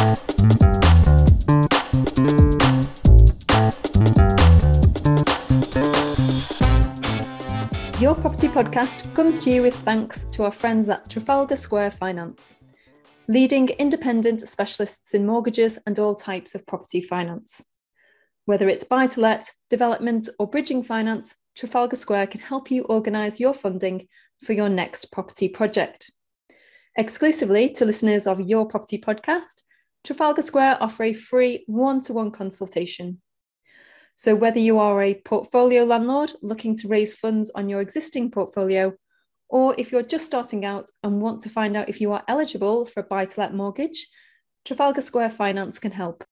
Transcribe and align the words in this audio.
Your 0.00 0.16
Property 8.14 8.48
Podcast 8.48 9.14
comes 9.14 9.38
to 9.40 9.50
you 9.50 9.60
with 9.60 9.74
thanks 9.80 10.24
to 10.32 10.44
our 10.44 10.50
friends 10.50 10.88
at 10.88 11.10
Trafalgar 11.10 11.56
Square 11.56 11.90
Finance, 11.90 12.54
leading 13.28 13.68
independent 13.68 14.48
specialists 14.48 15.12
in 15.12 15.26
mortgages 15.26 15.78
and 15.86 15.98
all 15.98 16.14
types 16.14 16.54
of 16.54 16.66
property 16.66 17.02
finance. 17.02 17.62
Whether 18.46 18.70
it's 18.70 18.84
buy 18.84 19.06
to 19.06 19.20
let, 19.20 19.52
development, 19.68 20.30
or 20.38 20.48
bridging 20.48 20.82
finance, 20.82 21.34
Trafalgar 21.54 21.96
Square 21.96 22.28
can 22.28 22.40
help 22.40 22.70
you 22.70 22.84
organise 22.84 23.38
your 23.38 23.52
funding 23.52 24.08
for 24.42 24.54
your 24.54 24.70
next 24.70 25.12
property 25.12 25.50
project. 25.50 26.10
Exclusively 26.96 27.68
to 27.74 27.84
listeners 27.84 28.26
of 28.26 28.40
Your 28.40 28.64
Property 28.64 28.98
Podcast, 28.98 29.64
Trafalgar 30.04 30.42
Square 30.42 30.78
offer 30.80 31.04
a 31.04 31.14
free 31.14 31.64
one 31.66 32.00
to 32.02 32.12
one 32.12 32.30
consultation. 32.30 33.20
So, 34.14 34.34
whether 34.34 34.58
you 34.58 34.78
are 34.78 35.02
a 35.02 35.14
portfolio 35.14 35.84
landlord 35.84 36.32
looking 36.42 36.76
to 36.78 36.88
raise 36.88 37.14
funds 37.14 37.50
on 37.54 37.68
your 37.68 37.80
existing 37.80 38.30
portfolio, 38.30 38.94
or 39.48 39.74
if 39.78 39.92
you're 39.92 40.02
just 40.02 40.26
starting 40.26 40.64
out 40.64 40.88
and 41.02 41.20
want 41.20 41.42
to 41.42 41.48
find 41.48 41.76
out 41.76 41.88
if 41.88 42.00
you 42.00 42.12
are 42.12 42.24
eligible 42.28 42.86
for 42.86 43.00
a 43.00 43.04
buy 43.04 43.24
to 43.24 43.40
let 43.40 43.54
mortgage, 43.54 44.06
Trafalgar 44.64 45.02
Square 45.02 45.30
Finance 45.30 45.78
can 45.78 45.92
help. 45.92 46.24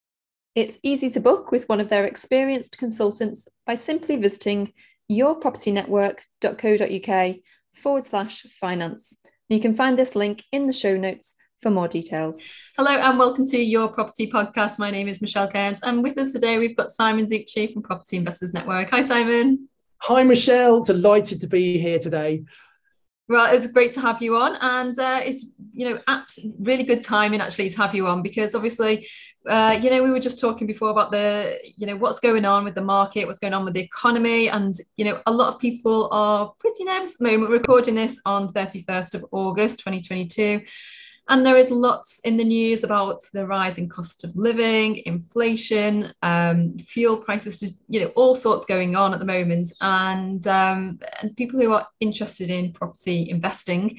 It's 0.54 0.78
easy 0.82 1.10
to 1.10 1.20
book 1.20 1.50
with 1.50 1.68
one 1.68 1.80
of 1.80 1.88
their 1.88 2.04
experienced 2.04 2.78
consultants 2.78 3.48
by 3.66 3.74
simply 3.74 4.16
visiting 4.16 4.72
yourpropertynetwork.co.uk 5.10 7.36
forward 7.74 8.04
slash 8.04 8.42
finance. 8.42 9.18
You 9.48 9.60
can 9.60 9.74
find 9.74 9.98
this 9.98 10.14
link 10.14 10.44
in 10.52 10.66
the 10.66 10.72
show 10.72 10.96
notes 10.96 11.34
for 11.60 11.70
more 11.70 11.88
details. 11.88 12.44
Hello 12.76 12.92
and 12.92 13.18
welcome 13.18 13.44
to 13.46 13.58
Your 13.58 13.88
Property 13.88 14.30
Podcast. 14.30 14.78
My 14.78 14.90
name 14.90 15.08
is 15.08 15.20
Michelle 15.20 15.48
Cairns 15.48 15.82
and 15.82 16.02
with 16.02 16.16
us 16.18 16.32
today 16.32 16.58
we've 16.58 16.76
got 16.76 16.90
Simon 16.90 17.26
Zutshi 17.26 17.72
from 17.72 17.82
Property 17.82 18.16
Investors 18.16 18.54
Network. 18.54 18.90
Hi 18.90 19.02
Simon. 19.02 19.68
Hi 20.02 20.22
Michelle, 20.22 20.84
delighted 20.84 21.40
to 21.40 21.48
be 21.48 21.78
here 21.78 21.98
today. 21.98 22.44
Well, 23.28 23.54
it's 23.54 23.66
great 23.70 23.92
to 23.92 24.00
have 24.00 24.22
you 24.22 24.36
on, 24.38 24.56
and 24.56 24.98
uh, 24.98 25.20
it's 25.22 25.52
you 25.74 25.90
know 25.90 26.00
abs- 26.08 26.38
really 26.60 26.82
good 26.82 27.02
timing 27.02 27.42
actually 27.42 27.68
to 27.68 27.76
have 27.76 27.94
you 27.94 28.06
on 28.06 28.22
because 28.22 28.54
obviously, 28.54 29.06
uh, 29.46 29.78
you 29.78 29.90
know, 29.90 30.02
we 30.02 30.10
were 30.10 30.18
just 30.18 30.40
talking 30.40 30.66
before 30.66 30.88
about 30.88 31.12
the 31.12 31.58
you 31.76 31.86
know 31.86 31.94
what's 31.94 32.20
going 32.20 32.46
on 32.46 32.64
with 32.64 32.74
the 32.74 32.80
market, 32.80 33.26
what's 33.26 33.38
going 33.38 33.52
on 33.52 33.66
with 33.66 33.74
the 33.74 33.82
economy, 33.82 34.48
and 34.48 34.74
you 34.96 35.04
know 35.04 35.20
a 35.26 35.30
lot 35.30 35.52
of 35.52 35.60
people 35.60 36.08
are 36.10 36.54
pretty 36.58 36.84
nervous 36.84 37.12
at 37.12 37.18
the 37.18 37.24
moment. 37.24 37.50
Recording 37.50 37.96
this 37.96 38.18
on 38.24 38.50
thirty 38.54 38.82
first 38.82 39.14
of 39.14 39.26
August, 39.30 39.80
twenty 39.80 40.00
twenty 40.00 40.26
two. 40.26 40.62
And 41.28 41.44
there 41.44 41.56
is 41.56 41.70
lots 41.70 42.20
in 42.20 42.38
the 42.38 42.44
news 42.44 42.84
about 42.84 43.22
the 43.34 43.46
rising 43.46 43.88
cost 43.88 44.24
of 44.24 44.34
living, 44.34 45.02
inflation, 45.04 46.12
um, 46.22 46.78
fuel 46.78 47.18
prices, 47.18 47.60
just 47.60 47.82
you 47.88 48.00
know, 48.00 48.06
all 48.16 48.34
sorts 48.34 48.64
going 48.64 48.96
on 48.96 49.12
at 49.12 49.18
the 49.18 49.26
moment. 49.26 49.72
And 49.82 50.46
um, 50.46 50.98
and 51.20 51.36
people 51.36 51.60
who 51.60 51.74
are 51.74 51.86
interested 52.00 52.48
in 52.48 52.72
property 52.72 53.28
investing 53.28 53.98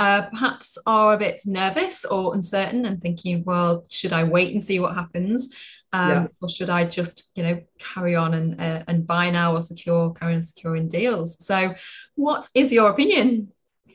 uh, 0.00 0.22
perhaps 0.30 0.78
are 0.86 1.12
a 1.12 1.18
bit 1.18 1.42
nervous 1.44 2.06
or 2.06 2.34
uncertain 2.34 2.86
and 2.86 3.02
thinking, 3.02 3.44
well, 3.44 3.84
should 3.90 4.14
I 4.14 4.24
wait 4.24 4.50
and 4.50 4.62
see 4.62 4.80
what 4.80 4.94
happens? 4.94 5.54
Um, 5.92 6.10
yeah. 6.10 6.26
or 6.40 6.48
should 6.48 6.70
I 6.70 6.84
just, 6.84 7.32
you 7.34 7.42
know, 7.42 7.60
carry 7.78 8.16
on 8.16 8.32
and 8.32 8.58
uh, 8.58 8.84
and 8.88 9.06
buy 9.06 9.30
now 9.30 9.54
or 9.54 9.60
secure, 9.60 10.12
carry 10.14 10.34
on 10.34 10.42
securing 10.42 10.88
deals? 10.88 11.44
So, 11.44 11.74
what 12.14 12.48
is 12.54 12.72
your 12.72 12.88
opinion? 12.88 13.48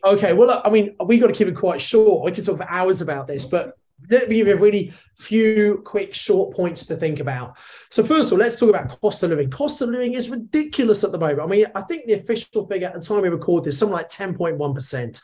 Okay, 0.05 0.33
well, 0.33 0.61
I 0.63 0.69
mean, 0.69 0.95
we've 1.03 1.19
got 1.19 1.27
to 1.27 1.33
keep 1.33 1.47
it 1.47 1.55
quite 1.55 1.81
short. 1.81 2.23
We 2.23 2.31
could 2.31 2.45
talk 2.45 2.57
for 2.57 2.69
hours 2.69 3.01
about 3.01 3.25
this, 3.25 3.43
but 3.43 3.75
let 4.09 4.29
me 4.29 4.35
give 4.35 4.47
you 4.47 4.53
a 4.53 4.59
really 4.59 4.93
few 5.15 5.81
quick 5.83 6.13
short 6.13 6.55
points 6.55 6.85
to 6.85 6.95
think 6.95 7.19
about. 7.19 7.57
So 7.89 8.03
first 8.03 8.27
of 8.27 8.33
all, 8.33 8.39
let's 8.39 8.59
talk 8.59 8.69
about 8.69 9.01
cost 9.01 9.23
of 9.23 9.31
living. 9.31 9.49
Cost 9.49 9.81
of 9.81 9.89
living 9.89 10.13
is 10.13 10.29
ridiculous 10.29 11.03
at 11.03 11.11
the 11.11 11.17
moment. 11.17 11.41
I 11.41 11.47
mean, 11.47 11.65
I 11.73 11.81
think 11.81 12.05
the 12.05 12.13
official 12.13 12.67
figure 12.67 12.87
at 12.87 12.93
the 12.93 12.99
time 12.99 13.21
we 13.21 13.29
record 13.29 13.63
this, 13.63 13.79
something 13.79 13.95
like 13.95 14.09
10.1%. 14.09 15.21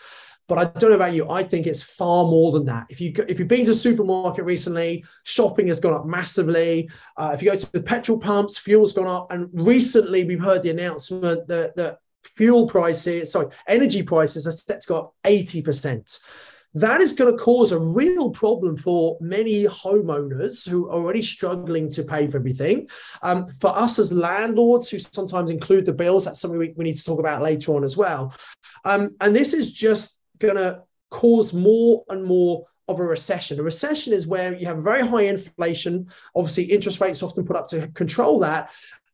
But 0.47 0.57
I 0.57 0.65
don't 0.79 0.89
know 0.89 0.95
about 0.95 1.13
you. 1.13 1.29
I 1.29 1.43
think 1.43 1.67
it's 1.67 1.83
far 1.83 2.25
more 2.25 2.51
than 2.51 2.65
that. 2.65 2.87
If 2.89 2.99
you 2.99 3.13
if 3.29 3.39
you've 3.39 3.47
been 3.47 3.63
to 3.65 3.71
a 3.71 3.75
supermarket 3.75 4.43
recently, 4.43 5.05
shopping 5.23 5.67
has 5.67 5.79
gone 5.79 5.93
up 5.93 6.05
massively. 6.05 6.89
Uh, 7.15 7.31
if 7.33 7.41
you 7.41 7.51
go 7.51 7.55
to 7.55 7.71
the 7.71 7.81
petrol 7.81 8.17
pumps, 8.17 8.57
fuel's 8.57 8.91
gone 8.91 9.07
up. 9.07 9.31
And 9.31 9.47
recently, 9.53 10.25
we've 10.25 10.41
heard 10.41 10.61
the 10.61 10.71
announcement 10.71 11.47
that 11.47 11.77
that 11.77 11.99
fuel 12.35 12.67
prices, 12.67 13.31
sorry, 13.31 13.47
energy 13.67 14.03
prices 14.03 14.47
are 14.47 14.51
set 14.51 14.81
to 14.81 14.87
go 14.87 14.99
up 14.99 15.15
80%. 15.23 16.19
That 16.73 17.01
is 17.01 17.13
going 17.13 17.35
to 17.35 17.43
cause 17.43 17.73
a 17.73 17.79
real 17.79 18.29
problem 18.29 18.77
for 18.77 19.17
many 19.19 19.65
homeowners 19.65 20.67
who 20.67 20.87
are 20.87 20.93
already 20.93 21.21
struggling 21.21 21.89
to 21.89 22.03
pay 22.03 22.27
for 22.27 22.37
everything. 22.37 22.87
Um, 23.21 23.47
for 23.59 23.75
us 23.77 23.99
as 23.99 24.13
landlords 24.13 24.89
who 24.89 24.97
sometimes 24.97 25.51
include 25.51 25.85
the 25.85 25.93
bills, 25.93 26.23
that's 26.23 26.39
something 26.39 26.59
we, 26.59 26.73
we 26.77 26.85
need 26.85 26.95
to 26.95 27.03
talk 27.03 27.19
about 27.19 27.41
later 27.41 27.75
on 27.75 27.83
as 27.83 27.97
well. 27.97 28.33
Um, 28.85 29.15
and 29.19 29.35
this 29.35 29.53
is 29.53 29.73
just 29.73 30.21
going 30.39 30.55
to 30.55 30.83
cause 31.09 31.53
more 31.53 32.05
and 32.07 32.23
more 32.23 32.65
of 32.87 32.99
a 32.99 33.03
recession. 33.03 33.59
A 33.59 33.63
recession 33.63 34.13
is 34.13 34.27
where 34.27 34.55
you 34.55 34.65
have 34.67 34.77
very 34.77 35.05
high 35.05 35.23
inflation. 35.23 36.07
Obviously, 36.35 36.65
interest 36.65 37.01
rates 37.01 37.23
often 37.23 37.45
put 37.45 37.55
up 37.55 37.67
to 37.67 37.87
control 37.89 38.39
that. 38.39 38.71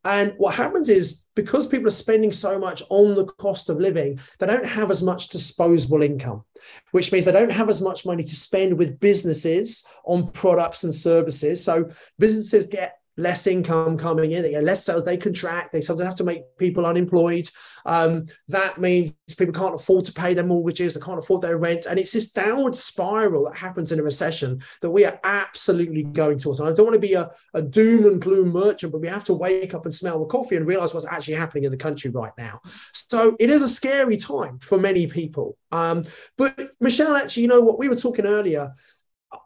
And 0.08 0.34
what 0.38 0.56
happens 0.56 0.88
is 0.88 1.28
because 1.36 1.68
people 1.68 1.88
are 1.88 1.92
spending 1.92 2.32
so 2.32 2.58
much 2.58 2.82
on 2.90 3.14
the 3.14 3.26
cost 3.26 3.70
of 3.70 3.78
living, 3.78 4.22
they 4.40 4.48
don't 4.48 4.66
have 4.66 4.90
as 4.90 5.04
much 5.04 5.28
disposable 5.28 6.02
income, 6.02 6.46
which 6.92 7.12
means 7.12 7.26
they 7.26 7.34
don't 7.34 7.52
have 7.52 7.68
as 7.68 7.82
much 7.82 8.06
money 8.06 8.24
to 8.24 8.36
spend 8.36 8.78
with 8.78 9.02
businesses 9.02 9.86
on 10.06 10.32
products 10.32 10.86
and 10.86 10.96
services. 10.96 11.62
So 11.62 11.90
businesses 12.18 12.68
get 12.68 12.97
less 13.18 13.48
income 13.48 13.98
coming 13.98 14.32
in, 14.32 14.44
they 14.44 14.52
get 14.52 14.64
less 14.64 14.86
sales, 14.86 15.04
they 15.04 15.18
contract, 15.18 15.74
they 15.74 15.82
sometimes 15.82 16.08
have 16.08 16.16
to 16.16 16.24
make 16.24 16.44
people 16.58 16.86
unemployed. 16.86 17.50
Um, 17.86 18.26
that 18.50 18.80
means 18.80 19.16
people 19.38 19.54
can't 19.54 19.74
afford 19.74 20.06
to 20.06 20.14
pay 20.14 20.34
their 20.34 20.46
mortgages, 20.46 20.94
they 20.94 21.02
can't 21.02 21.18
afford 21.18 21.42
their 21.42 21.58
rent. 21.58 21.86
And 21.86 21.98
it's 21.98 22.12
this 22.12 22.32
downward 22.32 22.76
spiral 22.76 23.46
that 23.46 23.58
happens 23.58 23.92
in 23.92 24.00
a 24.00 24.04
recession 24.04 24.62
that 24.82 24.92
we 24.92 25.06
are 25.06 25.20
absolutely 25.24 26.04
going 26.04 26.38
towards. 26.38 26.60
And 26.60 26.70
I 26.70 26.74
don't 26.74 26.86
want 26.86 26.96
to 26.96 27.08
be 27.08 27.14
a, 27.14 27.32
a 27.54 27.62
doom 27.62 28.06
and 28.06 28.22
gloom 28.22 28.50
merchant, 28.50 28.92
but 28.92 29.02
we 29.02 29.08
have 29.08 29.24
to 29.26 29.34
wake 29.34 29.74
up 29.74 29.86
and 29.86 29.96
smell 29.96 30.20
the 30.20 30.26
coffee 30.26 30.56
and 30.56 30.68
realize 30.68 30.94
what's 30.94 31.06
actually 31.06 31.36
happening 31.36 31.64
in 31.64 31.72
the 31.72 31.78
country 31.78 32.12
right 32.12 32.34
now. 32.38 32.62
So 32.94 33.36
it 33.40 33.50
is 33.50 33.62
a 33.62 33.68
scary 33.68 34.18
time 34.18 34.60
for 34.60 34.78
many 34.78 35.08
people. 35.08 35.58
Um, 35.72 36.04
but 36.38 36.72
Michelle, 36.80 37.16
actually, 37.16 37.44
you 37.44 37.50
know 37.50 37.62
what? 37.62 37.80
We 37.80 37.90
were 37.90 37.96
talking 37.96 38.26
earlier. 38.26 38.74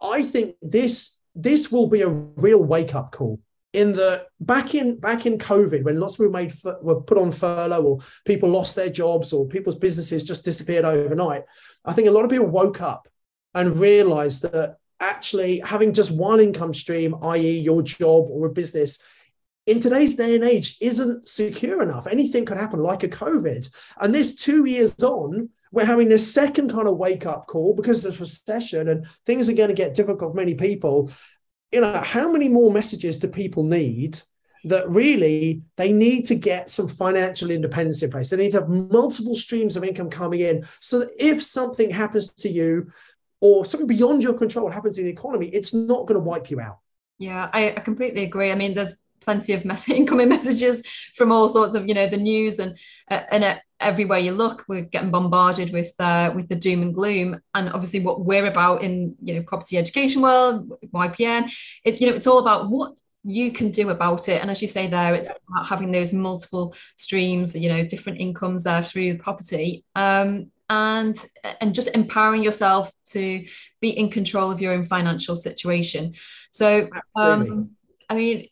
I 0.01 0.23
think 0.23 0.55
this 0.61 1.19
this 1.33 1.71
will 1.71 1.87
be 1.87 2.01
a 2.01 2.09
real 2.09 2.61
wake 2.61 2.93
up 2.93 3.13
call 3.13 3.39
in 3.73 3.93
the 3.93 4.25
back 4.39 4.75
in 4.75 4.99
back 4.99 5.25
in 5.25 5.37
COVID, 5.37 5.83
when 5.83 5.99
lots 5.99 6.13
of 6.13 6.19
people 6.19 6.31
made 6.33 6.53
were 6.81 7.01
put 7.01 7.17
on 7.17 7.31
furlough, 7.31 7.83
or 7.83 7.99
people 8.25 8.49
lost 8.49 8.75
their 8.75 8.89
jobs, 8.89 9.31
or 9.31 9.47
people's 9.47 9.77
businesses 9.77 10.23
just 10.23 10.45
disappeared 10.45 10.85
overnight, 10.85 11.43
I 11.85 11.93
think 11.93 12.07
a 12.07 12.11
lot 12.11 12.25
of 12.25 12.29
people 12.29 12.47
woke 12.47 12.81
up 12.81 13.07
and 13.53 13.77
realized 13.77 14.43
that 14.43 14.77
actually 14.99 15.59
having 15.59 15.93
just 15.93 16.11
one 16.11 16.39
income 16.39 16.73
stream, 16.73 17.15
i.e., 17.23 17.59
your 17.59 17.81
job 17.81 18.27
or 18.29 18.45
a 18.47 18.51
business, 18.51 19.03
in 19.65 19.79
today's 19.79 20.15
day 20.15 20.35
and 20.35 20.43
age, 20.43 20.77
isn't 20.81 21.27
secure 21.27 21.81
enough. 21.81 22.07
Anything 22.07 22.45
could 22.45 22.57
happen, 22.57 22.79
like 22.79 23.03
a 23.03 23.07
COVID. 23.09 23.69
And 23.99 24.13
this 24.13 24.35
two 24.35 24.65
years 24.65 24.93
on, 25.03 25.49
we're 25.71 25.85
having 25.85 26.09
this 26.09 26.33
second 26.33 26.71
kind 26.71 26.87
of 26.87 26.97
wake 26.97 27.25
up 27.25 27.47
call 27.47 27.73
because 27.73 28.03
there's 28.03 28.19
recession 28.19 28.89
and 28.89 29.07
things 29.25 29.47
are 29.47 29.53
going 29.53 29.69
to 29.69 29.75
get 29.75 29.93
difficult 29.93 30.31
for 30.31 30.35
many 30.35 30.53
people 30.53 31.11
you 31.71 31.81
know, 31.81 32.01
how 32.01 32.31
many 32.31 32.49
more 32.49 32.71
messages 32.71 33.17
do 33.19 33.27
people 33.27 33.63
need 33.63 34.19
that 34.65 34.87
really 34.89 35.63
they 35.75 35.91
need 35.91 36.23
to 36.25 36.35
get 36.35 36.69
some 36.69 36.87
financial 36.87 37.49
independence 37.49 38.03
in 38.03 38.11
place? 38.11 38.29
They 38.29 38.37
need 38.37 38.51
to 38.51 38.59
have 38.59 38.69
multiple 38.69 39.35
streams 39.35 39.75
of 39.75 39.83
income 39.83 40.09
coming 40.09 40.41
in 40.41 40.67
so 40.79 40.99
that 40.99 41.09
if 41.17 41.41
something 41.41 41.89
happens 41.89 42.31
to 42.33 42.49
you 42.49 42.91
or 43.39 43.65
something 43.65 43.87
beyond 43.87 44.21
your 44.21 44.33
control 44.33 44.69
happens 44.69 44.97
in 44.97 45.05
the 45.05 45.11
economy, 45.11 45.47
it's 45.47 45.73
not 45.73 46.07
going 46.07 46.15
to 46.15 46.19
wipe 46.19 46.51
you 46.51 46.59
out. 46.59 46.79
Yeah, 47.17 47.49
I, 47.53 47.71
I 47.71 47.79
completely 47.79 48.23
agree. 48.23 48.51
I 48.51 48.55
mean, 48.55 48.73
there's 48.73 49.03
plenty 49.21 49.53
of 49.53 49.63
mess- 49.63 49.89
incoming 49.89 50.29
messages 50.29 50.83
from 51.15 51.31
all 51.31 51.47
sorts 51.47 51.75
of 51.75 51.87
you 51.87 51.93
know 51.93 52.07
the 52.07 52.17
news 52.17 52.59
and 52.59 52.77
and 53.11 53.61
everywhere 53.79 54.19
you 54.19 54.31
look 54.31 54.63
we're 54.67 54.81
getting 54.81 55.09
bombarded 55.09 55.73
with 55.73 55.93
uh, 55.99 56.31
with 56.35 56.47
the 56.47 56.55
doom 56.55 56.81
and 56.81 56.93
gloom. 56.93 57.39
And 57.53 57.69
obviously 57.69 57.99
what 57.99 58.25
we're 58.25 58.45
about 58.45 58.81
in 58.81 59.15
you 59.21 59.35
know 59.35 59.43
property 59.43 59.77
education 59.77 60.21
world 60.21 60.71
YPN 60.93 61.51
it 61.83 61.99
you 61.99 62.07
know 62.07 62.13
it's 62.13 62.27
all 62.27 62.39
about 62.39 62.69
what 62.69 62.99
you 63.23 63.51
can 63.51 63.69
do 63.69 63.89
about 63.89 64.29
it. 64.29 64.41
And 64.41 64.49
as 64.49 64.61
you 64.61 64.67
say 64.67 64.87
there 64.87 65.13
it's 65.13 65.29
about 65.29 65.67
having 65.67 65.91
those 65.91 66.13
multiple 66.13 66.73
streams 66.97 67.55
you 67.55 67.69
know 67.69 67.85
different 67.85 68.19
incomes 68.19 68.63
there 68.63 68.83
through 68.83 69.13
the 69.13 69.19
property. 69.19 69.83
Um, 69.95 70.51
and 70.69 71.25
and 71.59 71.75
just 71.75 71.89
empowering 71.93 72.43
yourself 72.43 72.89
to 73.03 73.45
be 73.81 73.89
in 73.89 74.09
control 74.09 74.49
of 74.49 74.61
your 74.61 74.71
own 74.71 74.85
financial 74.85 75.35
situation. 75.35 76.13
So 76.51 76.87
um, 77.15 77.71
i 78.09 78.15
mean 78.15 78.47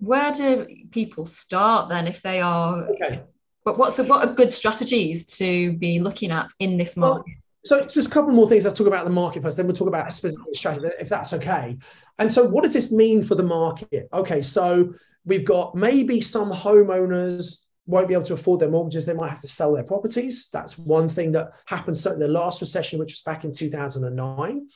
where 0.00 0.32
do 0.32 0.66
people 0.90 1.26
start 1.26 1.88
then 1.88 2.06
if 2.06 2.22
they 2.22 2.40
are 2.40 2.88
okay. 2.88 3.22
But 3.66 3.76
what's 3.76 3.98
a, 3.98 4.04
what 4.04 4.26
are 4.26 4.32
good 4.32 4.52
strategies 4.52 5.26
to 5.26 5.76
be 5.76 5.98
looking 5.98 6.30
at 6.30 6.48
in 6.60 6.78
this 6.78 6.96
market 6.96 7.24
well, 7.26 7.82
So 7.82 7.84
just 7.84 8.08
a 8.08 8.10
couple 8.10 8.30
more 8.30 8.48
things. 8.48 8.64
Let's 8.64 8.78
talk 8.78 8.86
about 8.86 9.04
the 9.04 9.10
market 9.10 9.42
first. 9.42 9.56
Then 9.56 9.66
we'll 9.66 9.76
talk 9.76 9.88
about 9.88 10.06
a 10.06 10.10
specific 10.10 10.54
strategy, 10.54 10.88
if 11.00 11.08
that's 11.08 11.34
okay. 11.34 11.76
And 12.20 12.30
so, 12.30 12.48
what 12.48 12.62
does 12.62 12.72
this 12.72 12.92
mean 12.92 13.22
for 13.22 13.34
the 13.34 13.42
market? 13.42 14.08
Okay, 14.12 14.40
so 14.40 14.94
we've 15.24 15.44
got 15.44 15.74
maybe 15.74 16.20
some 16.20 16.52
homeowners 16.52 17.66
won't 17.86 18.08
be 18.08 18.14
able 18.14 18.24
to 18.24 18.34
afford 18.34 18.60
their 18.60 18.70
mortgages. 18.70 19.04
They 19.04 19.14
might 19.14 19.30
have 19.30 19.40
to 19.40 19.48
sell 19.48 19.74
their 19.74 19.84
properties. 19.84 20.48
That's 20.52 20.78
one 20.78 21.08
thing 21.08 21.32
that 21.32 21.52
happened 21.66 21.96
certainly 21.96 22.26
the 22.26 22.32
last 22.32 22.60
recession, 22.60 23.00
which 23.00 23.12
was 23.12 23.22
back 23.22 23.44
in 23.44 23.52
2009. 23.52 24.68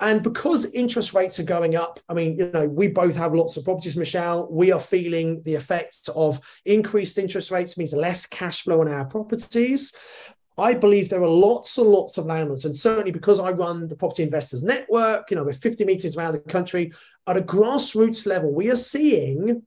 And 0.00 0.22
because 0.22 0.74
interest 0.74 1.14
rates 1.14 1.40
are 1.40 1.44
going 1.44 1.74
up, 1.74 1.98
I 2.08 2.14
mean, 2.14 2.36
you 2.38 2.50
know, 2.52 2.66
we 2.66 2.88
both 2.88 3.16
have 3.16 3.34
lots 3.34 3.56
of 3.56 3.64
properties, 3.64 3.96
Michelle. 3.96 4.46
We 4.50 4.70
are 4.70 4.78
feeling 4.78 5.42
the 5.44 5.54
effects 5.54 6.08
of 6.08 6.38
increased 6.66 7.16
interest 7.16 7.50
rates 7.50 7.78
means 7.78 7.94
less 7.94 8.26
cash 8.26 8.62
flow 8.62 8.82
on 8.82 8.88
our 8.88 9.06
properties. 9.06 9.96
I 10.58 10.74
believe 10.74 11.08
there 11.08 11.22
are 11.22 11.28
lots 11.28 11.76
and 11.78 11.88
lots 11.88 12.16
of 12.16 12.26
landlords, 12.26 12.64
and 12.64 12.76
certainly 12.76 13.10
because 13.10 13.40
I 13.40 13.50
run 13.50 13.88
the 13.88 13.96
Property 13.96 14.22
Investors 14.22 14.62
Network, 14.62 15.30
you 15.30 15.36
know, 15.36 15.44
we're 15.44 15.52
50 15.52 15.84
meetings 15.84 16.16
around 16.16 16.32
the 16.32 16.38
country, 16.40 16.92
at 17.26 17.36
a 17.36 17.42
grassroots 17.42 18.26
level, 18.26 18.52
we 18.52 18.70
are 18.70 18.76
seeing 18.76 19.62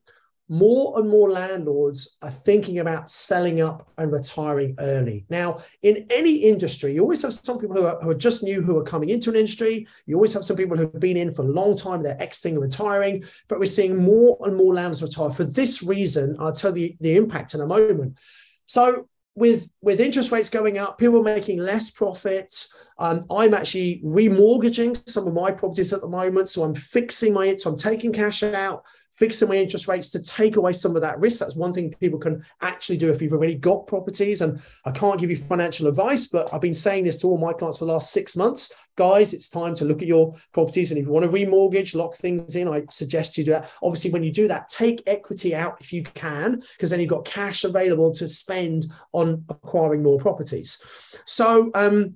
more 0.49 0.99
and 0.99 1.07
more 1.07 1.29
landlords 1.29 2.17
are 2.23 2.31
thinking 2.31 2.79
about 2.79 3.09
selling 3.09 3.61
up 3.61 3.87
and 3.99 4.11
retiring 4.11 4.75
early. 4.79 5.23
Now, 5.29 5.61
in 5.83 6.07
any 6.09 6.37
industry, 6.37 6.93
you 6.93 7.01
always 7.01 7.21
have 7.21 7.35
some 7.35 7.59
people 7.59 7.75
who 7.75 7.85
are, 7.85 8.01
who 8.01 8.09
are 8.09 8.15
just 8.15 8.41
new 8.41 8.63
who 8.63 8.77
are 8.77 8.83
coming 8.83 9.09
into 9.09 9.29
an 9.29 9.35
industry. 9.35 9.87
You 10.07 10.15
always 10.15 10.33
have 10.33 10.43
some 10.43 10.57
people 10.57 10.75
who 10.75 10.83
have 10.83 10.99
been 10.99 11.17
in 11.17 11.35
for 11.35 11.43
a 11.43 11.45
long 11.45 11.77
time, 11.77 12.01
they're 12.01 12.21
exiting 12.21 12.55
and 12.55 12.63
retiring, 12.63 13.23
but 13.47 13.59
we're 13.59 13.65
seeing 13.65 13.95
more 13.95 14.39
and 14.41 14.55
more 14.55 14.73
landlords 14.73 15.03
retire 15.03 15.29
for 15.29 15.43
this 15.43 15.83
reason. 15.83 16.35
I'll 16.39 16.51
tell 16.51 16.75
you 16.75 16.95
the, 16.99 17.15
impact 17.15 17.53
in 17.53 17.61
a 17.61 17.67
moment. 17.67 18.17
So 18.65 19.07
with 19.35 19.69
with 19.81 19.99
interest 19.99 20.31
rates 20.31 20.49
going 20.49 20.77
up, 20.77 20.97
people 20.97 21.21
making 21.21 21.59
less 21.59 21.89
profits. 21.89 22.75
Um, 22.97 23.21
I'm 23.29 23.53
actually 23.53 24.01
remortgaging 24.03 25.07
some 25.07 25.27
of 25.27 25.33
my 25.33 25.51
properties 25.51 25.93
at 25.93 26.01
the 26.01 26.07
moment, 26.07 26.49
so 26.49 26.63
I'm 26.63 26.75
fixing 26.75 27.33
my 27.33 27.55
so 27.55 27.69
I'm 27.71 27.77
taking 27.77 28.11
cash 28.11 28.43
out 28.43 28.83
fixing 29.19 29.49
my 29.49 29.55
interest 29.55 29.89
rates 29.89 30.09
to 30.09 30.23
take 30.23 30.55
away 30.55 30.71
some 30.71 30.95
of 30.95 31.01
that 31.01 31.19
risk. 31.19 31.41
That's 31.41 31.55
one 31.55 31.73
thing 31.73 31.93
people 31.99 32.17
can 32.17 32.41
actually 32.61 32.97
do 32.97 33.11
if 33.11 33.21
you've 33.21 33.33
already 33.33 33.55
got 33.55 33.85
properties. 33.85 34.39
And 34.39 34.61
I 34.85 34.91
can't 34.91 35.19
give 35.19 35.29
you 35.29 35.35
financial 35.35 35.87
advice, 35.87 36.27
but 36.27 36.51
I've 36.53 36.61
been 36.61 36.73
saying 36.73 37.03
this 37.03 37.19
to 37.19 37.27
all 37.27 37.37
my 37.37 37.51
clients 37.51 37.77
for 37.77 37.85
the 37.85 37.91
last 37.91 38.13
six 38.13 38.37
months. 38.37 38.73
Guys, 38.95 39.33
it's 39.33 39.49
time 39.49 39.75
to 39.75 39.83
look 39.83 40.01
at 40.01 40.07
your 40.07 40.35
properties. 40.53 40.91
And 40.91 40.97
if 40.97 41.05
you 41.05 41.11
want 41.11 41.29
to 41.29 41.31
remortgage, 41.31 41.95
lock 41.95 42.15
things 42.15 42.55
in, 42.55 42.69
I 42.69 42.83
suggest 42.89 43.37
you 43.37 43.43
do 43.43 43.51
that. 43.51 43.69
Obviously, 43.83 44.11
when 44.11 44.23
you 44.23 44.31
do 44.31 44.47
that, 44.47 44.69
take 44.69 45.03
equity 45.05 45.53
out 45.53 45.75
if 45.81 45.91
you 45.91 46.03
can, 46.03 46.63
because 46.77 46.89
then 46.89 47.01
you've 47.01 47.09
got 47.09 47.25
cash 47.25 47.65
available 47.65 48.13
to 48.13 48.29
spend 48.29 48.85
on 49.11 49.43
acquiring 49.49 50.01
more 50.01 50.17
properties. 50.17 50.81
So 51.25 51.71
um, 51.75 52.15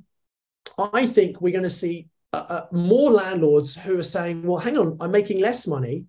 I 0.78 1.06
think 1.06 1.42
we're 1.42 1.52
going 1.52 1.64
to 1.64 1.70
see 1.70 2.08
uh, 2.32 2.46
uh, 2.50 2.66
more 2.72 3.12
landlords 3.12 3.76
who 3.76 4.00
are 4.00 4.04
saying, 4.04 4.44
well, 4.44 4.58
hang 4.58 4.78
on, 4.78 4.98
I'm 5.02 5.12
making 5.12 5.42
less 5.42 5.68
money 5.68 6.06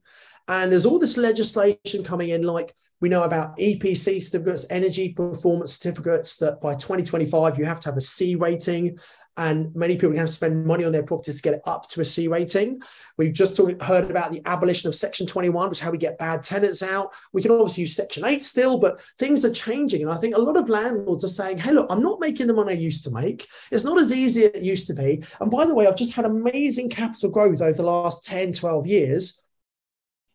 and 0.48 0.70
there's 0.70 0.86
all 0.86 0.98
this 0.98 1.16
legislation 1.16 2.04
coming 2.04 2.30
in, 2.30 2.42
like 2.42 2.74
we 3.00 3.08
know 3.08 3.22
about 3.22 3.56
EPC 3.58 4.22
certificates, 4.22 4.66
energy 4.70 5.12
performance 5.12 5.76
certificates, 5.76 6.36
that 6.36 6.60
by 6.60 6.74
2025 6.74 7.58
you 7.58 7.64
have 7.64 7.80
to 7.80 7.88
have 7.88 7.96
a 7.96 8.02
C 8.02 8.34
rating. 8.34 8.98
And 9.36 9.74
many 9.74 9.96
people 9.96 10.16
have 10.16 10.26
to 10.26 10.32
spend 10.32 10.64
money 10.64 10.84
on 10.84 10.92
their 10.92 11.02
properties 11.02 11.36
to 11.36 11.42
get 11.42 11.54
it 11.54 11.62
up 11.66 11.88
to 11.88 12.00
a 12.00 12.04
C 12.04 12.28
rating. 12.28 12.80
We've 13.18 13.32
just 13.32 13.56
talk, 13.56 13.82
heard 13.82 14.08
about 14.08 14.30
the 14.30 14.40
abolition 14.46 14.88
of 14.88 14.94
Section 14.94 15.26
21, 15.26 15.70
which 15.70 15.78
is 15.78 15.82
how 15.82 15.90
we 15.90 15.98
get 15.98 16.18
bad 16.18 16.44
tenants 16.44 16.84
out. 16.84 17.10
We 17.32 17.42
can 17.42 17.50
obviously 17.50 17.82
use 17.82 17.96
Section 17.96 18.24
8 18.24 18.44
still, 18.44 18.78
but 18.78 19.00
things 19.18 19.44
are 19.44 19.52
changing. 19.52 20.02
And 20.02 20.10
I 20.12 20.18
think 20.18 20.36
a 20.36 20.40
lot 20.40 20.56
of 20.56 20.68
landlords 20.68 21.24
are 21.24 21.28
saying, 21.28 21.58
hey, 21.58 21.72
look, 21.72 21.88
I'm 21.90 22.02
not 22.02 22.20
making 22.20 22.46
the 22.46 22.54
money 22.54 22.74
I 22.74 22.76
used 22.76 23.02
to 23.04 23.10
make. 23.10 23.48
It's 23.72 23.84
not 23.84 24.00
as 24.00 24.12
easy 24.14 24.44
as 24.44 24.52
it 24.54 24.62
used 24.62 24.86
to 24.86 24.94
be. 24.94 25.24
And 25.40 25.50
by 25.50 25.66
the 25.66 25.74
way, 25.74 25.88
I've 25.88 25.96
just 25.96 26.12
had 26.12 26.26
amazing 26.26 26.90
capital 26.90 27.30
growth 27.30 27.60
over 27.60 27.76
the 27.76 27.82
last 27.82 28.24
10, 28.24 28.52
12 28.52 28.86
years. 28.86 29.42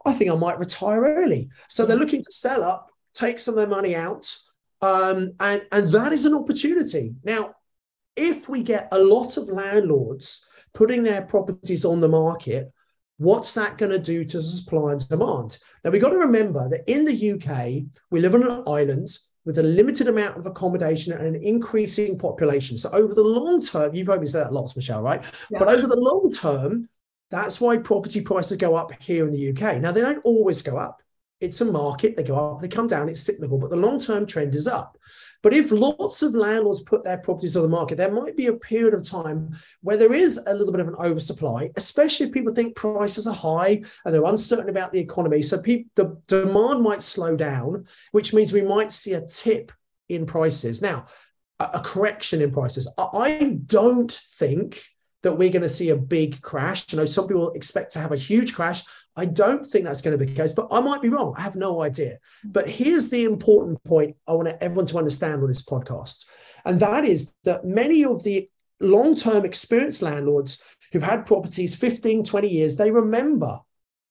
I 0.10 0.14
think 0.14 0.32
I 0.32 0.36
might 0.36 0.60
retire 0.60 1.02
early. 1.02 1.50
So 1.68 1.86
they're 1.86 1.98
looking 1.98 2.24
to 2.24 2.32
sell 2.32 2.64
up, 2.64 2.90
take 3.14 3.40
some 3.40 3.54
of 3.54 3.58
their 3.58 3.68
money 3.68 3.96
out, 3.96 4.36
um, 4.82 5.34
and 5.40 5.66
and 5.72 5.92
that 5.92 6.14
is 6.14 6.26
an 6.26 6.34
opportunity. 6.34 7.14
Now, 7.24 7.56
if 8.16 8.50
we 8.50 8.64
get 8.64 8.88
a 8.92 9.00
lot 9.00 9.38
of 9.38 9.50
landlords 9.50 10.46
putting 10.74 11.04
their 11.04 11.22
properties 11.22 11.86
on 11.86 12.00
the 12.00 12.10
market, 12.10 12.72
what's 13.18 13.54
that 13.54 13.78
going 13.78 13.92
to 13.92 14.00
do 14.00 14.26
to 14.26 14.42
supply 14.42 14.94
and 14.94 15.08
demand? 15.10 15.58
Now 15.84 15.92
we've 15.92 16.02
got 16.02 16.10
to 16.10 16.18
remember 16.18 16.70
that 16.70 16.90
in 16.92 17.06
the 17.06 17.32
UK 17.32 17.84
we 18.10 18.20
live 18.20 18.36
on 18.36 18.44
an 18.44 18.64
island 18.68 19.10
with 19.46 19.58
a 19.58 19.64
limited 19.64 20.08
amount 20.08 20.38
of 20.38 20.46
accommodation 20.46 21.14
and 21.14 21.36
an 21.36 21.44
increasing 21.44 22.18
population. 22.18 22.78
So 22.78 22.90
over 22.92 23.14
the 23.14 23.24
long 23.24 23.62
term, 23.62 23.96
you've 23.96 24.06
probably 24.06 24.28
said 24.28 24.46
that 24.46 24.54
lots, 24.54 24.76
Michelle, 24.76 25.02
right? 25.02 25.24
Yeah. 25.50 25.60
But 25.60 25.70
over 25.70 25.88
the 25.88 25.96
long 25.96 26.30
term, 26.30 26.90
that's 27.30 27.62
why 27.62 27.78
property 27.78 28.22
prices 28.22 28.58
go 28.58 28.76
up 28.76 28.92
here 29.02 29.28
in 29.28 29.34
the 29.34 29.50
UK. 29.50 29.82
Now, 29.82 29.92
they 29.92 30.02
don't 30.02 30.24
always 30.26 30.62
go 30.62 30.78
up. 30.78 31.02
It's 31.40 31.62
a 31.62 31.66
market, 31.66 32.18
they 32.18 32.24
go 32.24 32.54
up, 32.54 32.62
they 32.62 32.68
come 32.68 32.88
down, 32.88 33.08
it's 33.08 33.22
cyclical, 33.22 33.58
but 33.58 33.70
the 33.70 33.78
long 33.78 33.98
term 33.98 34.26
trend 34.26 34.56
is 34.56 34.68
up. 34.68 34.98
But 35.42 35.54
if 35.54 35.72
lots 35.72 36.22
of 36.22 36.36
landlords 36.36 36.82
put 36.82 37.04
their 37.04 37.18
properties 37.18 37.56
on 37.56 37.64
the 37.64 37.70
market, 37.70 37.96
there 37.96 38.12
might 38.12 38.36
be 38.36 38.48
a 38.48 38.54
period 38.54 38.94
of 38.94 39.08
time 39.08 39.58
where 39.82 39.96
there 39.96 40.14
is 40.14 40.38
a 40.38 40.54
little 40.54 40.74
bit 40.74 40.82
of 40.82 40.90
an 40.90 40.96
oversupply, 40.96 41.70
especially 41.78 42.26
if 42.26 42.34
people 42.34 42.54
think 42.54 42.76
prices 42.76 43.26
are 43.26 43.34
high 43.34 43.82
and 44.04 44.14
they're 44.14 44.26
uncertain 44.26 44.68
about 44.68 44.92
the 44.92 45.00
economy. 45.00 45.42
So 45.42 45.62
people, 45.62 45.90
the 45.96 46.22
demand 46.28 46.82
might 46.82 47.02
slow 47.02 47.38
down, 47.38 47.86
which 48.12 48.34
means 48.34 48.52
we 48.52 48.64
might 48.64 48.92
see 48.92 49.14
a 49.14 49.26
tip 49.26 49.72
in 50.10 50.26
prices. 50.26 50.82
Now, 50.82 51.06
a, 51.60 51.70
a 51.76 51.80
correction 51.80 52.42
in 52.42 52.52
prices. 52.52 52.94
I 52.98 53.60
don't 53.66 54.12
think 54.12 54.84
that 55.24 55.34
we're 55.34 55.52
going 55.52 55.64
to 55.64 55.70
see 55.70 55.90
a 55.90 55.96
big 55.96 56.42
crash. 56.42 56.92
You 56.92 56.98
know, 56.98 57.06
some 57.06 57.28
people 57.28 57.52
expect 57.52 57.94
to 57.94 58.00
have 58.00 58.12
a 58.12 58.18
huge 58.18 58.54
crash. 58.54 58.84
I 59.16 59.26
don't 59.26 59.66
think 59.66 59.86
that's 59.86 60.02
going 60.02 60.18
to 60.18 60.24
be 60.24 60.32
the 60.32 60.40
case, 60.40 60.54
but 60.54 60.68
I 60.72 60.80
might 60.80 61.02
be 61.02 61.10
wrong. 61.10 61.34
I 61.38 61.42
have 61.42 61.56
no 61.56 61.82
idea. 61.82 62.20
But 62.44 62.70
here's 62.70 63.10
the 63.10 63.26
important 63.26 63.84
point 63.84 64.16
I 64.28 64.34
want 64.34 64.48
everyone 64.62 64.86
to 64.88 64.98
understand 64.98 65.42
on 65.42 65.48
this 65.48 65.66
podcast. 65.66 66.26
And 66.66 66.80
that 66.80 67.06
is 67.06 67.34
that 67.44 67.66
many 67.66 68.06
of 68.06 68.24
the 68.24 68.50
long 68.80 69.16
term 69.16 69.46
experienced 69.46 70.02
landlords 70.02 70.64
who've 70.92 71.04
had 71.04 71.26
properties 71.26 71.76
15, 71.76 72.24
20 72.24 72.48
years, 72.48 72.76
they 72.76 72.92
remember 72.92 73.60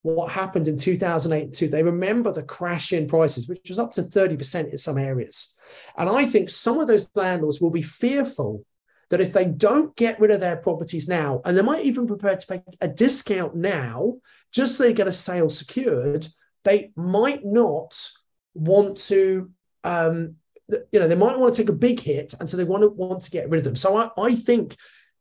what 0.02 0.30
happened 0.30 0.68
in 0.68 0.76
2008 0.76 1.52
too. 1.52 1.68
They 1.68 1.82
remember 1.82 2.32
the 2.32 2.42
crash 2.42 2.92
in 2.92 3.06
prices, 3.06 3.48
which 3.48 3.68
was 3.68 3.78
up 3.78 3.92
to 3.94 4.02
30% 4.02 4.70
in 4.70 4.78
some 4.78 4.98
areas. 4.98 5.54
And 5.96 6.08
I 6.08 6.26
think 6.26 6.48
some 6.48 6.78
of 6.78 6.86
those 6.86 7.10
landlords 7.14 7.60
will 7.60 7.70
be 7.70 7.82
fearful 7.82 8.64
that 9.10 9.20
if 9.20 9.32
they 9.32 9.44
don't 9.44 9.96
get 9.96 10.20
rid 10.20 10.30
of 10.30 10.40
their 10.40 10.56
properties 10.56 11.08
now, 11.08 11.40
and 11.44 11.56
they 11.56 11.62
might 11.62 11.84
even 11.84 12.06
prepare 12.06 12.36
to 12.36 12.46
pay 12.46 12.62
a 12.80 12.88
discount 12.88 13.54
now, 13.54 14.14
just 14.52 14.76
so 14.76 14.84
they 14.84 14.92
get 14.92 15.08
a 15.08 15.12
sale 15.12 15.48
secured, 15.48 16.26
they 16.64 16.92
might 16.96 17.44
not 17.44 18.10
want 18.54 18.96
to 18.96 19.50
um, 19.84 20.36
you 20.92 21.00
know 21.00 21.08
they 21.08 21.14
might 21.14 21.38
want 21.38 21.54
to 21.54 21.62
take 21.62 21.70
a 21.70 21.72
big 21.72 22.00
hit 22.00 22.34
and 22.38 22.48
so 22.48 22.56
they 22.56 22.64
want 22.64 22.82
to 22.82 22.88
want 22.88 23.22
to 23.22 23.30
get 23.30 23.48
rid 23.48 23.58
of 23.58 23.64
them. 23.64 23.76
So 23.76 23.96
i, 23.96 24.10
I 24.20 24.34
think 24.34 24.76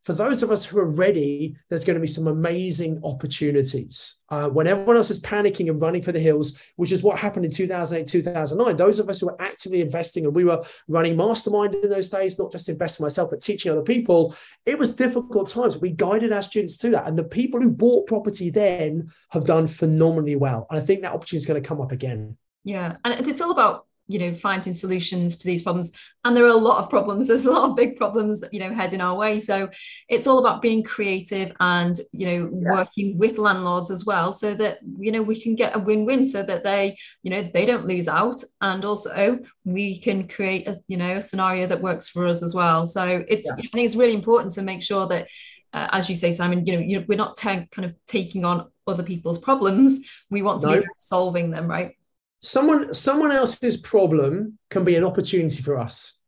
for 0.08 0.14
those 0.14 0.42
of 0.42 0.52
us 0.52 0.64
who 0.64 0.80
are 0.80 0.90
ready, 0.90 1.54
there's 1.68 1.84
going 1.84 1.96
to 1.96 2.00
be 2.00 2.08
some 2.08 2.28
amazing 2.28 2.98
opportunities. 3.04 4.22
Uh, 4.30 4.48
when 4.48 4.66
everyone 4.66 4.96
else 4.96 5.12
is 5.12 5.20
panicking 5.20 5.70
and 5.70 5.82
running 5.82 6.02
for 6.02 6.14
the 6.14 6.20
hills, 6.22 6.62
which 6.78 6.94
is 6.94 7.04
what 7.04 7.20
happened 7.20 7.44
in 7.44 7.52
2008, 7.52 8.08
2009, 8.08 8.78
those 8.78 9.00
of 9.00 9.10
us 9.10 9.20
who 9.20 9.26
were 9.26 9.42
actively 9.42 9.82
investing 9.82 10.24
and 10.24 10.34
we 10.34 10.46
were 10.46 10.64
running 10.88 11.18
mastermind 11.18 11.76
in 11.76 11.90
those 11.90 12.08
days, 12.08 12.40
not 12.40 12.54
just 12.54 12.70
investing 12.70 13.04
myself, 13.04 13.30
but 13.30 13.42
teaching 13.42 13.70
other 13.70 13.82
people, 13.82 14.34
it 14.66 14.80
was 14.80 14.96
difficult 14.96 15.50
times. 15.50 15.78
We 15.78 15.90
guided 15.92 16.32
our 16.32 16.42
students 16.42 16.78
through 16.78 16.92
that. 16.92 17.06
And 17.06 17.18
the 17.18 17.26
people 17.26 17.60
who 17.60 17.70
bought 17.70 18.08
property 18.08 18.50
then 18.50 19.12
have 19.32 19.44
done 19.44 19.68
phenomenally 19.68 20.38
well. 20.38 20.68
And 20.70 20.80
I 20.80 20.82
think 20.82 21.02
that 21.02 21.12
opportunity 21.12 21.42
is 21.42 21.46
going 21.46 21.62
to 21.62 21.68
come 21.68 21.82
up 21.82 21.92
again. 21.92 22.38
Yeah. 22.64 22.96
And 23.04 23.28
it's 23.28 23.42
all 23.42 23.52
about 23.52 23.88
you 24.08 24.20
know 24.20 24.34
finding 24.34 24.74
solutions 24.74 25.38
to 25.38 25.48
these 25.48 25.62
problems. 25.62 25.92
And 26.24 26.36
there 26.36 26.46
are 26.46 26.50
a 26.50 26.56
lot 26.56 26.84
of 26.84 26.90
problems. 26.90 27.28
There's 27.28 27.46
a 27.46 27.52
lot 27.52 27.70
of 27.70 27.76
big 27.76 27.98
problems 27.98 28.44
you 28.52 28.60
know 28.60 28.74
heading 28.74 29.02
our 29.02 29.16
way. 29.16 29.40
So 29.40 29.70
it's 30.10 30.28
all 30.28 30.40
about 30.40 30.62
being 30.62 30.84
creative 30.84 31.54
and 31.60 32.00
you 32.12 32.26
know 32.26 32.50
yeah. 32.52 32.72
working 32.72 33.18
with 33.18 33.38
landlords 33.38 33.92
as 33.92 34.06
well 34.06 34.32
so 34.32 34.54
that 34.56 34.80
you 34.98 35.12
know 35.12 35.22
we 35.22 35.40
can 35.40 35.56
get 35.56 35.76
a 35.76 35.80
win-win 35.80 36.26
so 36.26 36.44
that 36.44 36.64
they 36.64 36.98
you 37.24 37.32
know 37.32 37.42
they 37.42 37.66
don't 37.66 37.88
lose 37.88 38.08
out. 38.08 38.44
And 38.62 38.84
also 38.86 39.40
we 39.66 40.00
can 40.00 40.28
create 40.28 40.68
a 40.68 40.78
you 40.88 40.98
know 40.98 41.18
a 41.18 41.22
scenario 41.22 41.68
that 41.68 41.82
works 41.82 42.08
for 42.08 42.26
us 42.26 42.42
as 42.44 42.54
well. 42.54 42.86
So 42.88 43.24
it's 43.28 43.48
yeah. 43.48 43.66
i 43.68 43.76
think 43.76 43.86
it's 43.86 43.96
really 43.96 44.14
important 44.14 44.54
to 44.54 44.62
make 44.62 44.82
sure 44.82 45.08
that 45.08 45.28
uh, 45.74 45.88
as 45.92 46.10
you 46.10 46.16
say 46.16 46.32
simon 46.32 46.66
you 46.66 46.74
know, 46.74 46.80
you 46.80 47.00
know 47.00 47.06
we're 47.08 47.18
not 47.18 47.38
kind 47.38 47.68
of 47.78 47.94
taking 48.06 48.46
on 48.46 48.68
other 48.88 49.04
people's 49.04 49.38
problems. 49.38 50.00
We 50.30 50.42
want 50.42 50.62
to 50.62 50.68
no. 50.68 50.80
be 50.80 50.86
solving 50.98 51.52
them 51.52 51.68
right 51.68 51.97
someone 52.40 52.94
someone 52.94 53.32
else's 53.32 53.78
problem 53.78 54.58
can 54.70 54.84
be 54.84 54.96
an 54.96 55.04
opportunity 55.04 55.62
for 55.62 55.78
us 55.78 56.22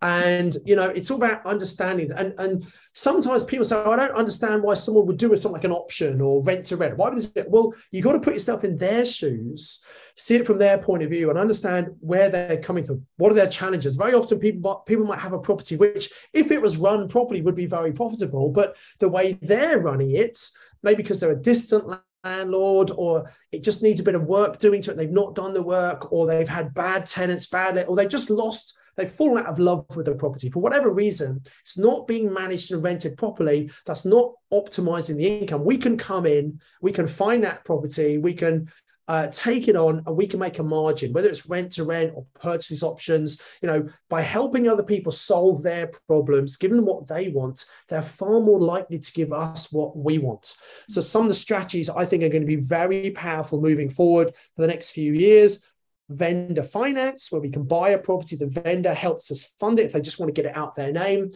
And 0.00 0.56
you 0.64 0.74
know, 0.74 0.88
it's 0.88 1.10
all 1.10 1.18
about 1.18 1.44
understanding. 1.44 2.10
And 2.16 2.32
and 2.38 2.66
sometimes 2.94 3.44
people 3.44 3.64
say, 3.64 3.76
oh, 3.76 3.90
I 3.90 3.96
don't 3.96 4.16
understand 4.16 4.62
why 4.62 4.72
someone 4.74 5.06
would 5.06 5.18
do 5.18 5.32
it 5.32 5.36
something 5.36 5.56
like 5.60 5.64
an 5.64 5.72
option 5.72 6.20
or 6.22 6.42
rent 6.42 6.64
to 6.66 6.76
rent. 6.76 6.96
Why 6.96 7.10
would 7.10 7.18
this? 7.18 7.30
Well, 7.48 7.74
you 7.90 8.00
got 8.00 8.12
to 8.12 8.20
put 8.20 8.32
yourself 8.32 8.64
in 8.64 8.78
their 8.78 9.04
shoes, 9.04 9.84
see 10.16 10.36
it 10.36 10.46
from 10.46 10.56
their 10.58 10.78
point 10.78 11.02
of 11.02 11.10
view, 11.10 11.28
and 11.28 11.38
understand 11.38 11.88
where 12.00 12.30
they're 12.30 12.56
coming 12.56 12.84
from. 12.84 13.04
What 13.18 13.32
are 13.32 13.34
their 13.34 13.48
challenges? 13.48 13.96
Very 13.96 14.14
often, 14.14 14.38
people 14.38 14.76
people 14.86 15.04
might 15.04 15.18
have 15.18 15.34
a 15.34 15.38
property 15.38 15.76
which, 15.76 16.10
if 16.32 16.50
it 16.50 16.62
was 16.62 16.78
run 16.78 17.06
properly, 17.06 17.42
would 17.42 17.54
be 17.54 17.66
very 17.66 17.92
profitable, 17.92 18.48
but 18.50 18.76
the 18.98 19.10
way 19.10 19.34
they're 19.42 19.80
running 19.80 20.12
it, 20.12 20.38
maybe 20.82 21.02
because 21.02 21.20
they're 21.20 21.32
a 21.32 21.42
distant 21.42 21.84
landlord 22.26 22.90
or 22.94 23.30
it 23.52 23.62
just 23.62 23.82
needs 23.82 24.00
a 24.00 24.04
bit 24.04 24.14
of 24.14 24.24
work 24.24 24.58
doing 24.58 24.82
to 24.82 24.90
it. 24.90 24.96
They've 24.96 25.10
not 25.10 25.34
done 25.34 25.52
the 25.52 25.62
work 25.62 26.12
or 26.12 26.26
they've 26.26 26.48
had 26.48 26.74
bad 26.74 27.06
tenants 27.06 27.46
bad 27.46 27.84
or 27.86 27.96
they've 27.96 28.08
just 28.08 28.30
lost 28.30 28.76
they've 28.96 29.10
fallen 29.10 29.44
out 29.44 29.50
of 29.50 29.58
love 29.58 29.84
with 29.94 30.06
the 30.06 30.14
property. 30.14 30.50
For 30.50 30.60
whatever 30.60 30.90
reason 30.90 31.42
it's 31.62 31.78
not 31.78 32.06
being 32.06 32.32
managed 32.32 32.72
and 32.72 32.82
rented 32.82 33.18
properly. 33.18 33.70
That's 33.84 34.04
not 34.04 34.32
optimizing 34.52 35.16
the 35.16 35.26
income. 35.26 35.64
We 35.64 35.76
can 35.76 35.96
come 35.96 36.26
in 36.26 36.60
we 36.80 36.92
can 36.92 37.06
find 37.06 37.44
that 37.44 37.64
property 37.64 38.18
we 38.18 38.34
can 38.34 38.70
uh, 39.08 39.28
take 39.28 39.68
it 39.68 39.76
on 39.76 40.02
and 40.06 40.16
we 40.16 40.26
can 40.26 40.40
make 40.40 40.58
a 40.58 40.62
margin, 40.62 41.12
whether 41.12 41.28
it's 41.28 41.48
rent 41.48 41.72
to 41.72 41.84
rent 41.84 42.12
or 42.14 42.26
purchase 42.40 42.82
options, 42.82 43.40
you 43.62 43.68
know, 43.68 43.88
by 44.08 44.20
helping 44.20 44.68
other 44.68 44.82
people 44.82 45.12
solve 45.12 45.62
their 45.62 45.90
problems, 46.08 46.56
giving 46.56 46.76
them 46.76 46.86
what 46.86 47.06
they 47.06 47.28
want, 47.28 47.64
they're 47.88 48.02
far 48.02 48.40
more 48.40 48.60
likely 48.60 48.98
to 48.98 49.12
give 49.12 49.32
us 49.32 49.72
what 49.72 49.96
we 49.96 50.18
want. 50.18 50.56
So 50.88 51.00
some 51.00 51.22
of 51.22 51.28
the 51.28 51.34
strategies 51.34 51.88
I 51.88 52.04
think 52.04 52.22
are 52.22 52.28
going 52.28 52.42
to 52.42 52.46
be 52.46 52.56
very 52.56 53.10
powerful 53.10 53.60
moving 53.60 53.90
forward 53.90 54.32
for 54.54 54.62
the 54.62 54.68
next 54.68 54.90
few 54.90 55.12
years. 55.12 55.64
Vendor 56.08 56.62
finance, 56.62 57.32
where 57.32 57.40
we 57.40 57.50
can 57.50 57.64
buy 57.64 57.90
a 57.90 57.98
property, 57.98 58.36
the 58.36 58.46
vendor 58.46 58.94
helps 58.94 59.30
us 59.30 59.54
fund 59.58 59.78
it 59.78 59.86
if 59.86 59.92
they 59.92 60.00
just 60.00 60.20
want 60.20 60.32
to 60.32 60.40
get 60.40 60.48
it 60.48 60.56
out 60.56 60.74
their 60.74 60.92
name. 60.92 61.32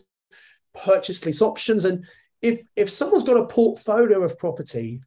Purchase 0.75 1.25
lease 1.27 1.43
options. 1.43 1.85
And 1.85 2.05
if 2.41 2.62
if 2.77 2.89
someone's 2.89 3.25
got 3.25 3.37
a 3.37 3.47
portfolio 3.47 4.23
of 4.23 4.39
property 4.39 5.03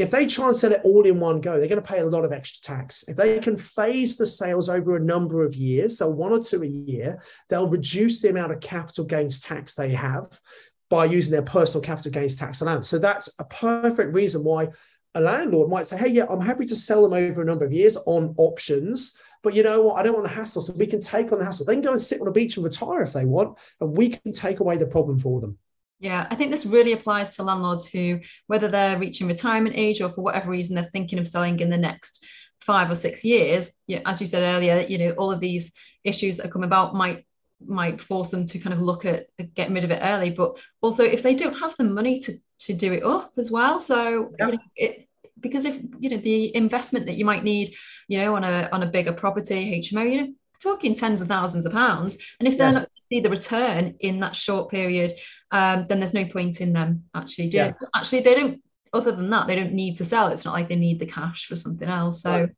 if 0.00 0.10
they 0.10 0.26
try 0.26 0.48
and 0.48 0.56
sell 0.56 0.72
it 0.72 0.80
all 0.84 1.04
in 1.06 1.20
one 1.20 1.40
go, 1.40 1.58
they're 1.58 1.68
going 1.68 1.82
to 1.82 1.88
pay 1.88 2.00
a 2.00 2.06
lot 2.06 2.24
of 2.24 2.32
extra 2.32 2.74
tax. 2.74 3.04
If 3.08 3.16
they 3.16 3.38
can 3.40 3.56
phase 3.56 4.16
the 4.16 4.26
sales 4.26 4.68
over 4.68 4.96
a 4.96 5.00
number 5.00 5.44
of 5.44 5.54
years, 5.54 5.98
so 5.98 6.08
one 6.08 6.32
or 6.32 6.42
two 6.42 6.62
a 6.62 6.66
year, 6.66 7.22
they'll 7.48 7.68
reduce 7.68 8.20
the 8.20 8.30
amount 8.30 8.52
of 8.52 8.60
capital 8.60 9.04
gains 9.04 9.40
tax 9.40 9.74
they 9.74 9.92
have 9.92 10.40
by 10.88 11.04
using 11.04 11.32
their 11.32 11.42
personal 11.42 11.82
capital 11.82 12.10
gains 12.10 12.36
tax 12.36 12.60
allowance. 12.60 12.88
So 12.88 12.98
that's 12.98 13.34
a 13.38 13.44
perfect 13.44 14.14
reason 14.14 14.42
why 14.42 14.68
a 15.14 15.20
landlord 15.20 15.70
might 15.70 15.86
say, 15.86 15.98
hey, 15.98 16.08
yeah, 16.08 16.26
I'm 16.28 16.40
happy 16.40 16.66
to 16.66 16.76
sell 16.76 17.02
them 17.02 17.12
over 17.12 17.42
a 17.42 17.44
number 17.44 17.64
of 17.64 17.72
years 17.72 17.96
on 18.06 18.34
options. 18.38 19.18
But 19.42 19.54
you 19.54 19.62
know 19.62 19.82
what? 19.82 19.98
I 19.98 20.02
don't 20.02 20.14
want 20.14 20.26
the 20.26 20.34
hassle. 20.34 20.62
So 20.62 20.72
we 20.74 20.86
can 20.86 21.00
take 21.00 21.32
on 21.32 21.38
the 21.38 21.44
hassle. 21.44 21.66
They 21.66 21.74
can 21.74 21.82
go 21.82 21.92
and 21.92 22.00
sit 22.00 22.20
on 22.20 22.28
a 22.28 22.32
beach 22.32 22.56
and 22.56 22.64
retire 22.64 23.02
if 23.02 23.12
they 23.12 23.24
want, 23.24 23.58
and 23.80 23.96
we 23.96 24.10
can 24.10 24.32
take 24.32 24.60
away 24.60 24.76
the 24.76 24.86
problem 24.86 25.18
for 25.18 25.40
them. 25.40 25.58
Yeah, 26.00 26.26
I 26.30 26.34
think 26.34 26.50
this 26.50 26.64
really 26.64 26.92
applies 26.92 27.36
to 27.36 27.42
landlords 27.42 27.86
who, 27.86 28.20
whether 28.46 28.68
they're 28.68 28.98
reaching 28.98 29.26
retirement 29.26 29.76
age 29.76 30.00
or 30.00 30.08
for 30.08 30.24
whatever 30.24 30.50
reason 30.50 30.74
they're 30.74 30.84
thinking 30.84 31.18
of 31.18 31.26
selling 31.26 31.60
in 31.60 31.68
the 31.68 31.76
next 31.76 32.24
five 32.62 32.90
or 32.90 32.94
six 32.94 33.22
years. 33.22 33.72
Yeah, 33.86 34.00
as 34.06 34.20
you 34.20 34.26
said 34.26 34.54
earlier, 34.54 34.86
you 34.88 34.96
know, 34.98 35.10
all 35.12 35.30
of 35.30 35.40
these 35.40 35.74
issues 36.02 36.38
that 36.38 36.50
come 36.50 36.64
about 36.64 36.94
might 36.94 37.26
might 37.66 38.00
force 38.00 38.30
them 38.30 38.46
to 38.46 38.58
kind 38.58 38.72
of 38.72 38.80
look 38.80 39.04
at 39.04 39.26
getting 39.54 39.74
rid 39.74 39.84
of 39.84 39.90
it 39.90 40.00
early. 40.02 40.30
But 40.30 40.58
also, 40.80 41.04
if 41.04 41.22
they 41.22 41.34
don't 41.34 41.58
have 41.58 41.76
the 41.76 41.84
money 41.84 42.18
to 42.20 42.32
to 42.60 42.72
do 42.72 42.92
it 42.92 43.04
up 43.04 43.32
as 43.36 43.50
well, 43.50 43.80
so 43.80 44.32
yeah. 44.38 44.46
you 44.46 44.52
know, 44.52 44.58
it 44.76 45.08
because 45.38 45.64
if 45.64 45.80
you 45.98 46.10
know 46.10 46.16
the 46.16 46.54
investment 46.56 47.06
that 47.06 47.16
you 47.16 47.24
might 47.24 47.44
need, 47.44 47.68
you 48.08 48.18
know, 48.18 48.34
on 48.36 48.44
a 48.44 48.68
on 48.72 48.82
a 48.82 48.86
bigger 48.86 49.12
property 49.12 49.80
HMO, 49.82 50.10
you 50.10 50.20
know, 50.22 50.32
talking 50.62 50.94
tens 50.94 51.20
of 51.20 51.28
thousands 51.28 51.66
of 51.66 51.72
pounds, 51.72 52.18
and 52.38 52.48
if 52.48 52.56
they're 52.56 52.72
yes. 52.72 52.82
not 52.82 52.88
see 53.10 53.20
the 53.20 53.30
return 53.30 53.94
in 54.00 54.20
that 54.20 54.36
short 54.36 54.70
period 54.70 55.12
um, 55.52 55.86
then 55.88 56.00
there's 56.00 56.14
no 56.14 56.24
point 56.24 56.60
in 56.60 56.72
them 56.72 57.04
actually 57.14 57.48
doing. 57.48 57.74
Yeah. 57.80 57.88
Actually, 57.94 58.20
they 58.20 58.34
don't. 58.34 58.62
Other 58.92 59.12
than 59.12 59.30
that, 59.30 59.46
they 59.46 59.54
don't 59.54 59.72
need 59.72 59.96
to 59.98 60.04
sell. 60.04 60.28
It's 60.28 60.44
not 60.44 60.54
like 60.54 60.68
they 60.68 60.76
need 60.76 60.98
the 60.98 61.06
cash 61.06 61.46
for 61.46 61.56
something 61.56 61.88
else. 61.88 62.22
So. 62.22 62.40
Right. 62.40 62.50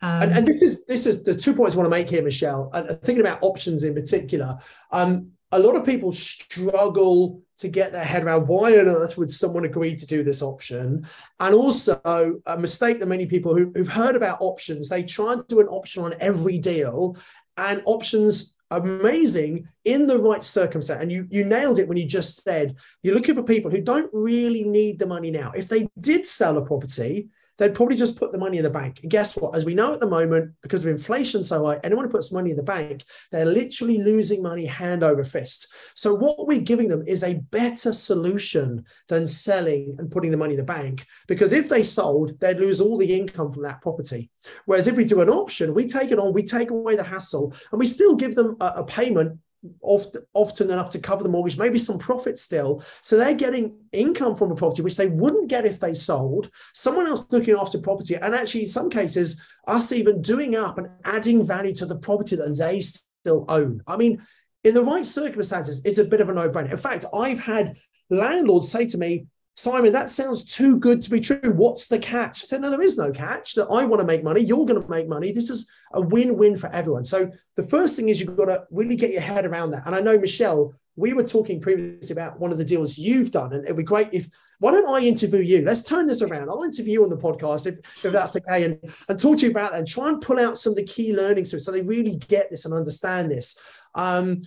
Um, 0.00 0.22
and, 0.22 0.32
and, 0.38 0.46
this 0.46 0.62
is 0.62 0.86
this 0.86 1.06
is 1.06 1.24
the 1.24 1.34
two 1.34 1.54
points 1.54 1.74
I 1.74 1.78
want 1.78 1.86
to 1.86 1.96
make 1.96 2.08
here, 2.08 2.22
Michelle. 2.22 2.70
And 2.72 2.88
thinking 3.02 3.20
about 3.20 3.42
options 3.42 3.82
in 3.82 3.94
particular, 3.94 4.56
um, 4.92 5.32
a 5.50 5.58
lot 5.58 5.74
of 5.74 5.84
people 5.84 6.12
struggle 6.12 7.42
to 7.56 7.68
get 7.68 7.90
their 7.90 8.04
head 8.04 8.22
around 8.22 8.46
why 8.46 8.78
on 8.78 8.86
earth 8.86 9.18
would 9.18 9.30
someone 9.30 9.64
agree 9.64 9.96
to 9.96 10.06
do 10.06 10.22
this 10.22 10.40
option, 10.40 11.04
and 11.40 11.54
also 11.54 12.40
a 12.46 12.56
mistake 12.56 13.00
that 13.00 13.06
many 13.06 13.26
people 13.26 13.56
who, 13.56 13.72
who've 13.74 13.88
heard 13.88 14.14
about 14.14 14.40
options 14.40 14.88
they 14.88 15.02
try 15.02 15.32
and 15.32 15.48
do 15.48 15.58
an 15.58 15.66
option 15.66 16.04
on 16.04 16.14
every 16.20 16.58
deal, 16.58 17.16
and 17.56 17.82
options 17.84 18.57
amazing 18.70 19.68
in 19.84 20.06
the 20.06 20.18
right 20.18 20.42
circumstance. 20.42 21.00
And 21.00 21.10
you 21.10 21.26
you 21.30 21.44
nailed 21.44 21.78
it 21.78 21.88
when 21.88 21.96
you 21.96 22.06
just 22.06 22.42
said 22.42 22.76
you're 23.02 23.14
looking 23.14 23.34
for 23.34 23.42
people 23.42 23.70
who 23.70 23.80
don't 23.80 24.10
really 24.12 24.64
need 24.64 24.98
the 24.98 25.06
money 25.06 25.30
now. 25.30 25.52
If 25.54 25.68
they 25.68 25.88
did 26.00 26.26
sell 26.26 26.58
a 26.58 26.64
property, 26.64 27.28
they'd 27.58 27.74
probably 27.74 27.96
just 27.96 28.16
put 28.16 28.32
the 28.32 28.38
money 28.38 28.58
in 28.58 28.64
the 28.64 28.70
bank. 28.70 29.00
And 29.02 29.10
guess 29.10 29.36
what? 29.36 29.54
As 29.54 29.64
we 29.64 29.74
know 29.74 29.92
at 29.92 30.00
the 30.00 30.08
moment, 30.08 30.52
because 30.62 30.84
of 30.84 30.90
inflation 30.90 31.44
so 31.44 31.66
high, 31.66 31.80
anyone 31.84 32.04
who 32.04 32.10
puts 32.10 32.32
money 32.32 32.50
in 32.50 32.56
the 32.56 32.62
bank, 32.62 33.04
they're 33.30 33.44
literally 33.44 33.98
losing 33.98 34.42
money 34.42 34.64
hand 34.64 35.02
over 35.02 35.24
fist. 35.24 35.74
So 35.94 36.14
what 36.14 36.46
we're 36.46 36.60
giving 36.60 36.88
them 36.88 37.04
is 37.06 37.24
a 37.24 37.34
better 37.34 37.92
solution 37.92 38.84
than 39.08 39.26
selling 39.26 39.96
and 39.98 40.10
putting 40.10 40.30
the 40.30 40.36
money 40.36 40.54
in 40.54 40.60
the 40.60 40.64
bank. 40.64 41.06
Because 41.26 41.52
if 41.52 41.68
they 41.68 41.82
sold, 41.82 42.38
they'd 42.40 42.58
lose 42.58 42.80
all 42.80 42.96
the 42.96 43.14
income 43.14 43.52
from 43.52 43.62
that 43.64 43.82
property. 43.82 44.30
Whereas 44.64 44.86
if 44.86 44.96
we 44.96 45.04
do 45.04 45.20
an 45.20 45.28
option, 45.28 45.74
we 45.74 45.86
take 45.86 46.10
it 46.10 46.18
on, 46.18 46.32
we 46.32 46.44
take 46.44 46.70
away 46.70 46.96
the 46.96 47.02
hassle, 47.02 47.52
and 47.72 47.78
we 47.78 47.86
still 47.86 48.16
give 48.16 48.34
them 48.34 48.56
a, 48.60 48.66
a 48.76 48.84
payment 48.84 49.38
often, 49.80 50.22
often 50.34 50.70
enough 50.70 50.90
to 50.90 50.98
cover 50.98 51.22
the 51.22 51.28
mortgage, 51.28 51.58
maybe 51.58 51.78
some 51.78 51.98
profit 51.98 52.38
still. 52.38 52.84
So 53.02 53.16
they're 53.16 53.34
getting 53.34 53.76
income 53.92 54.36
from 54.36 54.52
a 54.52 54.54
property 54.54 54.82
which 54.82 54.96
they 54.96 55.08
wouldn't 55.08 55.48
get 55.48 55.66
if 55.66 55.80
they 55.80 55.94
sold. 55.94 56.50
Someone 56.74 57.06
else 57.06 57.24
looking 57.30 57.54
after 57.54 57.78
property, 57.78 58.14
and 58.14 58.34
actually, 58.34 58.62
in 58.62 58.68
some 58.68 58.90
cases, 58.90 59.42
us 59.66 59.92
even 59.92 60.22
doing 60.22 60.56
up 60.56 60.78
and 60.78 60.88
adding 61.04 61.44
value 61.44 61.74
to 61.74 61.86
the 61.86 61.98
property 61.98 62.36
that 62.36 62.56
they 62.56 62.80
still 62.80 63.44
own. 63.48 63.82
I 63.86 63.96
mean, 63.96 64.22
in 64.64 64.74
the 64.74 64.82
right 64.82 65.06
circumstances, 65.06 65.84
it's 65.84 65.98
a 65.98 66.04
bit 66.04 66.20
of 66.20 66.28
a 66.28 66.32
no-brainer. 66.32 66.70
In 66.70 66.76
fact, 66.76 67.04
I've 67.14 67.40
had 67.40 67.78
landlords 68.10 68.70
say 68.70 68.86
to 68.86 68.98
me, 68.98 69.26
Simon, 69.58 69.92
that 69.92 70.08
sounds 70.08 70.44
too 70.44 70.76
good 70.76 71.02
to 71.02 71.10
be 71.10 71.18
true. 71.18 71.52
What's 71.52 71.88
the 71.88 71.98
catch? 71.98 72.44
I 72.44 72.46
said, 72.46 72.60
No, 72.60 72.70
there 72.70 72.80
is 72.80 72.96
no 72.96 73.10
catch. 73.10 73.54
That 73.54 73.66
I 73.66 73.84
want 73.84 73.98
to 73.98 74.06
make 74.06 74.22
money. 74.22 74.40
You're 74.40 74.64
going 74.64 74.80
to 74.80 74.88
make 74.88 75.08
money. 75.08 75.32
This 75.32 75.50
is 75.50 75.68
a 75.92 76.00
win 76.00 76.36
win 76.36 76.54
for 76.54 76.72
everyone. 76.72 77.02
So 77.02 77.32
the 77.56 77.64
first 77.64 77.96
thing 77.96 78.08
is 78.08 78.20
you've 78.20 78.36
got 78.36 78.44
to 78.44 78.62
really 78.70 78.94
get 78.94 79.10
your 79.10 79.20
head 79.20 79.44
around 79.44 79.72
that. 79.72 79.82
And 79.84 79.96
I 79.96 80.00
know, 80.00 80.16
Michelle, 80.16 80.74
we 80.94 81.12
were 81.12 81.24
talking 81.24 81.60
previously 81.60 82.12
about 82.12 82.38
one 82.38 82.52
of 82.52 82.58
the 82.58 82.64
deals 82.64 82.98
you've 82.98 83.32
done. 83.32 83.52
And 83.52 83.64
it'd 83.64 83.76
be 83.76 83.82
great 83.82 84.10
if, 84.12 84.28
why 84.60 84.70
don't 84.70 84.88
I 84.88 85.04
interview 85.04 85.40
you? 85.40 85.62
Let's 85.62 85.82
turn 85.82 86.06
this 86.06 86.22
around. 86.22 86.50
I'll 86.50 86.62
interview 86.62 86.92
you 86.92 87.02
on 87.02 87.10
the 87.10 87.16
podcast 87.16 87.66
if, 87.66 87.78
if 88.04 88.12
that's 88.12 88.36
okay 88.36 88.62
and, 88.62 88.78
and 89.08 89.18
talk 89.18 89.38
to 89.38 89.44
you 89.44 89.50
about 89.50 89.72
that 89.72 89.78
and 89.78 89.88
try 89.88 90.08
and 90.08 90.20
pull 90.20 90.38
out 90.38 90.56
some 90.56 90.70
of 90.70 90.76
the 90.76 90.84
key 90.84 91.12
learnings 91.12 91.50
so 91.50 91.58
so 91.58 91.72
they 91.72 91.82
really 91.82 92.14
get 92.14 92.48
this 92.48 92.64
and 92.64 92.74
understand 92.74 93.28
this. 93.28 93.60
Um, 93.96 94.42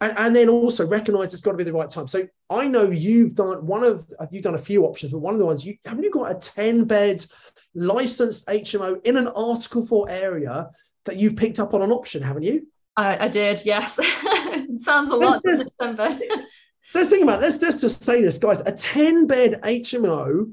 and, 0.00 0.16
and 0.16 0.36
then 0.36 0.48
also 0.48 0.86
recognize 0.86 1.32
it's 1.32 1.42
got 1.42 1.52
to 1.52 1.56
be 1.56 1.64
the 1.64 1.72
right 1.72 1.90
time. 1.90 2.08
So 2.08 2.26
I 2.48 2.66
know 2.66 2.90
you've 2.90 3.34
done 3.34 3.66
one 3.66 3.84
of 3.84 4.04
you've 4.30 4.42
done 4.42 4.54
a 4.54 4.58
few 4.58 4.84
options, 4.84 5.12
but 5.12 5.18
one 5.18 5.34
of 5.34 5.38
the 5.38 5.46
ones 5.46 5.64
you 5.64 5.76
haven't 5.84 6.04
you 6.04 6.10
got 6.10 6.30
a 6.30 6.34
10 6.34 6.84
bed 6.84 7.24
licensed 7.74 8.46
HMO 8.48 9.04
in 9.04 9.16
an 9.16 9.28
Article 9.28 9.86
4 9.86 10.10
area 10.10 10.70
that 11.04 11.16
you've 11.16 11.36
picked 11.36 11.60
up 11.60 11.74
on 11.74 11.82
an 11.82 11.90
option, 11.90 12.22
haven't 12.22 12.42
you? 12.42 12.66
I, 12.96 13.26
I 13.26 13.28
did, 13.28 13.62
yes. 13.64 13.98
sounds 14.78 15.10
a 15.10 15.16
lot, 15.16 15.42
doesn't 15.42 15.66
it, 15.66 15.72
10 15.80 15.96
bed? 15.96 16.12
so 16.90 16.98
let's 16.98 17.10
think 17.10 17.22
about 17.22 17.38
it. 17.38 17.42
Let's, 17.42 17.62
let's 17.62 17.80
just 17.80 18.02
say 18.02 18.22
this, 18.22 18.38
guys. 18.38 18.60
A 18.62 18.72
10 18.72 19.26
bed 19.26 19.60
HMO 19.62 20.52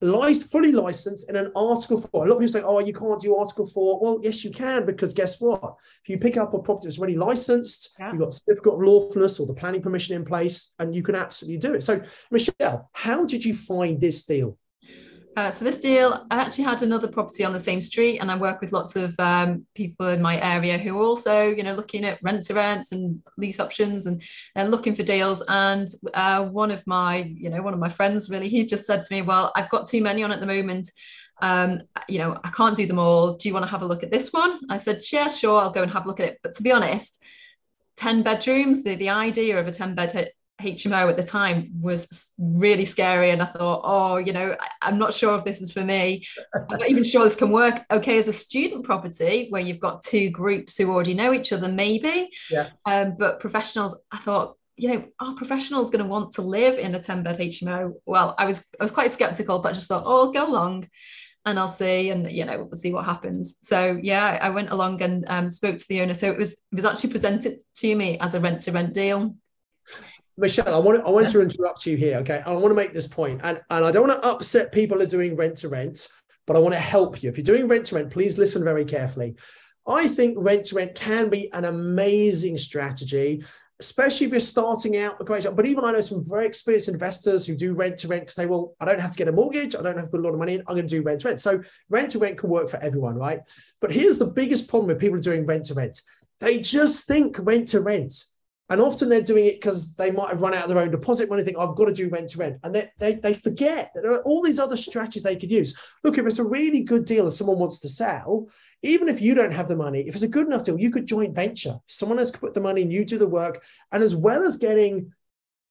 fully 0.00 0.72
licensed 0.72 1.28
in 1.28 1.36
an 1.36 1.52
Article 1.54 2.00
4. 2.00 2.24
A 2.24 2.28
lot 2.28 2.36
of 2.36 2.40
people 2.40 2.52
say, 2.52 2.62
oh, 2.62 2.78
you 2.78 2.92
can't 2.92 3.20
do 3.20 3.36
Article 3.36 3.66
4. 3.66 4.00
Well, 4.00 4.20
yes, 4.22 4.44
you 4.44 4.50
can, 4.50 4.86
because 4.86 5.12
guess 5.12 5.40
what? 5.40 5.74
If 6.02 6.08
you 6.08 6.18
pick 6.18 6.36
up 6.36 6.54
a 6.54 6.58
property 6.58 6.86
that's 6.86 6.98
already 6.98 7.16
licensed, 7.16 7.96
yeah. 7.98 8.12
you've 8.12 8.20
got 8.20 8.34
certificate 8.34 8.74
of 8.74 8.80
lawfulness 8.80 9.38
or 9.38 9.46
the 9.46 9.54
planning 9.54 9.82
permission 9.82 10.16
in 10.16 10.24
place, 10.24 10.74
and 10.78 10.94
you 10.94 11.02
can 11.02 11.14
absolutely 11.14 11.58
do 11.58 11.74
it. 11.74 11.82
So, 11.82 12.00
Michelle, 12.30 12.88
how 12.92 13.24
did 13.24 13.44
you 13.44 13.54
find 13.54 14.00
this 14.00 14.24
deal? 14.24 14.56
Uh, 15.36 15.48
so 15.48 15.64
this 15.64 15.78
deal, 15.78 16.26
I 16.30 16.40
actually 16.40 16.64
had 16.64 16.82
another 16.82 17.06
property 17.06 17.44
on 17.44 17.52
the 17.52 17.60
same 17.60 17.80
street, 17.80 18.18
and 18.18 18.30
I 18.30 18.36
work 18.36 18.60
with 18.60 18.72
lots 18.72 18.96
of 18.96 19.14
um, 19.20 19.64
people 19.74 20.08
in 20.08 20.20
my 20.20 20.40
area 20.40 20.76
who 20.76 20.98
are 21.00 21.04
also, 21.04 21.46
you 21.46 21.62
know, 21.62 21.74
looking 21.74 22.04
at 22.04 22.18
rent 22.22 22.42
to 22.44 22.54
rents 22.54 22.90
and 22.90 23.22
lease 23.38 23.60
options 23.60 24.06
and, 24.06 24.22
and 24.56 24.72
looking 24.72 24.94
for 24.94 25.04
deals. 25.04 25.42
And 25.48 25.86
uh, 26.14 26.46
one 26.46 26.72
of 26.72 26.84
my, 26.86 27.32
you 27.36 27.48
know, 27.48 27.62
one 27.62 27.74
of 27.74 27.80
my 27.80 27.88
friends 27.88 28.28
really, 28.28 28.48
he 28.48 28.66
just 28.66 28.86
said 28.86 29.04
to 29.04 29.14
me, 29.14 29.22
"Well, 29.22 29.52
I've 29.54 29.70
got 29.70 29.88
too 29.88 30.02
many 30.02 30.24
on 30.24 30.32
at 30.32 30.40
the 30.40 30.46
moment. 30.46 30.90
Um, 31.40 31.82
you 32.08 32.18
know, 32.18 32.38
I 32.42 32.50
can't 32.50 32.76
do 32.76 32.86
them 32.86 32.98
all. 32.98 33.36
Do 33.36 33.48
you 33.48 33.54
want 33.54 33.64
to 33.64 33.70
have 33.70 33.82
a 33.82 33.86
look 33.86 34.02
at 34.02 34.10
this 34.10 34.32
one?" 34.32 34.58
I 34.68 34.78
said, 34.78 35.02
"Yeah, 35.12 35.28
sure. 35.28 35.60
I'll 35.60 35.70
go 35.70 35.82
and 35.82 35.92
have 35.92 36.06
a 36.06 36.08
look 36.08 36.20
at 36.20 36.28
it." 36.28 36.38
But 36.42 36.54
to 36.54 36.62
be 36.62 36.72
honest, 36.72 37.22
ten 37.96 38.24
bedrooms, 38.24 38.82
the 38.82 38.96
the 38.96 39.10
idea 39.10 39.60
of 39.60 39.68
a 39.68 39.72
ten 39.72 39.94
bed 39.94 40.10
HMO 40.60 41.08
at 41.08 41.16
the 41.16 41.22
time 41.22 41.70
was 41.80 42.32
really 42.38 42.84
scary. 42.84 43.30
And 43.30 43.42
I 43.42 43.46
thought, 43.46 43.80
oh, 43.84 44.16
you 44.18 44.32
know, 44.32 44.56
I, 44.82 44.88
am 44.88 44.98
not 44.98 45.14
sure 45.14 45.36
if 45.36 45.44
this 45.44 45.60
is 45.60 45.72
for 45.72 45.82
me. 45.82 46.24
I'm 46.54 46.78
not 46.78 46.88
even 46.88 47.04
sure 47.04 47.24
this 47.24 47.36
can 47.36 47.50
work 47.50 47.84
okay 47.90 48.18
as 48.18 48.28
a 48.28 48.32
student 48.32 48.84
property 48.84 49.46
where 49.50 49.62
you've 49.62 49.80
got 49.80 50.02
two 50.02 50.30
groups 50.30 50.76
who 50.76 50.90
already 50.90 51.14
know 51.14 51.32
each 51.32 51.52
other, 51.52 51.68
maybe. 51.68 52.30
Yeah. 52.50 52.68
Um, 52.84 53.16
but 53.18 53.40
professionals, 53.40 53.96
I 54.12 54.18
thought, 54.18 54.56
you 54.76 54.88
know, 54.88 55.04
are 55.18 55.34
professionals 55.34 55.90
going 55.90 56.04
to 56.04 56.10
want 56.10 56.32
to 56.34 56.42
live 56.42 56.78
in 56.78 56.94
a 56.94 57.00
10 57.00 57.22
bed 57.22 57.38
HMO? 57.38 57.94
Well, 58.06 58.34
I 58.38 58.46
was 58.46 58.66
I 58.80 58.84
was 58.84 58.92
quite 58.92 59.12
skeptical, 59.12 59.58
but 59.58 59.70
I 59.70 59.72
just 59.72 59.88
thought, 59.88 60.04
oh, 60.06 60.26
I'll 60.26 60.32
go 60.32 60.46
along 60.46 60.88
and 61.46 61.58
I'll 61.58 61.68
see 61.68 62.10
and 62.10 62.30
you 62.30 62.44
know 62.44 62.64
we'll 62.64 62.80
see 62.80 62.92
what 62.92 63.04
happens. 63.04 63.56
So 63.62 63.98
yeah, 64.02 64.38
I 64.40 64.50
went 64.50 64.70
along 64.70 65.02
and 65.02 65.24
um, 65.28 65.50
spoke 65.50 65.76
to 65.76 65.88
the 65.88 66.00
owner. 66.02 66.14
So 66.14 66.28
it 66.30 66.38
was 66.38 66.52
it 66.70 66.74
was 66.74 66.84
actually 66.84 67.10
presented 67.10 67.60
to 67.76 67.94
me 67.94 68.18
as 68.18 68.34
a 68.34 68.40
rent 68.40 68.62
to 68.62 68.72
rent 68.72 68.94
deal. 68.94 69.34
Michelle, 70.40 70.74
I 70.74 70.78
want 70.78 70.98
to, 70.98 71.06
I 71.06 71.10
want 71.10 71.28
to 71.28 71.40
interrupt 71.40 71.86
you 71.86 71.96
here. 71.96 72.18
Okay, 72.18 72.42
I 72.44 72.52
want 72.52 72.68
to 72.68 72.74
make 72.74 72.92
this 72.92 73.06
point, 73.06 73.40
and 73.44 73.60
and 73.70 73.84
I 73.84 73.92
don't 73.92 74.08
want 74.08 74.22
to 74.22 74.28
upset 74.28 74.72
people 74.72 74.96
who 74.98 75.04
are 75.04 75.06
doing 75.06 75.36
rent 75.36 75.58
to 75.58 75.68
rent, 75.68 76.08
but 76.46 76.56
I 76.56 76.58
want 76.58 76.74
to 76.74 76.80
help 76.80 77.22
you. 77.22 77.30
If 77.30 77.36
you're 77.36 77.44
doing 77.44 77.68
rent 77.68 77.86
to 77.86 77.96
rent, 77.96 78.10
please 78.10 78.38
listen 78.38 78.64
very 78.64 78.84
carefully. 78.84 79.36
I 79.86 80.08
think 80.08 80.36
rent 80.38 80.66
to 80.66 80.76
rent 80.76 80.94
can 80.94 81.28
be 81.28 81.52
an 81.52 81.64
amazing 81.64 82.56
strategy 82.56 83.42
especially 83.80 84.26
if 84.26 84.32
you're 84.32 84.40
starting 84.40 84.98
out 84.98 85.20
a 85.20 85.24
great 85.24 85.42
job. 85.42 85.56
But 85.56 85.66
even 85.66 85.84
I 85.84 85.92
know 85.92 86.02
some 86.02 86.22
very 86.24 86.46
experienced 86.46 86.88
investors 86.88 87.46
who 87.46 87.56
do 87.56 87.72
rent 87.72 87.96
to 87.98 88.08
rent 88.08 88.22
because 88.22 88.36
they 88.36 88.46
well, 88.46 88.76
I 88.78 88.84
don't 88.84 89.00
have 89.00 89.10
to 89.10 89.16
get 89.18 89.28
a 89.28 89.32
mortgage, 89.32 89.74
I 89.74 89.82
don't 89.82 89.96
have 89.96 90.04
to 90.04 90.10
put 90.10 90.20
a 90.20 90.22
lot 90.22 90.34
of 90.34 90.38
money 90.38 90.54
in, 90.54 90.60
I'm 90.60 90.76
going 90.76 90.86
to 90.86 90.96
do 90.96 91.02
rent 91.02 91.22
to 91.22 91.28
rent. 91.28 91.40
So 91.40 91.62
rent 91.88 92.10
to 92.10 92.18
rent 92.18 92.38
can 92.38 92.50
work 92.50 92.68
for 92.68 92.76
everyone, 92.76 93.16
right? 93.16 93.40
But 93.80 93.90
here's 93.90 94.18
the 94.18 94.26
biggest 94.26 94.68
problem 94.68 94.88
with 94.88 95.00
people 95.00 95.18
doing 95.18 95.46
rent 95.46 95.64
to 95.66 95.74
rent. 95.74 96.02
They 96.40 96.58
just 96.58 97.06
think 97.06 97.36
rent 97.40 97.68
to 97.68 97.80
rent. 97.80 98.22
And 98.70 98.80
often 98.80 99.08
they're 99.08 99.20
doing 99.20 99.46
it 99.46 99.60
because 99.60 99.96
they 99.96 100.12
might 100.12 100.30
have 100.30 100.42
run 100.42 100.54
out 100.54 100.62
of 100.62 100.68
their 100.68 100.78
own 100.78 100.92
deposit 100.92 101.28
money, 101.28 101.42
think, 101.42 101.58
I've 101.58 101.74
got 101.74 101.86
to 101.86 101.92
do 101.92 102.08
rent 102.08 102.30
to 102.30 102.38
rent. 102.38 102.58
And 102.62 102.72
they, 102.72 102.88
they, 102.98 103.14
they 103.14 103.34
forget 103.34 103.90
that 103.94 104.02
there 104.02 104.12
are 104.12 104.22
all 104.22 104.42
these 104.42 104.60
other 104.60 104.76
strategies 104.76 105.24
they 105.24 105.34
could 105.34 105.50
use. 105.50 105.76
Look, 106.04 106.18
if 106.18 106.24
it's 106.24 106.38
a 106.38 106.44
really 106.44 106.84
good 106.84 107.04
deal 107.04 107.24
and 107.24 107.34
someone 107.34 107.58
wants 107.58 107.80
to 107.80 107.88
sell, 107.88 108.48
even 108.82 109.08
if 109.08 109.20
you 109.20 109.34
don't 109.34 109.50
have 109.50 109.66
the 109.66 109.74
money, 109.74 110.04
if 110.06 110.14
it's 110.14 110.22
a 110.22 110.28
good 110.28 110.46
enough 110.46 110.62
deal, 110.62 110.78
you 110.78 110.92
could 110.92 111.06
joint 111.06 111.34
venture. 111.34 111.80
Someone 111.86 112.20
else 112.20 112.30
could 112.30 112.40
put 112.40 112.54
the 112.54 112.60
money 112.60 112.82
and 112.82 112.92
you 112.92 113.04
do 113.04 113.18
the 113.18 113.26
work. 113.26 113.62
And 113.90 114.04
as 114.04 114.14
well 114.14 114.44
as 114.44 114.56
getting 114.56 115.12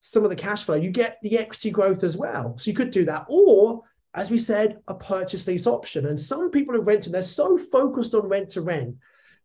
some 0.02 0.24
of 0.24 0.30
the 0.30 0.36
cash 0.36 0.66
flow, 0.66 0.76
you 0.76 0.92
get 0.92 1.20
the 1.24 1.40
equity 1.40 1.72
growth 1.72 2.04
as 2.04 2.18
well. 2.18 2.58
So 2.58 2.70
you 2.70 2.76
could 2.76 2.92
do 2.92 3.06
that. 3.06 3.26
Or, 3.30 3.82
as 4.14 4.30
we 4.30 4.38
said, 4.38 4.80
a 4.90 4.94
purchase 4.94 5.48
lease 5.48 5.68
option. 5.68 6.06
And 6.08 6.20
some 6.20 6.52
people 6.52 6.76
who 6.76 6.82
rent, 6.82 7.06
and 7.06 7.16
they're 7.16 7.24
so 7.24 7.58
focused 7.58 8.14
on 8.14 8.28
rent 8.28 8.50
to 8.50 8.62
rent, 8.62 8.98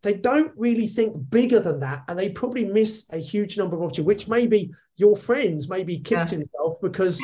they 0.04 0.14
don't 0.14 0.52
really 0.56 0.86
think 0.86 1.30
bigger 1.30 1.58
than 1.58 1.80
that. 1.80 2.04
And 2.08 2.18
they 2.18 2.28
probably 2.28 2.66
miss 2.66 3.10
a 3.12 3.18
huge 3.18 3.58
number 3.58 3.74
of 3.74 3.82
opportunities, 3.82 4.06
which 4.06 4.28
maybe 4.28 4.70
your 4.96 5.16
friends 5.16 5.68
maybe 5.68 5.98
kicked 5.98 6.30
yeah. 6.30 6.38
himself 6.38 6.80
because 6.80 7.20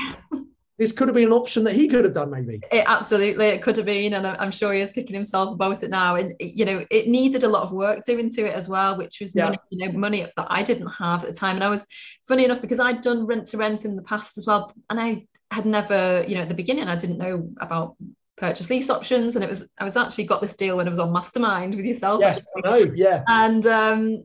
this 0.78 0.92
could 0.92 1.08
have 1.08 1.14
been 1.14 1.26
an 1.26 1.32
option 1.32 1.62
that 1.64 1.74
he 1.74 1.86
could 1.86 2.04
have 2.04 2.14
done 2.14 2.30
maybe 2.30 2.58
it 2.72 2.84
absolutely 2.88 3.46
it 3.46 3.62
could 3.62 3.76
have 3.76 3.86
been 3.86 4.14
and 4.14 4.26
i'm 4.26 4.50
sure 4.50 4.72
he 4.72 4.80
is 4.80 4.92
kicking 4.92 5.14
himself 5.14 5.52
about 5.52 5.82
it 5.82 5.90
now 5.90 6.16
and 6.16 6.34
you 6.40 6.64
know 6.64 6.84
it 6.90 7.06
needed 7.06 7.44
a 7.44 7.48
lot 7.48 7.62
of 7.62 7.70
work 7.70 8.02
doing 8.04 8.30
to 8.30 8.46
it 8.46 8.54
as 8.54 8.68
well 8.68 8.96
which 8.96 9.20
was 9.20 9.32
yeah. 9.34 9.44
money 9.44 9.58
you 9.68 9.86
know 9.86 9.92
money 9.92 10.26
that 10.36 10.46
i 10.50 10.62
didn't 10.62 10.88
have 10.88 11.22
at 11.22 11.28
the 11.28 11.36
time 11.36 11.54
and 11.54 11.62
i 11.62 11.68
was 11.68 11.86
funny 12.26 12.44
enough 12.44 12.62
because 12.62 12.80
i'd 12.80 13.02
done 13.02 13.26
rent 13.26 13.46
to 13.46 13.56
rent 13.56 13.84
in 13.84 13.94
the 13.94 14.02
past 14.02 14.38
as 14.38 14.46
well 14.46 14.72
and 14.88 14.98
i 14.98 15.24
had 15.52 15.66
never 15.66 16.24
you 16.26 16.34
know 16.34 16.42
at 16.42 16.48
the 16.48 16.54
beginning 16.54 16.88
i 16.88 16.96
didn't 16.96 17.18
know 17.18 17.48
about 17.60 17.94
purchase 18.40 18.70
lease 18.70 18.88
options 18.88 19.36
and 19.36 19.44
it 19.44 19.48
was 19.48 19.70
i 19.78 19.84
was 19.84 19.96
actually 19.96 20.24
got 20.24 20.40
this 20.40 20.56
deal 20.56 20.78
when 20.78 20.86
i 20.86 20.90
was 20.90 20.98
on 20.98 21.12
mastermind 21.12 21.74
with 21.74 21.84
yourself. 21.84 22.20
Yes 22.20 22.46
i 22.56 22.60
know 22.68 22.90
yeah. 22.94 23.22
And 23.28 23.66
um 23.66 24.24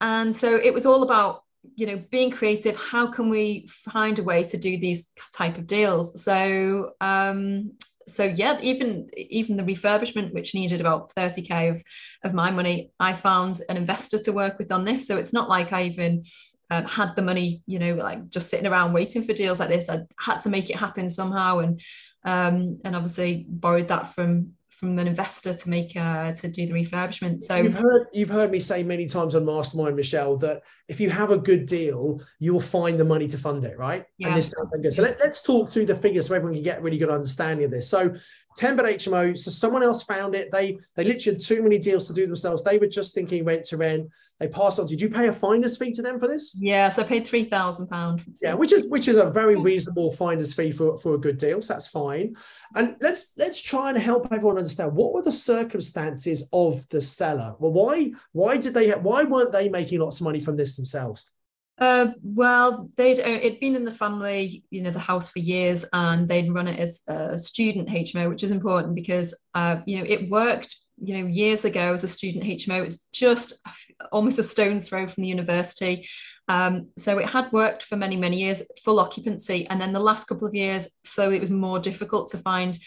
and 0.00 0.34
so 0.34 0.54
it 0.56 0.72
was 0.72 0.86
all 0.86 1.02
about 1.02 1.42
you 1.74 1.86
know 1.86 2.02
being 2.10 2.30
creative. 2.30 2.76
How 2.76 3.08
can 3.08 3.28
we 3.28 3.66
find 3.68 4.18
a 4.18 4.22
way 4.22 4.44
to 4.44 4.56
do 4.56 4.78
these 4.78 5.12
type 5.34 5.58
of 5.58 5.66
deals? 5.66 6.22
So 6.22 6.92
um 7.00 7.72
so 8.06 8.24
yeah 8.24 8.58
even 8.62 9.10
even 9.16 9.56
the 9.56 9.62
refurbishment 9.62 10.32
which 10.32 10.54
needed 10.54 10.80
about 10.80 11.14
30k 11.14 11.70
of 11.70 11.82
of 12.24 12.32
my 12.32 12.50
money 12.50 12.90
i 12.98 13.12
found 13.12 13.60
an 13.68 13.76
investor 13.76 14.16
to 14.18 14.32
work 14.32 14.58
with 14.58 14.72
on 14.72 14.84
this. 14.84 15.06
So 15.06 15.16
it's 15.18 15.32
not 15.32 15.48
like 15.48 15.72
i 15.72 15.82
even 15.82 16.22
um, 16.70 16.84
had 16.84 17.16
the 17.16 17.22
money 17.22 17.62
you 17.66 17.78
know 17.78 17.94
like 17.94 18.28
just 18.28 18.50
sitting 18.50 18.66
around 18.66 18.92
waiting 18.92 19.22
for 19.24 19.32
deals 19.32 19.60
like 19.60 19.70
this. 19.70 19.88
I 19.88 20.00
had 20.20 20.40
to 20.42 20.50
make 20.50 20.70
it 20.70 20.76
happen 20.76 21.08
somehow. 21.08 21.58
And 21.58 21.80
um 22.24 22.78
and 22.84 22.96
obviously 22.96 23.46
borrowed 23.48 23.88
that 23.88 24.14
from 24.14 24.52
from 24.78 24.96
an 24.96 25.08
investor 25.08 25.52
to 25.52 25.68
make 25.68 25.96
uh, 25.96 26.32
to 26.32 26.46
do 26.48 26.64
the 26.66 26.72
refurbishment. 26.72 27.42
So 27.42 27.56
you've 27.56 27.74
heard 27.74 28.06
you've 28.12 28.28
heard 28.28 28.52
me 28.52 28.60
say 28.60 28.84
many 28.84 29.06
times 29.06 29.34
on 29.34 29.44
Mastermind, 29.44 29.96
Michelle, 29.96 30.36
that 30.36 30.62
if 30.86 31.00
you 31.00 31.10
have 31.10 31.32
a 31.32 31.36
good 31.36 31.66
deal, 31.66 32.22
you'll 32.38 32.60
find 32.60 32.98
the 32.98 33.04
money 33.04 33.26
to 33.26 33.38
fund 33.38 33.64
it, 33.64 33.76
right? 33.76 34.04
Yeah. 34.18 34.28
And 34.28 34.36
this 34.36 34.50
sounds 34.56 34.70
good. 34.80 34.92
So 34.92 35.02
let, 35.02 35.20
us 35.20 35.42
talk 35.42 35.70
through 35.70 35.86
the 35.86 35.96
figures 35.96 36.28
so 36.28 36.36
everyone 36.36 36.54
can 36.54 36.62
get 36.62 36.78
a 36.78 36.80
really 36.80 36.98
good 36.98 37.10
understanding 37.10 37.64
of 37.64 37.72
this. 37.72 37.90
So 37.90 38.14
10 38.58 38.76
bed 38.76 38.86
HMO. 38.86 39.38
So 39.38 39.52
someone 39.52 39.84
else 39.84 40.02
found 40.02 40.34
it. 40.34 40.50
They 40.50 40.78
they 40.96 41.04
literally 41.04 41.36
had 41.36 41.40
too 41.40 41.62
many 41.62 41.78
deals 41.78 42.08
to 42.08 42.12
do 42.12 42.26
themselves. 42.26 42.64
They 42.64 42.76
were 42.76 42.88
just 42.88 43.14
thinking 43.14 43.44
rent 43.44 43.64
to 43.66 43.76
rent. 43.76 44.08
They 44.40 44.48
passed 44.48 44.80
on. 44.80 44.86
Did 44.86 45.00
you 45.00 45.10
pay 45.10 45.28
a 45.28 45.32
finder's 45.32 45.78
fee 45.78 45.92
to 45.92 46.02
them 46.02 46.18
for 46.18 46.26
this? 46.26 46.56
Yeah, 46.58 46.88
so 46.88 47.02
I 47.02 47.06
paid 47.06 47.26
three 47.26 47.44
thousand 47.44 47.86
pounds. 47.86 48.24
Yeah, 48.42 48.54
which 48.54 48.72
is 48.72 48.86
which 48.86 49.06
is 49.06 49.16
a 49.16 49.30
very 49.30 49.56
reasonable 49.56 50.10
finder's 50.10 50.54
fee 50.54 50.72
for, 50.72 50.98
for 50.98 51.14
a 51.14 51.18
good 51.18 51.38
deal. 51.38 51.62
So 51.62 51.74
that's 51.74 51.86
fine. 51.86 52.34
And 52.74 52.96
let's 53.00 53.34
let's 53.38 53.62
try 53.62 53.90
and 53.90 53.98
help 53.98 54.26
everyone 54.32 54.58
understand 54.58 54.92
what 54.92 55.12
were 55.12 55.22
the 55.22 55.32
circumstances 55.32 56.48
of 56.52 56.88
the 56.88 57.00
seller. 57.00 57.54
Well, 57.60 57.72
why 57.72 58.10
why 58.32 58.56
did 58.56 58.74
they 58.74 58.90
why 58.90 59.22
weren't 59.22 59.52
they 59.52 59.68
making 59.68 60.00
lots 60.00 60.18
of 60.18 60.24
money 60.24 60.40
from 60.40 60.56
this 60.56 60.76
themselves? 60.76 61.30
Uh, 61.78 62.08
well, 62.22 62.88
they'd 62.96 63.20
uh, 63.20 63.28
it'd 63.28 63.60
been 63.60 63.76
in 63.76 63.84
the 63.84 63.90
family, 63.90 64.64
you 64.70 64.82
know, 64.82 64.90
the 64.90 64.98
house 64.98 65.30
for 65.30 65.38
years, 65.38 65.84
and 65.92 66.28
they'd 66.28 66.52
run 66.52 66.66
it 66.66 66.78
as 66.78 67.02
a 67.06 67.38
student 67.38 67.88
HMO, 67.88 68.28
which 68.28 68.42
is 68.42 68.50
important 68.50 68.94
because, 68.94 69.38
uh, 69.54 69.76
you 69.86 69.98
know, 69.98 70.04
it 70.06 70.28
worked 70.28 70.74
you 71.00 71.16
know 71.16 71.26
years 71.28 71.64
ago 71.64 71.92
as 71.92 72.04
a 72.04 72.08
student 72.08 72.44
HMO. 72.44 72.82
It's 72.82 73.06
just 73.12 73.62
almost 74.10 74.38
a 74.38 74.44
stone's 74.44 74.88
throw 74.88 75.06
from 75.06 75.22
the 75.22 75.28
university. 75.28 76.08
Um, 76.48 76.88
so 76.96 77.18
it 77.18 77.28
had 77.28 77.52
worked 77.52 77.82
for 77.82 77.96
many 77.96 78.16
many 78.16 78.40
years, 78.40 78.62
full 78.82 79.00
occupancy, 79.00 79.66
and 79.68 79.80
then 79.80 79.92
the 79.92 80.00
last 80.00 80.26
couple 80.26 80.48
of 80.48 80.54
years, 80.54 80.88
so 81.04 81.30
it 81.30 81.40
was 81.40 81.50
more 81.50 81.78
difficult 81.78 82.28
to 82.30 82.38
find 82.38 82.78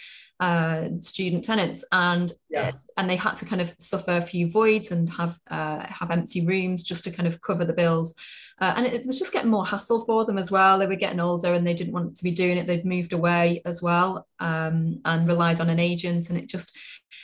uh, 0.42 0.90
student 1.00 1.44
tenants, 1.46 1.86
and 1.92 2.34
yeah. 2.50 2.72
and 2.98 3.08
they 3.08 3.16
had 3.16 3.36
to 3.36 3.46
kind 3.46 3.62
of 3.62 3.74
suffer 3.78 4.14
a 4.14 4.22
few 4.22 4.50
voids 4.50 4.92
and 4.92 5.08
have 5.14 5.38
uh, 5.50 5.86
have 5.86 6.10
empty 6.10 6.44
rooms 6.46 6.84
just 6.84 7.04
to 7.04 7.12
kind 7.12 7.28
of 7.28 7.40
cover 7.42 7.64
the 7.64 7.74
bills. 7.74 8.16
Uh, 8.60 8.74
and 8.76 8.86
it 8.86 9.06
was 9.06 9.18
just 9.18 9.34
getting 9.34 9.50
more 9.50 9.66
hassle 9.66 10.04
for 10.06 10.26
them 10.26 10.38
as 10.38 10.52
well. 10.52 10.78
They 10.78 10.88
were 10.88 10.96
getting 10.96 11.20
older 11.20 11.54
and 11.54 11.66
they 11.66 11.74
didn't 11.74 11.94
want 11.94 12.16
to 12.16 12.24
be 12.24 12.32
doing 12.32 12.58
it. 12.58 12.68
They'd 12.68 12.86
moved 12.86 13.14
away 13.14 13.62
as 13.66 13.82
well 13.82 14.28
um, 14.40 15.02
and 15.06 15.28
relied 15.28 15.62
on 15.62 15.70
an 15.70 15.80
agent, 15.80 16.30
and 16.30 16.40
it 16.40 16.50
just 16.50 16.76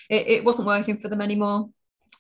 it, 0.10 0.28
it 0.28 0.44
wasn't 0.46 0.68
working 0.68 0.98
for 0.98 1.10
them 1.10 1.22
anymore. 1.22 1.70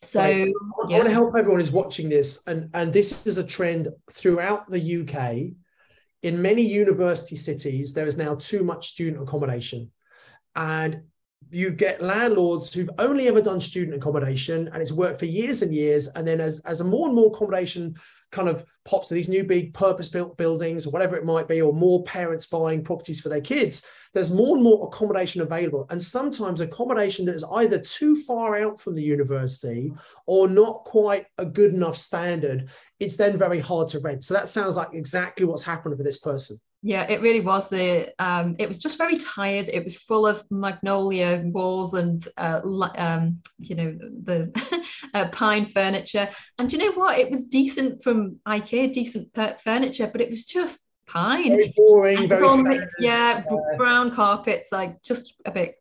So. 0.01 0.21
I, 0.21 0.51
yeah. 0.89 0.97
want 0.97 1.05
to 1.05 1.13
help 1.13 1.35
everyone 1.37 1.59
who's 1.59 1.71
watching 1.71 2.09
this, 2.09 2.45
and 2.47 2.71
and 2.73 2.91
this 2.91 3.25
is 3.27 3.37
a 3.37 3.43
trend 3.43 3.89
throughout 4.11 4.69
the 4.69 5.01
UK. 5.01 5.53
In 6.23 6.41
many 6.41 6.63
university 6.63 7.35
cities, 7.35 7.93
there 7.93 8.07
is 8.07 8.17
now 8.17 8.33
too 8.33 8.63
much 8.63 8.89
student 8.89 9.21
accommodation, 9.21 9.91
and 10.57 11.01
you 11.49 11.71
get 11.71 12.01
landlords 12.01 12.73
who've 12.73 12.89
only 12.97 13.29
ever 13.29 13.41
done 13.41 13.61
student 13.61 13.95
accommodation 13.95 14.69
and 14.73 14.81
it's 14.81 14.91
worked 14.91 15.19
for 15.19 15.25
years 15.25 15.61
and 15.61 15.73
years 15.73 16.09
and 16.09 16.27
then 16.27 16.41
as, 16.41 16.59
as 16.65 16.81
a 16.81 16.83
more 16.83 17.07
and 17.07 17.15
more 17.15 17.27
accommodation 17.27 17.95
kind 18.31 18.49
of 18.49 18.65
pops 18.83 19.07
to 19.07 19.13
these 19.13 19.29
new 19.29 19.43
big 19.43 19.73
purpose 19.73 20.09
built 20.09 20.37
buildings 20.37 20.85
or 20.85 20.91
whatever 20.91 21.15
it 21.15 21.25
might 21.25 21.47
be, 21.47 21.61
or 21.61 21.73
more 21.73 22.03
parents 22.03 22.45
buying 22.45 22.83
properties 22.83 23.21
for 23.21 23.29
their 23.29 23.41
kids, 23.41 23.85
there's 24.13 24.33
more 24.33 24.55
and 24.55 24.63
more 24.63 24.87
accommodation 24.87 25.41
available. 25.41 25.85
And 25.89 26.01
sometimes 26.01 26.59
accommodation 26.59 27.25
that 27.25 27.35
is 27.35 27.45
either 27.53 27.79
too 27.79 28.15
far 28.23 28.57
out 28.57 28.79
from 28.79 28.95
the 28.95 29.03
university 29.03 29.93
or 30.25 30.49
not 30.49 30.83
quite 30.83 31.25
a 31.37 31.45
good 31.45 31.73
enough 31.73 31.95
standard, 31.95 32.69
it's 32.99 33.17
then 33.17 33.37
very 33.37 33.59
hard 33.59 33.87
to 33.89 33.99
rent. 33.99 34.25
So 34.25 34.33
that 34.33 34.49
sounds 34.49 34.75
like 34.75 34.89
exactly 34.93 35.45
what's 35.45 35.63
happened 35.63 35.95
for 35.95 36.03
this 36.03 36.19
person. 36.19 36.57
Yeah, 36.83 37.03
it 37.09 37.21
really 37.21 37.41
was 37.41 37.69
the. 37.69 38.13
Um, 38.19 38.55
it 38.59 38.67
was 38.67 38.79
just 38.79 38.97
very 38.97 39.17
tired. 39.17 39.67
It 39.67 39.83
was 39.83 39.97
full 39.97 40.27
of 40.27 40.43
magnolia 40.51 41.41
walls 41.45 41.93
and, 41.93 42.25
uh, 42.37 42.61
um, 42.97 43.39
you 43.57 43.75
know, 43.75 43.97
the 44.23 44.83
uh, 45.13 45.29
pine 45.29 45.65
furniture. 45.65 46.29
And 46.59 46.71
you 46.71 46.79
know 46.79 46.91
what? 46.91 47.17
It 47.17 47.31
was 47.31 47.45
decent 47.45 48.03
from 48.03 48.39
IKEA, 48.47 48.93
decent 48.93 49.35
furniture, 49.61 50.07
but 50.11 50.21
it 50.21 50.29
was 50.29 50.45
just 50.45 50.87
pine. 51.07 51.49
Very 51.49 51.73
boring. 51.75 52.27
Very 52.27 52.87
yeah, 52.99 53.43
brown 53.77 54.11
carpets, 54.11 54.69
like 54.71 55.01
just 55.03 55.33
a 55.45 55.51
bit. 55.51 55.75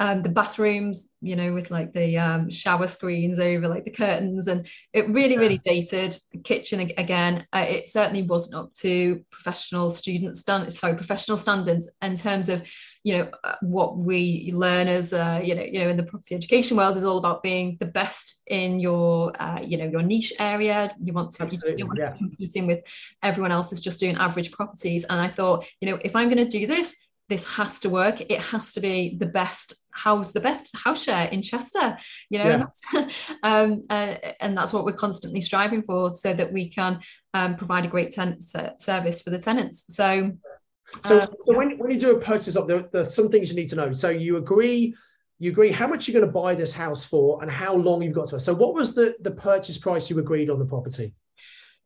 Um, 0.00 0.22
the 0.22 0.30
bathrooms, 0.30 1.12
you 1.20 1.36
know, 1.36 1.52
with 1.52 1.70
like 1.70 1.92
the 1.92 2.18
um, 2.18 2.48
shower 2.48 2.86
screens 2.86 3.38
over 3.38 3.68
like 3.68 3.84
the 3.84 3.90
curtains, 3.90 4.48
and 4.48 4.66
it 4.94 5.06
really, 5.10 5.36
really 5.36 5.58
dated. 5.58 6.18
The 6.32 6.38
kitchen 6.38 6.80
again, 6.96 7.46
uh, 7.52 7.66
it 7.68 7.86
certainly 7.86 8.22
wasn't 8.22 8.56
up 8.56 8.72
to 8.76 9.22
professional 9.30 9.90
student 9.90 10.38
standards. 10.38 10.78
Sorry, 10.78 10.94
professional 10.94 11.36
standards 11.36 11.90
in 12.00 12.16
terms 12.16 12.48
of 12.48 12.66
you 13.04 13.18
know 13.18 13.30
uh, 13.44 13.56
what 13.60 13.98
we 13.98 14.50
learn 14.54 14.88
as 14.88 15.12
uh, 15.12 15.42
you 15.44 15.54
know 15.54 15.62
you 15.62 15.80
know 15.80 15.90
in 15.90 15.98
the 15.98 16.02
property 16.02 16.34
education 16.34 16.78
world 16.78 16.96
is 16.96 17.04
all 17.04 17.18
about 17.18 17.42
being 17.42 17.76
the 17.78 17.86
best 17.86 18.42
in 18.46 18.80
your 18.80 19.32
uh, 19.40 19.60
you 19.62 19.76
know 19.76 19.86
your 19.86 20.02
niche 20.02 20.32
area 20.38 20.94
you 21.02 21.12
want 21.12 21.30
to 21.32 21.42
Absolutely, 21.42 21.78
you 21.78 21.86
want 21.86 21.98
yeah. 21.98 22.08
to 22.08 22.12
be 22.12 22.18
competing 22.20 22.66
with 22.66 22.82
everyone 23.22 23.52
else 23.52 23.70
is 23.70 23.80
just 23.80 24.00
doing 24.00 24.16
average 24.16 24.50
properties 24.50 25.04
and 25.04 25.20
i 25.20 25.28
thought 25.28 25.64
you 25.80 25.90
know 25.90 25.98
if 26.04 26.14
i'm 26.14 26.28
going 26.28 26.44
to 26.44 26.58
do 26.58 26.66
this 26.66 26.96
this 27.30 27.48
has 27.48 27.80
to 27.80 27.88
work 27.88 28.20
it 28.20 28.40
has 28.40 28.74
to 28.74 28.80
be 28.80 29.16
the 29.18 29.26
best 29.26 29.86
house 29.92 30.32
the 30.32 30.40
best 30.40 30.76
house 30.76 31.04
share 31.04 31.28
in 31.28 31.40
chester 31.40 31.96
you 32.28 32.38
know 32.38 32.44
yeah. 32.44 32.64
and, 32.94 33.12
um, 33.42 33.82
uh, 33.88 34.14
and 34.40 34.56
that's 34.56 34.72
what 34.72 34.84
we're 34.84 34.92
constantly 34.92 35.40
striving 35.40 35.82
for 35.82 36.10
so 36.10 36.34
that 36.34 36.52
we 36.52 36.68
can 36.68 37.00
um, 37.32 37.56
provide 37.56 37.86
a 37.86 37.88
great 37.88 38.10
tenant 38.10 38.42
service 38.42 39.22
for 39.22 39.30
the 39.30 39.38
tenants 39.38 39.94
so 39.94 40.32
so, 41.04 41.18
uh, 41.18 41.20
so 41.20 41.56
when, 41.56 41.78
when 41.78 41.90
you 41.90 41.98
do 41.98 42.16
a 42.16 42.20
purchase 42.20 42.56
up 42.56 42.66
there, 42.66 42.88
there's 42.92 43.14
some 43.14 43.28
things 43.28 43.50
you 43.50 43.56
need 43.56 43.68
to 43.68 43.76
know. 43.76 43.92
So 43.92 44.08
you 44.08 44.36
agree, 44.36 44.94
you 45.38 45.50
agree 45.50 45.70
how 45.70 45.86
much 45.86 46.08
you're 46.08 46.20
going 46.20 46.26
to 46.26 46.40
buy 46.40 46.54
this 46.54 46.72
house 46.72 47.04
for 47.04 47.40
and 47.42 47.50
how 47.50 47.74
long 47.74 48.02
you've 48.02 48.14
got 48.14 48.28
to. 48.28 48.40
So 48.40 48.54
what 48.54 48.74
was 48.74 48.94
the, 48.94 49.14
the 49.20 49.30
purchase 49.30 49.78
price 49.78 50.10
you 50.10 50.18
agreed 50.18 50.50
on 50.50 50.58
the 50.58 50.64
property? 50.64 51.14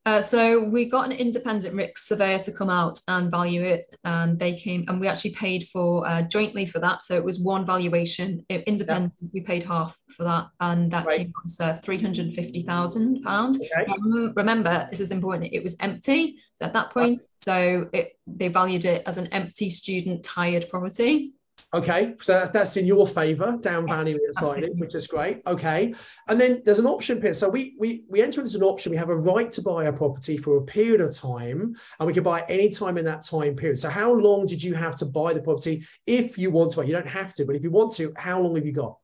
Uh, 0.06 0.20
so 0.20 0.62
we 0.62 0.84
got 0.84 1.06
an 1.06 1.12
independent 1.12 1.74
RICS 1.74 1.98
surveyor 1.98 2.38
to 2.38 2.52
come 2.52 2.68
out 2.68 3.00
and 3.08 3.30
value 3.30 3.62
it, 3.62 3.86
and 4.04 4.38
they 4.38 4.54
came 4.54 4.84
and 4.88 5.00
we 5.00 5.06
actually 5.06 5.30
paid 5.30 5.66
for 5.68 6.06
uh, 6.06 6.20
jointly 6.22 6.66
for 6.66 6.78
that. 6.78 7.02
So 7.02 7.14
it 7.14 7.24
was 7.24 7.40
one 7.40 7.64
valuation, 7.64 8.44
independent. 8.50 9.14
Yeah. 9.18 9.28
We 9.32 9.40
paid 9.40 9.64
half 9.64 9.98
for 10.10 10.24
that, 10.24 10.48
and 10.60 10.90
that 10.90 11.06
right. 11.06 11.18
came 11.20 11.32
as 11.46 11.58
uh, 11.58 11.74
three 11.82 12.00
hundred 12.00 12.34
fifty 12.34 12.62
thousand 12.62 13.22
pounds. 13.22 13.58
Okay. 13.58 13.90
Um, 13.90 14.34
remember, 14.36 14.86
this 14.90 15.00
is 15.00 15.10
important. 15.10 15.54
It 15.54 15.62
was 15.62 15.74
empty 15.80 16.36
at 16.60 16.74
that 16.74 16.90
point, 16.90 17.20
so 17.38 17.88
it 17.94 18.18
they 18.26 18.48
valued 18.48 18.84
it 18.84 19.04
as 19.06 19.16
an 19.16 19.28
empty 19.28 19.70
student 19.70 20.22
tired 20.22 20.68
property. 20.68 21.32
Okay, 21.74 22.14
so 22.20 22.34
that's 22.34 22.50
that's 22.50 22.76
in 22.76 22.87
your 22.87 23.04
favour, 23.04 23.58
down 23.60 23.88
yes, 23.88 23.98
value 23.98 24.18
slightly, 24.38 24.70
which 24.76 24.94
is 24.94 25.08
great. 25.08 25.42
Okay, 25.44 25.92
and 26.28 26.40
then 26.40 26.62
there's 26.64 26.78
an 26.78 26.87
option 26.87 27.20
here. 27.20 27.32
So 27.34 27.50
we 27.50 27.74
we 27.80 28.04
we 28.08 28.22
enter 28.22 28.40
into 28.40 28.56
an 28.56 28.62
option. 28.62 28.92
We 28.92 28.96
have 28.96 29.08
a 29.08 29.16
right 29.16 29.50
to 29.50 29.60
buy 29.60 29.87
a 29.87 29.92
property 29.92 30.37
for 30.37 30.56
a 30.58 30.62
period 30.62 31.00
of 31.00 31.12
time, 31.16 31.74
and 31.98 32.06
we 32.06 32.12
can 32.12 32.22
buy 32.22 32.44
any 32.48 32.68
time 32.68 32.96
in 32.96 33.04
that 33.06 33.22
time 33.22 33.56
period. 33.56 33.80
So 33.80 33.90
how 33.90 34.12
long 34.12 34.46
did 34.46 34.62
you 34.62 34.74
have 34.74 34.94
to 34.96 35.04
buy 35.04 35.34
the 35.34 35.42
property 35.42 35.84
if 36.06 36.38
you 36.38 36.52
want 36.52 36.70
to? 36.72 36.87
You 36.87 36.92
don't 36.92 37.08
have 37.08 37.34
to, 37.34 37.44
but 37.44 37.56
if 37.56 37.64
you 37.64 37.72
want 37.72 37.92
to, 37.94 38.12
how 38.16 38.40
long 38.40 38.54
have 38.54 38.64
you 38.64 38.72
got? 38.72 38.96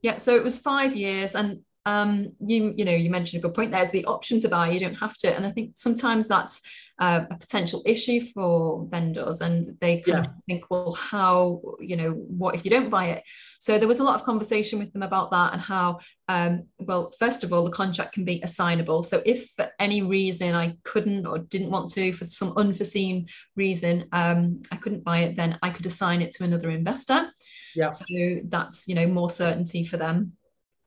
Yeah, 0.00 0.16
so 0.16 0.34
it 0.34 0.42
was 0.42 0.56
five 0.56 0.96
years, 0.96 1.34
and 1.34 1.60
um, 1.84 2.32
you 2.40 2.72
you 2.74 2.86
know 2.86 2.92
you 2.92 3.10
mentioned 3.10 3.44
a 3.44 3.46
good 3.46 3.54
point. 3.54 3.70
There's 3.70 3.90
the 3.90 4.06
option 4.06 4.40
to 4.40 4.48
buy. 4.48 4.70
You 4.70 4.80
don't 4.80 4.94
have 4.94 5.18
to, 5.18 5.36
and 5.36 5.44
I 5.44 5.50
think 5.50 5.72
sometimes 5.74 6.26
that's 6.28 6.62
uh, 6.98 7.24
a 7.30 7.36
potential 7.36 7.82
issue 7.84 8.20
for 8.20 8.86
vendors, 8.88 9.40
and 9.40 9.76
they 9.80 10.00
kind 10.00 10.24
yeah. 10.24 10.30
of 10.30 10.36
think, 10.48 10.64
well, 10.70 10.92
how 10.92 11.60
you 11.80 11.96
know 11.96 12.12
what 12.12 12.54
if 12.54 12.64
you 12.64 12.70
don't 12.70 12.90
buy 12.90 13.06
it? 13.06 13.24
So 13.58 13.78
there 13.78 13.88
was 13.88 14.00
a 14.00 14.04
lot 14.04 14.14
of 14.14 14.24
conversation 14.24 14.78
with 14.78 14.92
them 14.92 15.02
about 15.02 15.30
that 15.32 15.52
and 15.52 15.60
how, 15.60 15.98
um, 16.28 16.64
well, 16.78 17.12
first 17.18 17.42
of 17.42 17.52
all, 17.52 17.64
the 17.64 17.70
contract 17.70 18.14
can 18.14 18.24
be 18.24 18.40
assignable. 18.42 19.02
So 19.02 19.22
if 19.26 19.50
for 19.50 19.70
any 19.78 20.02
reason 20.02 20.54
I 20.54 20.76
couldn't 20.84 21.26
or 21.26 21.38
didn't 21.38 21.70
want 21.70 21.90
to, 21.92 22.12
for 22.12 22.26
some 22.26 22.52
unforeseen 22.56 23.28
reason, 23.56 24.06
um, 24.12 24.62
I 24.70 24.76
couldn't 24.76 25.04
buy 25.04 25.20
it, 25.20 25.36
then 25.36 25.58
I 25.62 25.70
could 25.70 25.86
assign 25.86 26.22
it 26.22 26.32
to 26.32 26.44
another 26.44 26.70
investor. 26.70 27.30
Yeah. 27.74 27.90
So 27.90 28.04
that's 28.44 28.86
you 28.86 28.94
know 28.94 29.06
more 29.06 29.30
certainty 29.30 29.84
for 29.84 29.96
them 29.96 30.34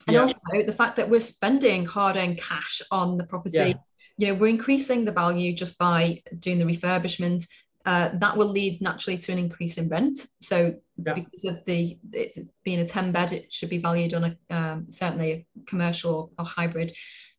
and 0.07 0.15
yeah. 0.15 0.21
also 0.21 0.37
the 0.65 0.71
fact 0.71 0.95
that 0.95 1.09
we're 1.09 1.19
spending 1.19 1.85
hard-earned 1.85 2.37
cash 2.37 2.81
on 2.91 3.17
the 3.17 3.25
property 3.25 3.57
yeah. 3.57 3.73
You 4.17 4.27
know 4.27 4.33
we're 4.33 4.47
increasing 4.47 5.05
the 5.05 5.11
value 5.11 5.53
just 5.53 5.77
by 5.77 6.21
doing 6.39 6.59
the 6.59 6.65
refurbishment. 6.65 7.47
Uh, 7.85 8.09
that 8.15 8.35
will 8.35 8.49
lead 8.49 8.81
naturally 8.81 9.17
to 9.17 9.31
an 9.31 9.37
increase 9.37 9.77
in 9.77 9.87
rent. 9.87 10.27
So 10.41 10.75
yeah. 10.97 11.13
because 11.13 11.45
of 11.45 11.63
the 11.65 11.97
it's 12.11 12.37
being 12.65 12.79
a 12.79 12.85
10 12.85 13.13
bed 13.13 13.31
it 13.31 13.53
should 13.53 13.69
be 13.69 13.77
valued 13.77 14.13
on 14.13 14.23
a 14.25 14.55
um, 14.55 14.87
certainly 14.89 15.31
a 15.31 15.45
commercial 15.65 16.33
or 16.37 16.43
hybrid 16.43 16.91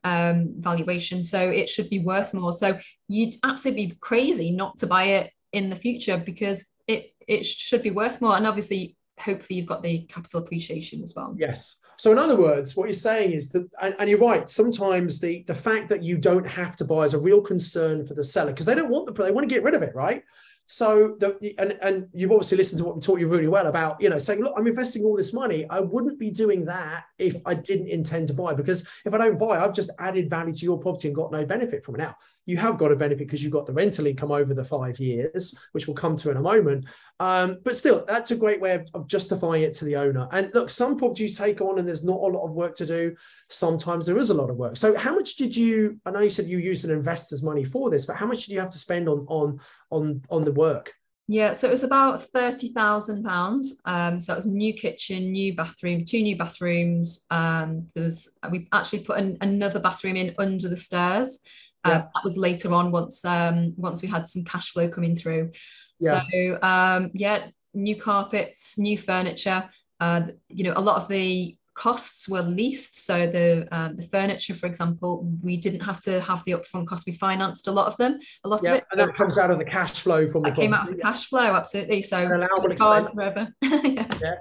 um, 0.05 0.55
valuation. 0.57 1.23
So 1.23 1.51
it 1.51 1.69
should 1.69 1.91
be 1.91 1.99
worth 1.99 2.33
more. 2.33 2.55
So 2.55 2.79
you'd 3.09 3.35
absolutely 3.45 3.89
be 3.89 3.97
crazy 4.01 4.51
not 4.51 4.79
to 4.79 4.87
buy 4.87 5.05
it 5.05 5.33
in 5.53 5.69
the 5.69 5.77
future 5.77 6.17
because 6.17 6.73
it 6.87 7.13
it 7.27 7.45
should 7.45 7.83
be 7.83 7.91
worth 7.91 8.23
more. 8.23 8.35
And 8.35 8.47
obviously 8.47 8.97
hopefully 9.21 9.59
you've 9.59 9.69
got 9.69 9.83
the 9.83 10.05
capital 10.05 10.41
appreciation 10.41 11.03
as 11.03 11.13
well. 11.15 11.35
Yes 11.37 11.81
so 11.99 12.13
in 12.13 12.19
other 12.19 12.37
words, 12.37 12.77
what 12.77 12.85
you're 12.85 12.93
saying 12.93 13.33
is 13.33 13.51
that, 13.51 13.69
and, 13.83 13.95
and, 13.99 14.09
you're 14.09 14.21
right. 14.21 14.49
Sometimes 14.49 15.19
the 15.19 15.43
the 15.49 15.55
fact 15.55 15.89
that 15.89 16.03
you 16.03 16.17
don't 16.17 16.47
have 16.47 16.77
to 16.77 16.85
buy 16.85 17.03
is 17.03 17.13
a 17.13 17.19
real 17.19 17.41
concern 17.41 18.07
for 18.07 18.15
the 18.15 18.23
seller 18.23 18.53
because 18.53 18.67
they 18.67 18.77
don't 18.77 18.89
want 18.89 19.07
the 19.07 19.23
they 19.25 19.33
want 19.33 19.49
to 19.49 19.53
get 19.53 19.65
rid 19.65 19.75
of 19.75 19.83
it, 19.83 19.95
right? 19.97 20.23
So 20.71 21.17
the, 21.19 21.55
and 21.59 21.79
and 21.81 22.09
you've 22.13 22.31
obviously 22.31 22.59
listened 22.59 22.79
to 22.81 22.85
what 22.85 22.97
we 22.97 23.01
taught 23.01 23.21
you 23.21 23.27
really 23.27 23.49
well 23.49 23.67
about, 23.69 24.01
you 24.03 24.11
know, 24.11 24.19
saying, 24.19 24.43
look, 24.43 24.53
I'm 24.55 24.67
investing 24.67 25.03
all 25.03 25.17
this 25.17 25.33
money. 25.33 25.67
I 25.71 25.81
wouldn't 25.81 26.19
be 26.19 26.31
doing 26.31 26.67
that 26.67 27.05
if 27.19 27.37
I 27.47 27.55
didn't 27.55 27.89
intend 27.89 28.29
to 28.29 28.35
buy 28.35 28.53
because 28.53 28.87
if 29.07 29.15
I 29.15 29.19
don't 29.19 29.39
buy, 29.39 29.65
I've 29.65 29.73
just 29.73 29.91
added 29.99 30.29
value 30.29 30.53
to 30.53 30.65
your 30.65 30.79
property 30.79 31.09
and 31.09 31.17
got 31.17 31.33
no 31.33 31.47
benefit 31.47 31.85
from 31.85 31.95
it. 31.95 31.99
Now 31.99 32.17
you 32.49 32.57
have 32.57 32.79
got 32.79 32.91
a 32.91 32.97
benefit 32.97 33.27
because 33.27 33.43
you've 33.43 33.53
got 33.53 33.67
the 33.67 33.73
rental 33.75 34.07
income 34.07 34.33
over 34.33 34.55
the 34.55 34.65
five 34.65 34.99
years, 34.99 35.69
which 35.73 35.87
we'll 35.87 35.95
come 35.95 36.17
to 36.17 36.31
in 36.31 36.39
a 36.39 36.41
moment. 36.41 36.87
Um, 37.21 37.59
but 37.63 37.77
still, 37.77 38.07
that's 38.09 38.31
a 38.31 38.37
great 38.37 38.59
way 38.59 38.73
of, 38.73 38.89
of, 38.95 39.07
justifying 39.07 39.65
it 39.65 39.75
to 39.75 39.85
the 39.85 39.97
owner. 39.97 40.27
And 40.33 40.51
look, 40.55 40.71
some 40.71 40.97
properties 40.97 41.39
you 41.39 41.45
take 41.45 41.61
on 41.61 41.79
and 41.79 41.87
there's 41.87 42.07
not 42.07 42.17
a 42.17 42.27
lot 42.27 42.47
of 42.47 42.53
work 42.53 42.75
to 42.77 42.87
do. 42.87 43.15
Sometimes 43.51 44.07
there 44.07 44.17
is 44.17 44.31
a 44.31 44.35
lot 44.35 44.49
of 44.49 44.57
work. 44.57 44.79
So 44.79 44.97
how 44.97 45.15
much 45.15 45.37
did 45.37 45.55
you, 45.55 46.01
I 46.07 46.11
know 46.11 46.21
you 46.21 46.31
said 46.31 46.47
you 46.47 46.57
used 46.57 46.87
an 46.87 46.91
investor's 46.91 47.43
money 47.43 47.65
for 47.65 47.91
this, 47.91 48.07
but 48.07 48.17
how 48.17 48.25
much 48.25 48.47
did 48.47 48.55
you 48.55 48.61
have 48.61 48.71
to 48.71 48.79
spend 48.79 49.11
on 49.11 49.27
on 49.29 49.61
on 49.91 50.23
on 50.31 50.45
the 50.45 50.53
work? 50.53 50.95
Yeah, 51.31 51.53
so 51.53 51.69
it 51.69 51.73
was 51.73 51.85
about 51.85 52.23
thirty 52.23 52.73
thousand 52.73 53.19
um, 53.19 53.23
pounds. 53.25 53.81
So 54.25 54.33
it 54.33 54.37
was 54.37 54.47
new 54.47 54.73
kitchen, 54.73 55.31
new 55.31 55.55
bathroom, 55.55 56.03
two 56.05 56.23
new 56.23 56.37
bathrooms. 56.37 57.27
Um, 57.31 57.89
there 57.95 58.05
was 58.05 58.39
we 58.51 58.67
actually 58.73 59.01
put 59.01 59.19
an, 59.19 59.37
another 59.43 59.79
bathroom 59.79 60.17
in 60.17 60.35
under 60.39 60.69
the 60.69 60.77
stairs. 60.77 61.41
Uh, 61.85 61.91
yeah. 61.91 61.99
that 61.99 62.25
was 62.25 62.37
later 62.37 62.73
on 62.73 62.91
once 62.91 63.25
um, 63.25 63.75
once 63.77 64.03
we 64.03 64.09
had 64.09 64.27
some 64.27 64.43
cash 64.45 64.73
flow 64.73 64.89
coming 64.89 65.17
through. 65.17 65.53
Yeah. 66.01 66.23
So 66.33 66.59
um, 66.63 67.11
yeah, 67.13 67.49
new 67.75 67.97
carpets, 67.97 68.79
new 68.79 68.97
furniture. 68.97 69.69
Uh, 70.01 70.29
you 70.49 70.65
know, 70.65 70.75
a 70.77 70.81
lot 70.81 70.97
of 70.97 71.09
the 71.09 71.57
costs 71.79 72.29
were 72.29 72.43
leased. 72.43 73.05
So 73.05 73.29
the 73.29 73.69
uh, 73.71 73.91
the 73.95 74.03
furniture, 74.03 74.53
for 74.53 74.67
example, 74.67 75.25
we 75.43 75.57
didn't 75.57 75.81
have 75.81 76.01
to 76.03 76.21
have 76.21 76.43
the 76.45 76.53
upfront 76.53 76.89
cost. 76.89 77.07
We 77.07 77.13
financed 77.13 77.69
a 77.69 77.73
lot 77.73 77.87
of 77.87 77.97
them. 77.99 78.19
A 78.43 78.49
lot 78.49 78.61
yeah, 78.65 78.71
of 78.71 78.77
it. 78.79 78.85
And 78.91 79.01
that 79.01 79.15
comes 79.15 79.39
out 79.39 79.53
of 79.53 79.59
the 79.59 79.65
cash 79.65 80.01
flow 80.01 80.27
from 80.27 80.43
the. 80.43 80.51
came 80.51 80.75
out 80.75 80.89
of 80.89 80.97
the 80.97 81.03
cash 81.03 81.27
flow, 81.27 81.55
absolutely. 81.55 82.03
So 82.03 82.27
the 82.27 82.77
card, 82.77 83.03
forever. 83.15 83.55
yeah. 83.63 84.07
yeah. 84.21 84.35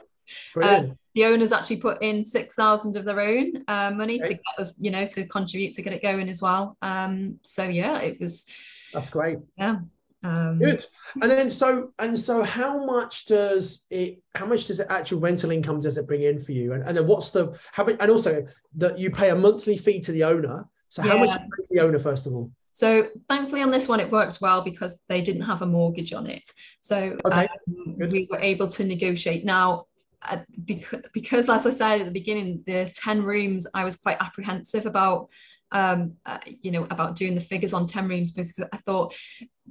Uh, 0.61 0.83
the 1.13 1.25
owners 1.25 1.51
actually 1.51 1.77
put 1.77 2.01
in 2.01 2.25
six 2.25 2.55
thousand 2.55 2.97
of 2.97 3.05
their 3.05 3.21
own 3.21 3.63
uh, 3.67 3.91
money 3.91 4.17
to 4.17 4.29
get 4.29 4.41
us, 4.57 4.75
you 4.79 4.89
know, 4.89 5.05
to 5.05 5.25
contribute 5.27 5.73
to 5.75 5.83
get 5.83 5.93
it 5.93 6.01
going 6.01 6.27
as 6.29 6.41
well. 6.41 6.75
Um, 6.81 7.39
so 7.43 7.63
yeah, 7.65 7.99
it 7.99 8.19
was. 8.19 8.47
That's 8.93 9.11
great. 9.11 9.37
Yeah. 9.57 9.79
Um, 10.27 10.59
Good. 10.59 10.83
And 11.21 11.31
then 11.31 11.49
so 11.49 11.93
and 11.99 12.19
so, 12.19 12.43
how 12.43 12.83
much 12.83 13.27
does 13.27 13.85
it? 13.89 14.21
How 14.35 14.45
much 14.45 14.67
does 14.67 14.81
it 14.81 14.87
actual 14.89 15.21
rental 15.21 15.51
income 15.51 15.79
does 15.79 15.97
it 15.97 16.05
bring 16.05 16.23
in 16.23 16.37
for 16.37 16.51
you? 16.51 16.73
And, 16.73 16.83
and 16.83 16.97
then 16.97 17.07
what's 17.07 17.31
the 17.31 17.57
how? 17.71 17.85
And 17.85 18.11
also 18.11 18.45
that 18.75 18.99
you 18.99 19.09
pay 19.09 19.29
a 19.29 19.35
monthly 19.35 19.77
fee 19.77 20.01
to 20.01 20.11
the 20.11 20.25
owner. 20.25 20.67
So 20.89 21.01
how 21.01 21.15
yeah. 21.15 21.25
much 21.25 21.31
to 21.31 21.65
the 21.69 21.79
owner 21.79 21.99
first 21.99 22.27
of 22.27 22.33
all? 22.33 22.51
So 22.73 23.07
thankfully 23.29 23.61
on 23.61 23.71
this 23.71 23.87
one 23.87 23.99
it 23.99 24.11
worked 24.11 24.39
well 24.41 24.61
because 24.61 25.03
they 25.07 25.21
didn't 25.21 25.43
have 25.43 25.61
a 25.61 25.65
mortgage 25.65 26.13
on 26.13 26.27
it. 26.27 26.51
So 26.81 27.17
okay. 27.25 27.47
um, 27.69 27.95
we 27.97 28.27
were 28.29 28.39
able 28.39 28.67
to 28.67 28.83
negotiate. 28.83 29.45
Now 29.45 29.85
uh, 30.23 30.39
because, 30.65 31.01
because 31.13 31.49
as 31.49 31.65
I 31.65 31.69
said 31.69 32.01
at 32.01 32.05
the 32.05 32.11
beginning, 32.11 32.63
the 32.65 32.91
10 32.93 33.23
rooms, 33.23 33.67
I 33.73 33.83
was 33.83 33.95
quite 33.95 34.17
apprehensive 34.19 34.85
about, 34.85 35.29
um, 35.71 36.13
uh, 36.25 36.39
you 36.45 36.71
know, 36.71 36.83
about 36.85 37.15
doing 37.15 37.35
the 37.35 37.41
figures 37.41 37.73
on 37.73 37.87
10 37.87 38.07
rooms 38.07 38.31
because 38.31 38.53
I 38.71 38.77
thought, 38.77 39.15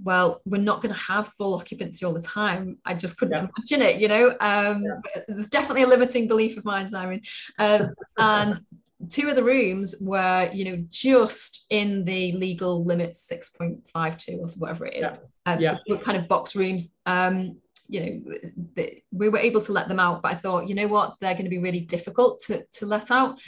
well, 0.02 0.42
we're 0.44 0.60
not 0.60 0.82
going 0.82 0.94
to 0.94 1.00
have 1.00 1.28
full 1.28 1.54
occupancy 1.54 2.04
all 2.04 2.12
the 2.12 2.22
time. 2.22 2.78
I 2.84 2.94
just 2.94 3.18
couldn't 3.18 3.34
yeah. 3.34 3.48
imagine 3.56 3.82
it, 3.86 4.00
you 4.00 4.08
know. 4.08 4.30
Um, 4.40 4.84
yeah. 4.84 5.22
It 5.28 5.34
was 5.34 5.48
definitely 5.48 5.82
a 5.82 5.86
limiting 5.86 6.28
belief 6.28 6.56
of 6.56 6.64
mine, 6.64 6.88
Simon. 6.88 7.22
Um, 7.58 7.94
and 8.18 8.60
two 9.08 9.28
of 9.28 9.36
the 9.36 9.44
rooms 9.44 9.96
were, 10.00 10.50
you 10.52 10.64
know, 10.66 10.84
just 10.90 11.66
in 11.70 12.04
the 12.04 12.32
legal 12.32 12.84
limits, 12.84 13.30
6.52 13.30 14.38
or 14.38 14.46
whatever 14.58 14.86
it 14.86 14.96
is. 14.96 15.10
Yeah. 15.10 15.52
Um, 15.52 15.60
yeah. 15.60 15.78
So 15.88 15.96
kind 15.98 16.18
of 16.18 16.28
box 16.28 16.54
rooms. 16.54 16.96
Um, 17.06 17.56
you 17.88 18.00
know 18.00 18.34
the, 18.74 19.00
we 19.12 19.28
were 19.28 19.38
able 19.38 19.60
to 19.60 19.70
let 19.70 19.86
them 19.86 20.00
out 20.00 20.20
but 20.20 20.32
i 20.32 20.34
thought 20.34 20.66
you 20.66 20.74
know 20.74 20.88
what 20.88 21.14
they're 21.20 21.34
going 21.34 21.44
to 21.44 21.50
be 21.50 21.60
really 21.60 21.78
difficult 21.78 22.40
to, 22.40 22.64
to 22.72 22.84
let 22.84 23.12
out. 23.12 23.38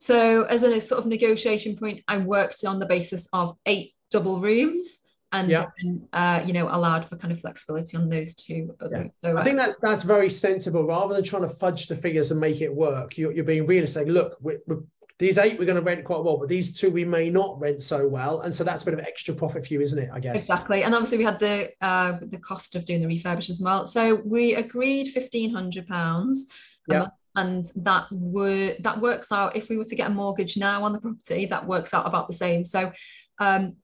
So 0.00 0.44
as 0.44 0.62
a 0.62 0.80
sort 0.80 0.98
of 0.98 1.06
negotiation 1.06 1.76
point 1.76 2.02
i 2.08 2.16
worked 2.18 2.64
on 2.64 2.78
the 2.80 2.86
basis 2.86 3.28
of 3.32 3.56
eight 3.66 3.92
double 4.10 4.40
rooms 4.40 5.00
and 5.32 5.48
Yeah. 5.48 5.66
then, 5.80 6.08
uh, 6.12 6.42
you 6.44 6.52
know 6.52 6.66
allowed 6.68 7.04
for 7.04 7.16
kind 7.16 7.32
of 7.32 7.38
flexibility 7.40 7.96
on 7.96 8.08
those 8.08 8.34
two. 8.34 8.74
other- 8.80 9.02
Yeah. 9.04 9.10
So 9.14 9.36
I 9.38 9.44
think 9.44 9.56
that's 9.58 9.76
that's 9.80 10.02
very 10.02 10.28
sensible. 10.28 10.82
Rather 10.84 11.14
than 11.14 11.22
trying 11.22 11.42
to 11.42 11.48
fudge 11.62 11.86
the 11.86 11.94
figures 11.94 12.32
and 12.32 12.40
make 12.40 12.60
it 12.60 12.74
work, 12.74 13.16
you're, 13.16 13.30
you're 13.30 13.44
being 13.44 13.64
realistic. 13.64 14.08
Look, 14.08 14.30
we 14.40 14.56
we 14.66 14.74
these 15.20 15.38
eight 15.38 15.56
we're 15.58 15.66
going 15.66 15.78
to 15.78 15.84
rent 15.84 16.02
quite 16.04 16.24
well, 16.24 16.36
but 16.38 16.48
these 16.48 16.68
two 16.76 16.90
we 16.90 17.04
may 17.04 17.30
not 17.30 17.60
rent 17.60 17.80
so 17.80 18.08
well, 18.08 18.40
and 18.40 18.52
so 18.52 18.64
that's 18.64 18.82
a 18.82 18.86
bit 18.86 18.94
of 18.94 19.00
extra 19.00 19.32
profit 19.32 19.64
for 19.64 19.72
you, 19.74 19.80
isn't 19.80 20.02
it? 20.02 20.10
I 20.12 20.18
guess. 20.18 20.34
Exactly, 20.34 20.82
and 20.82 20.92
obviously 20.96 21.18
we 21.18 21.24
had 21.30 21.38
the 21.38 21.56
uh, 21.80 22.18
the 22.22 22.38
cost 22.38 22.74
of 22.74 22.84
doing 22.84 23.00
the 23.00 23.06
refurbish 23.14 23.50
as 23.50 23.60
well. 23.60 23.86
So 23.86 24.02
we 24.24 24.54
agreed 24.56 25.06
fifteen 25.18 25.54
hundred 25.54 25.86
pounds, 25.86 26.50
Yeah. 26.88 27.06
And 27.36 27.66
that 27.76 28.06
were 28.10 28.74
that 28.80 29.00
works 29.00 29.30
out. 29.32 29.56
If 29.56 29.68
we 29.68 29.76
were 29.76 29.84
to 29.84 29.96
get 29.96 30.08
a 30.10 30.14
mortgage 30.14 30.56
now 30.56 30.84
on 30.84 30.92
the 30.92 31.00
property, 31.00 31.46
that 31.46 31.66
works 31.66 31.94
out 31.94 32.06
about 32.06 32.26
the 32.26 32.34
same. 32.34 32.64
So, 32.64 32.92
um, 33.38 33.76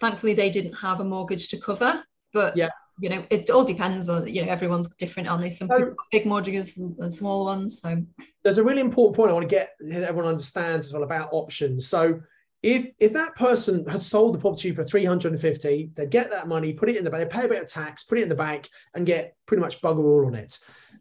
thankfully 0.00 0.34
they 0.34 0.50
didn't 0.50 0.74
have 0.74 1.00
a 1.00 1.04
mortgage 1.04 1.48
to 1.48 1.58
cover, 1.58 2.02
but 2.32 2.56
Yeah. 2.56 2.68
you 3.00 3.08
know 3.08 3.24
it 3.30 3.50
all 3.50 3.64
depends 3.64 4.08
on 4.08 4.26
you 4.26 4.44
know 4.44 4.50
everyone's 4.50 4.88
different 4.96 5.28
on 5.28 5.40
this. 5.40 5.58
Some 5.58 5.68
So- 5.68 5.94
big 6.10 6.26
mortgages 6.26 6.76
and 6.76 7.12
small 7.12 7.44
ones. 7.44 7.80
So 7.80 8.02
there's 8.42 8.58
a 8.58 8.64
really 8.64 8.80
important 8.80 9.16
point 9.16 9.30
I 9.30 9.34
want 9.34 9.48
to 9.48 9.54
get 9.54 9.70
everyone 9.90 10.28
understands 10.28 10.86
as 10.86 10.92
well 10.92 11.02
about 11.04 11.28
options. 11.32 11.86
So 11.86 12.20
if 12.62 12.90
if 12.98 13.12
that 13.12 13.36
person 13.36 13.86
had 13.88 14.02
sold 14.02 14.34
the 14.34 14.38
property 14.40 14.72
for 14.72 14.82
350, 14.82 15.92
they'd 15.94 16.10
get 16.10 16.30
that 16.30 16.48
money, 16.48 16.72
put 16.72 16.88
it 16.90 16.96
in 16.96 17.04
the 17.04 17.10
bank, 17.10 17.28
they 17.30 17.38
pay 17.38 17.44
a 17.46 17.48
bit 17.48 17.62
of 17.62 17.68
tax, 17.68 18.02
put 18.02 18.18
it 18.18 18.22
in 18.22 18.28
the 18.28 18.34
bank, 18.34 18.68
and 18.94 19.06
get 19.06 19.36
pretty 19.46 19.60
much 19.60 19.80
bugger 19.80 20.02
all 20.04 20.26
on 20.26 20.34
it. 20.34 20.58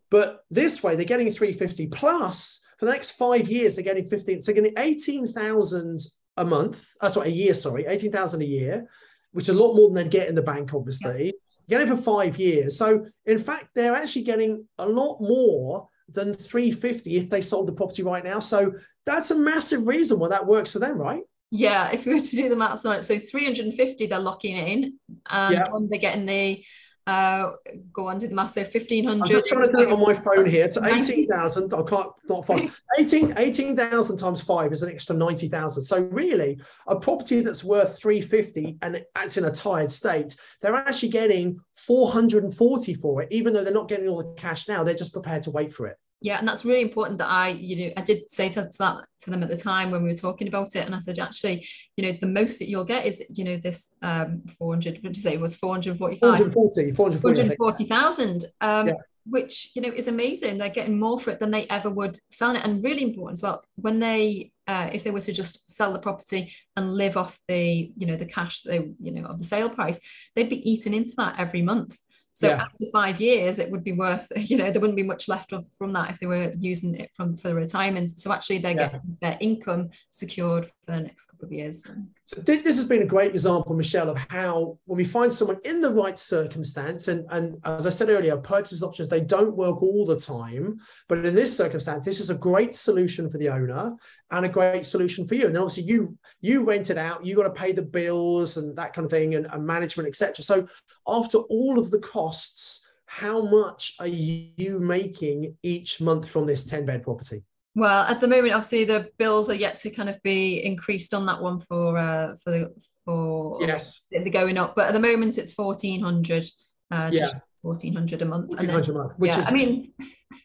But 0.09 0.41
this 0.49 0.81
way, 0.83 0.95
they're 0.95 1.05
getting 1.05 1.29
350 1.31 1.87
plus 1.87 2.63
for 2.79 2.85
the 2.85 2.91
next 2.91 3.11
five 3.11 3.49
years, 3.49 3.75
they're 3.75 3.83
getting 3.83 4.05
15, 4.05 4.41
so 4.41 4.51
they're 4.51 4.61
getting 4.61 4.77
18,000 4.77 5.99
a 6.37 6.45
month. 6.45 6.87
Uh, 7.01 7.09
sorry, 7.09 7.29
a 7.29 7.31
year, 7.33 7.53
sorry, 7.53 7.85
18,000 7.87 8.41
a 8.41 8.45
year, 8.45 8.87
which 9.31 9.49
is 9.49 9.55
a 9.55 9.59
lot 9.61 9.75
more 9.75 9.87
than 9.87 9.95
they'd 9.95 10.11
get 10.11 10.27
in 10.29 10.35
the 10.35 10.41
bank, 10.41 10.73
obviously. 10.73 11.33
Get 11.69 11.81
it 11.81 11.87
for 11.89 11.97
five 11.97 12.37
years. 12.37 12.77
So 12.77 13.05
in 13.25 13.39
fact, 13.39 13.69
they're 13.75 13.95
actually 13.95 14.23
getting 14.23 14.65
a 14.77 14.87
lot 14.87 15.19
more 15.19 15.89
than 16.09 16.33
350 16.33 17.17
if 17.17 17.29
they 17.29 17.41
sold 17.41 17.67
the 17.67 17.73
property 17.73 18.03
right 18.03 18.23
now. 18.23 18.39
So 18.39 18.73
that's 19.05 19.31
a 19.31 19.37
massive 19.37 19.87
reason 19.87 20.19
why 20.19 20.29
that 20.29 20.45
works 20.45 20.71
for 20.73 20.79
them, 20.79 20.97
right? 20.97 21.23
yeah, 21.49 21.89
if 21.91 22.05
we 22.05 22.13
were 22.13 22.19
to 22.19 22.35
do 22.35 22.49
the 22.49 22.57
maths 22.57 22.85
on 22.85 22.97
it, 22.97 23.03
so 23.05 23.17
350 23.17 24.05
they're 24.05 24.19
locking 24.19 24.57
in, 24.57 24.99
and 25.29 25.55
Yeah. 25.55 25.63
they're 25.89 25.97
getting 25.97 26.25
the 26.25 26.61
uh 27.07 27.53
go 27.93 28.09
on 28.09 28.19
do 28.19 28.27
the 28.27 28.35
maths, 28.35 28.55
so 28.55 28.61
I'm 28.61 29.23
just 29.25 29.47
trying 29.47 29.65
to 29.65 29.71
do 29.71 29.83
it 29.83 29.91
on 29.91 30.01
my 30.01 30.13
phone 30.13 30.45
here. 30.45 30.67
So 30.67 30.83
18,000, 30.83 31.73
I 31.73 31.81
can't, 31.83 32.09
not 32.27 32.45
fast. 32.45 32.65
18 32.99 33.35
18,000 33.37 34.17
times 34.17 34.41
five 34.41 34.71
is 34.73 34.83
an 34.83 34.91
extra 34.91 35.15
90,000. 35.15 35.83
So 35.83 36.03
really, 36.03 36.59
a 36.87 36.99
property 36.99 37.39
that's 37.41 37.63
worth 37.63 37.97
350 37.97 38.77
and 38.81 39.01
it's 39.23 39.37
in 39.37 39.45
a 39.45 39.51
tired 39.51 39.91
state, 39.91 40.35
they're 40.61 40.75
actually 40.75 41.09
getting 41.09 41.59
440 41.77 42.93
for 42.95 43.21
it, 43.21 43.29
even 43.31 43.53
though 43.53 43.63
they're 43.63 43.73
not 43.73 43.87
getting 43.87 44.09
all 44.09 44.17
the 44.17 44.33
cash 44.35 44.67
now. 44.67 44.83
They're 44.83 44.93
just 44.93 45.13
prepared 45.13 45.43
to 45.43 45.51
wait 45.51 45.73
for 45.73 45.87
it. 45.87 45.97
Yeah, 46.19 46.39
and 46.39 46.47
that's 46.47 46.65
really 46.65 46.81
important 46.81 47.19
that 47.19 47.27
I, 47.29 47.49
you 47.49 47.75
know, 47.87 47.93
I 47.95 48.01
did 48.01 48.29
say 48.31 48.49
that 48.49 48.71
to 48.71 48.77
that 48.79 49.05
to 49.21 49.29
them 49.29 49.43
at 49.43 49.49
the 49.49 49.57
time 49.57 49.91
when 49.91 50.01
we 50.01 50.09
were 50.09 50.15
talking 50.15 50.47
about 50.47 50.75
it, 50.75 50.85
and 50.85 50.95
I 50.95 50.99
said 50.99 51.19
actually, 51.19 51.67
you 51.95 52.05
know, 52.05 52.17
the 52.19 52.27
most 52.27 52.57
that 52.59 52.67
you'll 52.69 52.85
get 52.85 53.05
is, 53.05 53.23
you 53.33 53.43
know, 53.43 53.57
this 53.57 53.95
um 54.01 54.41
400. 54.57 54.95
What 54.95 55.03
did 55.03 55.17
you 55.17 55.21
say? 55.21 55.33
It 55.33 55.39
was 55.41 55.55
445. 55.55 56.19
440, 56.19 56.91
440, 56.93 57.39
I 57.39 57.47
think. 57.49 57.57
440,000, 57.59 58.45
um, 58.61 58.87
Yeah. 58.87 58.93
which 59.27 59.71
you 59.75 59.81
know 59.83 59.89
is 59.89 60.07
amazing. 60.07 60.57
They're 60.57 60.69
getting 60.69 60.99
more 60.99 61.19
for 61.19 61.29
it 61.31 61.39
than 61.39 61.51
they 61.51 61.67
ever 61.67 61.89
would 61.91 62.17
selling 62.31 62.57
it, 62.57 62.65
and 62.65 62.83
really 62.83 63.03
important 63.03 63.37
as 63.37 63.43
well. 63.43 63.63
When 63.75 63.99
they, 63.99 64.51
uh, 64.67 64.89
if 64.91 65.03
they 65.03 65.11
were 65.11 65.21
to 65.21 65.33
just 65.33 65.69
sell 65.69 65.93
the 65.93 65.99
property 65.99 66.51
and 66.75 66.95
live 66.95 67.15
off 67.15 67.39
the, 67.47 67.91
you 67.95 68.07
know, 68.07 68.15
the 68.15 68.25
cash 68.25 68.61
that 68.61 68.71
they, 68.71 68.89
you 68.99 69.11
know, 69.11 69.27
of 69.27 69.37
the 69.37 69.45
sale 69.45 69.69
price, 69.69 70.01
they'd 70.35 70.49
be 70.49 70.67
eating 70.67 70.95
into 70.95 71.13
that 71.17 71.35
every 71.37 71.61
month. 71.61 71.99
So 72.37 72.49
Yeah. 72.49 72.61
after 72.65 72.85
five 72.93 73.19
years, 73.19 73.57
it 73.57 73.71
would 73.71 73.83
be 73.83 73.93
worth, 73.93 74.31
you 74.37 74.57
know, 74.57 74.69
there 74.69 74.79
wouldn't 74.79 74.95
be 74.95 75.01
much 75.01 75.27
left 75.27 75.53
of 75.53 75.65
from 75.75 75.91
that 75.93 76.11
if 76.11 76.19
they 76.19 76.27
were 76.27 76.53
using 76.59 76.93
it 76.93 77.09
from 77.15 77.35
for 77.35 77.47
the 77.47 77.55
retirement. 77.55 78.11
So 78.19 78.31
actually, 78.31 78.59
they're 78.59 78.75
Yeah. 78.75 78.89
getting 78.91 79.17
their 79.21 79.37
income 79.41 79.89
secured 80.11 80.67
for 80.67 80.91
the 80.91 81.01
next 81.01 81.25
couple 81.25 81.47
of 81.47 81.51
years. 81.51 81.83
So 82.27 82.41
this, 82.41 82.61
this 82.61 82.75
has 82.75 82.85
been 82.85 83.03
a 83.03 83.05
great 83.05 83.31
example, 83.31 83.73
Michelle, 83.73 84.09
of 84.09 84.17
how 84.29 84.77
when 84.83 84.97
we 84.97 85.05
find 85.05 85.31
someone 85.31 85.59
in 85.63 85.79
the 85.79 85.93
right 85.93 86.19
circumstance, 86.19 87.07
and, 87.07 87.25
and 87.31 87.55
as 87.63 87.87
I 87.87 87.89
said 87.89 88.09
earlier, 88.09 88.35
purchase 88.35 88.83
options, 88.83 89.07
they 89.07 89.21
don't 89.21 89.55
work 89.55 89.81
all 89.81 90.05
the 90.05 90.19
time. 90.19 90.77
But 91.07 91.25
in 91.25 91.33
this 91.33 91.55
circumstance, 91.55 92.03
this 92.03 92.19
is 92.19 92.29
a 92.29 92.37
great 92.37 92.75
solution 92.75 93.29
for 93.29 93.37
the 93.37 93.47
owner 93.47 93.95
and 94.29 94.45
a 94.45 94.49
great 94.49 94.85
solution 94.85 95.25
for 95.25 95.35
you. 95.35 95.45
And 95.45 95.55
then 95.55 95.61
obviously 95.61 95.83
you 95.83 96.17
you 96.41 96.65
rent 96.65 96.89
it 96.89 96.97
out, 96.97 97.25
you 97.25 97.33
got 97.33 97.43
to 97.43 97.49
pay 97.49 97.71
the 97.71 97.81
bills 97.81 98.57
and 98.57 98.75
that 98.75 98.91
kind 98.91 99.05
of 99.05 99.11
thing 99.11 99.35
and, 99.35 99.47
and 99.49 99.65
management, 99.65 100.09
etc. 100.09 100.43
So 100.43 100.67
after 101.07 101.37
all 101.37 101.79
of 101.79 101.91
the 101.91 101.99
costs, 101.99 102.85
how 103.05 103.41
much 103.41 103.95
are 104.01 104.07
you 104.07 104.79
making 104.79 105.55
each 105.63 106.01
month 106.01 106.27
from 106.27 106.45
this 106.45 106.69
10-bed 106.69 107.03
property? 107.03 107.45
Well, 107.77 108.05
at 108.05 108.19
the 108.19 108.27
moment, 108.27 108.55
obviously, 108.55 108.85
the 108.85 109.11
bills 109.19 109.51
are 109.51 109.53
yet 109.53 109.77
to 109.77 109.91
kind 109.91 110.09
of 110.09 110.19
be 110.23 110.65
increased 110.65 111.13
on 111.13 111.27
that 111.27 111.39
one 111.39 111.59
for 111.59 111.95
uh, 111.95 112.35
for 112.43 112.49
the 112.49 112.73
for 113.05 113.59
Yes. 113.61 114.07
they're 114.11 114.27
going 114.31 114.57
up. 114.57 114.75
But 114.75 114.87
at 114.87 114.93
the 114.93 114.99
moment, 114.99 115.37
it's 115.37 115.53
fourteen 115.53 116.01
hundred. 116.01 116.43
Uh, 116.89 117.11
Yeah. 117.13 117.29
fourteen 117.61 117.93
hundred 117.93 118.23
a 118.23 118.25
month. 118.25 118.55
And 118.57 118.67
then, 118.67 118.83
a 118.83 118.93
month, 118.93 119.13
which 119.17 119.33
yeah, 119.33 119.39
is 119.41 119.47
I 119.49 119.51
mean, 119.51 119.93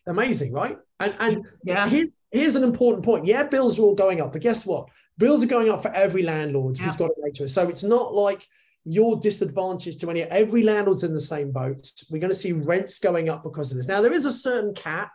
amazing, 0.07 0.53
right? 0.53 0.77
And 1.01 1.15
and 1.21 1.47
yeah, 1.65 1.89
Here- 1.89 2.09
here's 2.31 2.55
an 2.55 2.65
important 2.65 3.03
point. 3.03 3.25
Yeah, 3.25 3.45
bills 3.45 3.79
are 3.79 3.83
all 3.83 3.95
going 3.95 4.21
up, 4.21 4.33
but 4.35 4.43
guess 4.43 4.67
what? 4.67 4.89
Bills 5.17 5.43
are 5.43 5.47
going 5.47 5.71
up 5.71 5.81
for 5.81 5.93
every 5.95 6.23
landlord 6.23 6.79
Yeah. 6.79 6.85
who's 6.85 6.97
got 6.97 7.11
a 7.11 7.15
rate 7.23 7.49
So 7.49 7.67
it's 7.67 7.83
not 7.83 8.15
like 8.15 8.47
you're 8.85 9.17
disadvantaged 9.17 10.01
to 10.01 10.11
any. 10.11 10.23
Every 10.25 10.63
landlord's 10.65 11.03
in 11.03 11.15
the 11.15 11.21
same 11.21 11.51
boat. 11.51 11.91
We're 12.11 12.19
going 12.19 12.31
to 12.31 12.35
see 12.45 12.53
rents 12.53 12.99
going 12.99 13.31
up 13.31 13.43
because 13.43 13.71
of 13.71 13.79
this. 13.79 13.89
Now 13.89 14.03
there 14.03 14.13
is 14.13 14.27
a 14.27 14.33
certain 14.33 14.75
cap. 14.75 15.13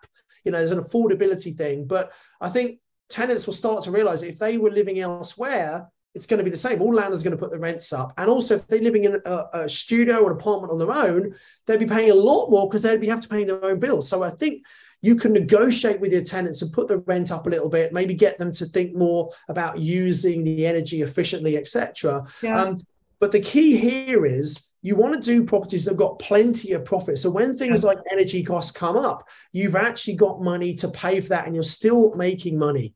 You 0.47 0.51
know, 0.51 0.57
there's 0.59 0.71
an 0.71 0.83
affordability 0.83 1.55
thing, 1.55 1.85
but 1.85 2.11
I 2.41 2.49
think 2.49 2.79
tenants 3.09 3.45
will 3.45 3.53
start 3.53 3.83
to 3.83 3.91
realize 3.91 4.23
if 4.23 4.39
they 4.39 4.57
were 4.57 4.71
living 4.71 4.99
elsewhere, 4.99 5.89
it's 6.15 6.25
going 6.25 6.39
to 6.39 6.43
be 6.43 6.49
the 6.49 6.57
same. 6.57 6.81
All 6.81 6.93
landlords 6.93 7.21
are 7.21 7.29
going 7.29 7.37
to 7.37 7.43
put 7.43 7.51
the 7.51 7.59
rents 7.59 7.91
up, 7.93 8.13
and 8.17 8.29
also 8.29 8.55
if 8.55 8.65
they're 8.67 8.79
living 8.79 9.03
in 9.03 9.21
a, 9.25 9.43
a 9.53 9.69
studio 9.69 10.23
or 10.23 10.31
an 10.31 10.37
apartment 10.39 10.71
on 10.71 10.79
their 10.79 10.91
own, 10.91 11.35
they'd 11.65 11.79
be 11.79 11.85
paying 11.85 12.11
a 12.11 12.15
lot 12.15 12.49
more 12.49 12.67
because 12.67 12.81
they'd 12.81 13.01
be 13.01 13.07
have 13.07 13.19
to 13.19 13.29
pay 13.29 13.43
their 13.43 13.63
own 13.63 13.79
bills. 13.79 14.09
So 14.09 14.23
I 14.23 14.29
think 14.29 14.63
you 15.01 15.15
can 15.15 15.33
negotiate 15.33 15.99
with 15.99 16.11
your 16.11 16.23
tenants 16.23 16.61
and 16.61 16.73
put 16.73 16.87
the 16.87 16.99
rent 16.99 17.31
up 17.31 17.45
a 17.45 17.49
little 17.49 17.69
bit, 17.69 17.93
maybe 17.93 18.13
get 18.13 18.37
them 18.37 18.51
to 18.53 18.65
think 18.65 18.95
more 18.95 19.31
about 19.47 19.77
using 19.77 20.43
the 20.43 20.65
energy 20.65 21.01
efficiently, 21.01 21.57
etc. 21.57 22.25
yeah. 22.41 22.61
Um, 22.61 22.77
but 23.19 23.31
the 23.31 23.39
key 23.39 23.77
here 23.77 24.25
is 24.25 24.71
you 24.81 24.95
want 24.95 25.13
to 25.15 25.19
do 25.19 25.43
properties 25.43 25.85
that 25.85 25.91
have 25.91 25.97
got 25.97 26.19
plenty 26.19 26.73
of 26.73 26.85
profit. 26.85 27.17
So 27.17 27.31
when 27.31 27.57
things 27.57 27.83
like 27.83 27.97
energy 28.11 28.43
costs 28.43 28.71
come 28.71 28.95
up, 28.95 29.27
you've 29.51 29.75
actually 29.75 30.15
got 30.15 30.41
money 30.41 30.75
to 30.75 30.87
pay 30.89 31.19
for 31.19 31.29
that, 31.29 31.45
and 31.45 31.55
you're 31.55 31.63
still 31.63 32.13
making 32.15 32.57
money. 32.57 32.93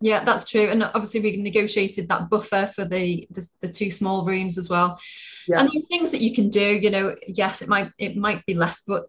Yeah, 0.00 0.24
that's 0.24 0.44
true. 0.44 0.68
And 0.68 0.82
obviously, 0.82 1.20
we 1.20 1.36
negotiated 1.36 2.08
that 2.08 2.28
buffer 2.30 2.66
for 2.66 2.84
the 2.84 3.26
the, 3.30 3.48
the 3.60 3.68
two 3.68 3.90
small 3.90 4.24
rooms 4.24 4.58
as 4.58 4.68
well. 4.68 5.00
Yeah. 5.48 5.60
And 5.60 5.68
there 5.68 5.80
are 5.80 5.86
things 5.86 6.10
that 6.12 6.20
you 6.20 6.32
can 6.32 6.50
do. 6.50 6.64
You 6.74 6.90
know, 6.90 7.14
yes, 7.26 7.62
it 7.62 7.68
might 7.68 7.90
it 7.98 8.16
might 8.16 8.44
be 8.46 8.54
less, 8.54 8.82
but 8.86 9.06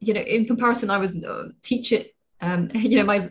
you 0.00 0.14
know, 0.14 0.20
in 0.20 0.46
comparison, 0.46 0.90
I 0.90 0.98
was 0.98 1.22
uh, 1.24 1.48
teacher. 1.62 2.02
Um, 2.40 2.70
you 2.74 2.96
know, 2.96 3.04
my 3.04 3.28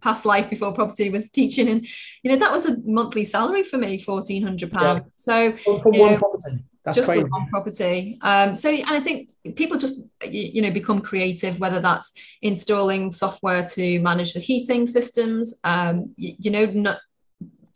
past 0.00 0.24
life 0.26 0.50
before 0.50 0.72
property 0.72 1.10
was 1.10 1.30
teaching, 1.30 1.68
and 1.68 1.86
you 2.22 2.30
know 2.32 2.36
that 2.38 2.52
was 2.52 2.66
a 2.66 2.76
monthly 2.84 3.24
salary 3.24 3.62
for 3.62 3.78
me, 3.78 3.98
fourteen 3.98 4.42
hundred 4.42 4.72
pounds. 4.72 5.02
So 5.14 5.52
From, 5.64 5.80
from 5.82 5.94
Yeah. 5.94 6.00
one 6.00 6.18
property. 6.18 6.64
That's 6.84 6.98
just 6.98 7.06
crazy. 7.08 7.22
for 7.22 7.28
one 7.28 7.48
property. 7.50 8.18
Um, 8.22 8.54
so, 8.54 8.70
and 8.70 8.86
I 8.88 9.00
think 9.00 9.28
people 9.56 9.76
just, 9.76 10.00
you 10.24 10.62
know, 10.62 10.70
become 10.70 11.00
creative, 11.00 11.60
whether 11.60 11.80
that's 11.80 12.12
installing 12.40 13.10
software 13.12 13.62
to 13.64 14.00
manage 14.00 14.32
the 14.32 14.40
heating 14.40 14.86
systems, 14.86 15.60
um, 15.64 16.14
y- 16.16 16.36
you 16.38 16.50
know, 16.50 16.64
not 16.66 16.98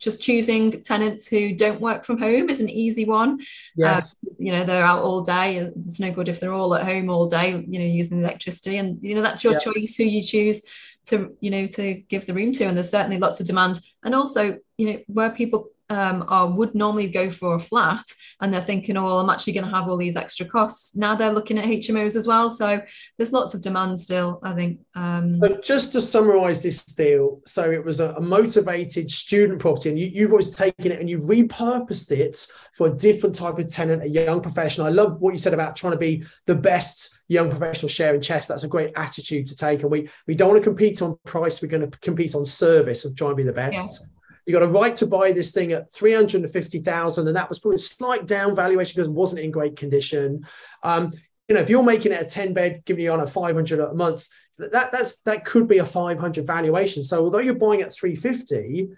just 0.03 0.21
choosing 0.21 0.81
tenants 0.83 1.27
who 1.27 1.55
don't 1.55 1.79
work 1.79 2.03
from 2.03 2.17
home 2.17 2.49
is 2.49 2.59
an 2.61 2.69
easy 2.69 3.05
one. 3.05 3.39
Uh, 3.39 3.95
yes. 3.95 4.15
You 4.37 4.51
know, 4.51 4.65
they're 4.65 4.83
out 4.83 5.01
all 5.01 5.21
day. 5.21 5.59
Uh, 5.59 5.71
it's 5.77 5.99
no 5.99 6.11
good 6.11 6.29
if 6.29 6.39
they're 6.39 6.53
all 6.53 6.75
at 6.75 6.83
home 6.83 7.09
all 7.09 7.27
day, 7.27 7.51
you 7.51 7.79
know, 7.79 7.85
using 7.85 8.19
electricity. 8.19 8.77
And, 8.77 9.01
you 9.01 9.15
know, 9.15 9.21
that's 9.21 9.43
your 9.43 9.53
Yeah. 9.53 9.59
choice 9.59 9.95
who 9.95 10.03
you 10.03 10.21
choose 10.21 10.63
to, 11.05 11.35
you 11.39 11.51
know, 11.51 11.65
to 11.67 11.95
give 12.07 12.25
the 12.25 12.33
room 12.33 12.51
to. 12.53 12.65
And 12.65 12.75
there's 12.77 12.89
certainly 12.89 13.17
lots 13.17 13.39
of 13.39 13.47
demand. 13.47 13.79
And 14.03 14.13
also, 14.13 14.57
you 14.77 14.87
know, 14.87 14.99
where 15.07 15.29
people 15.29 15.69
um, 15.93 16.25
are 16.27 16.47
would 16.47 16.75
normally 16.75 17.07
go 17.07 17.29
for 17.29 17.55
a 17.55 17.59
flat 17.59 18.03
and 18.41 18.53
they're 18.53 18.61
thinking, 18.61 18.97
oh, 18.97 19.03
well, 19.03 19.19
I'm 19.19 19.29
actually 19.29 19.53
going 19.53 19.65
to 19.65 19.75
have 19.75 19.87
all 19.87 19.97
these 19.97 20.15
extra 20.15 20.45
costs. 20.45 20.95
Now 20.95 21.15
they're 21.15 21.33
looking 21.33 21.57
at 21.57 21.65
HMOs 21.65 22.15
as 22.15 22.27
well. 22.27 22.49
So 22.49 22.81
there's 23.17 23.31
lots 23.31 23.53
of 23.53 23.61
demand 23.61 23.99
still, 23.99 24.39
I 24.43 24.53
think. 24.53 24.79
Um, 24.95 25.33
So 25.35 25.59
just 25.63 25.91
to 25.93 26.01
summarize 26.01 26.63
this 26.63 26.83
deal, 26.83 27.41
so 27.45 27.71
it 27.71 27.83
was 27.83 27.99
a, 27.99 28.13
a 28.13 28.21
motivated 28.21 29.09
student 29.09 29.59
property, 29.59 29.89
and 29.89 29.99
you, 29.99 30.07
you've 30.07 30.31
always 30.31 30.55
taken 30.55 30.91
it 30.91 30.99
and 30.99 31.09
you 31.09 31.19
repurposed 31.19 32.11
it 32.11 32.45
for 32.75 32.87
a 32.87 32.91
different 32.91 33.35
type 33.35 33.59
of 33.59 33.67
tenant, 33.67 34.03
a 34.03 34.09
young 34.09 34.41
professional. 34.41 34.87
I 34.87 34.91
love 34.91 35.21
what 35.21 35.31
you 35.31 35.37
said 35.37 35.53
about 35.53 35.75
trying 35.75 35.93
to 35.93 35.99
be 35.99 36.23
the 36.47 36.55
best 36.55 37.21
young 37.27 37.49
professional 37.49 37.89
share 37.89 38.13
in 38.15 38.21
Chester. 38.21 38.53
That's 38.53 38.63
a 38.63 38.67
great 38.67 38.91
attitude 38.95 39.45
to 39.47 39.55
take. 39.55 39.81
And 39.81 39.91
we 39.91 40.09
we 40.27 40.35
don't 40.35 40.49
want 40.49 40.61
to 40.61 40.69
compete 40.69 41.01
on 41.01 41.17
price, 41.25 41.61
we're 41.61 41.69
going 41.69 41.89
to 41.89 41.97
compete 41.99 42.35
on 42.35 42.45
service 42.45 43.05
and 43.05 43.17
try 43.17 43.27
and 43.27 43.37
be 43.37 43.43
the 43.43 43.53
best. 43.53 44.09
You 44.45 44.53
got 44.53 44.63
a 44.63 44.67
right 44.67 44.95
to 44.97 45.07
buy 45.07 45.31
this 45.31 45.53
thing 45.53 45.71
at 45.71 45.91
350,000 45.91 47.27
and 47.27 47.35
that 47.35 47.49
was 47.49 47.59
probably 47.59 47.75
a 47.75 47.79
slight 47.79 48.27
down 48.27 48.55
valuation 48.55 48.95
because 48.95 49.07
it 49.07 49.13
wasn't 49.13 49.41
in 49.41 49.51
great 49.51 49.75
condition. 49.75 50.45
Um, 50.83 51.09
you 51.47 51.55
know, 51.55 51.61
if 51.61 51.69
you're 51.69 51.83
making 51.83 52.11
it 52.11 52.21
a 52.21 52.25
10 52.25 52.53
bed, 52.53 52.83
giving 52.85 53.03
you 53.03 53.11
on 53.11 53.19
a 53.19 53.27
500 53.27 53.79
a 53.79 53.93
month, 53.93 54.27
that 54.57 54.91
that's 54.91 55.21
that 55.21 55.45
could 55.45 55.67
be 55.67 55.79
a 55.79 55.85
500 55.85 56.45
valuation. 56.45 57.03
So 57.03 57.23
although 57.23 57.39
you're 57.39 57.55
buying 57.55 57.81
at 57.81 57.93
350, 57.93 58.89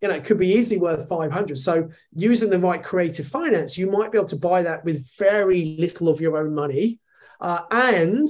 you 0.00 0.08
know, 0.08 0.14
it 0.14 0.24
could 0.24 0.38
be 0.38 0.48
easily 0.48 0.80
worth 0.80 1.08
500. 1.08 1.58
So 1.58 1.90
using 2.14 2.48
the 2.48 2.58
right 2.58 2.82
creative 2.82 3.26
finance, 3.26 3.76
you 3.76 3.90
might 3.90 4.12
be 4.12 4.18
able 4.18 4.28
to 4.28 4.36
buy 4.36 4.62
that 4.62 4.84
with 4.84 5.06
very 5.18 5.76
little 5.78 6.08
of 6.08 6.20
your 6.20 6.38
own 6.38 6.54
money. 6.54 7.00
Uh, 7.40 7.62
and 7.70 8.28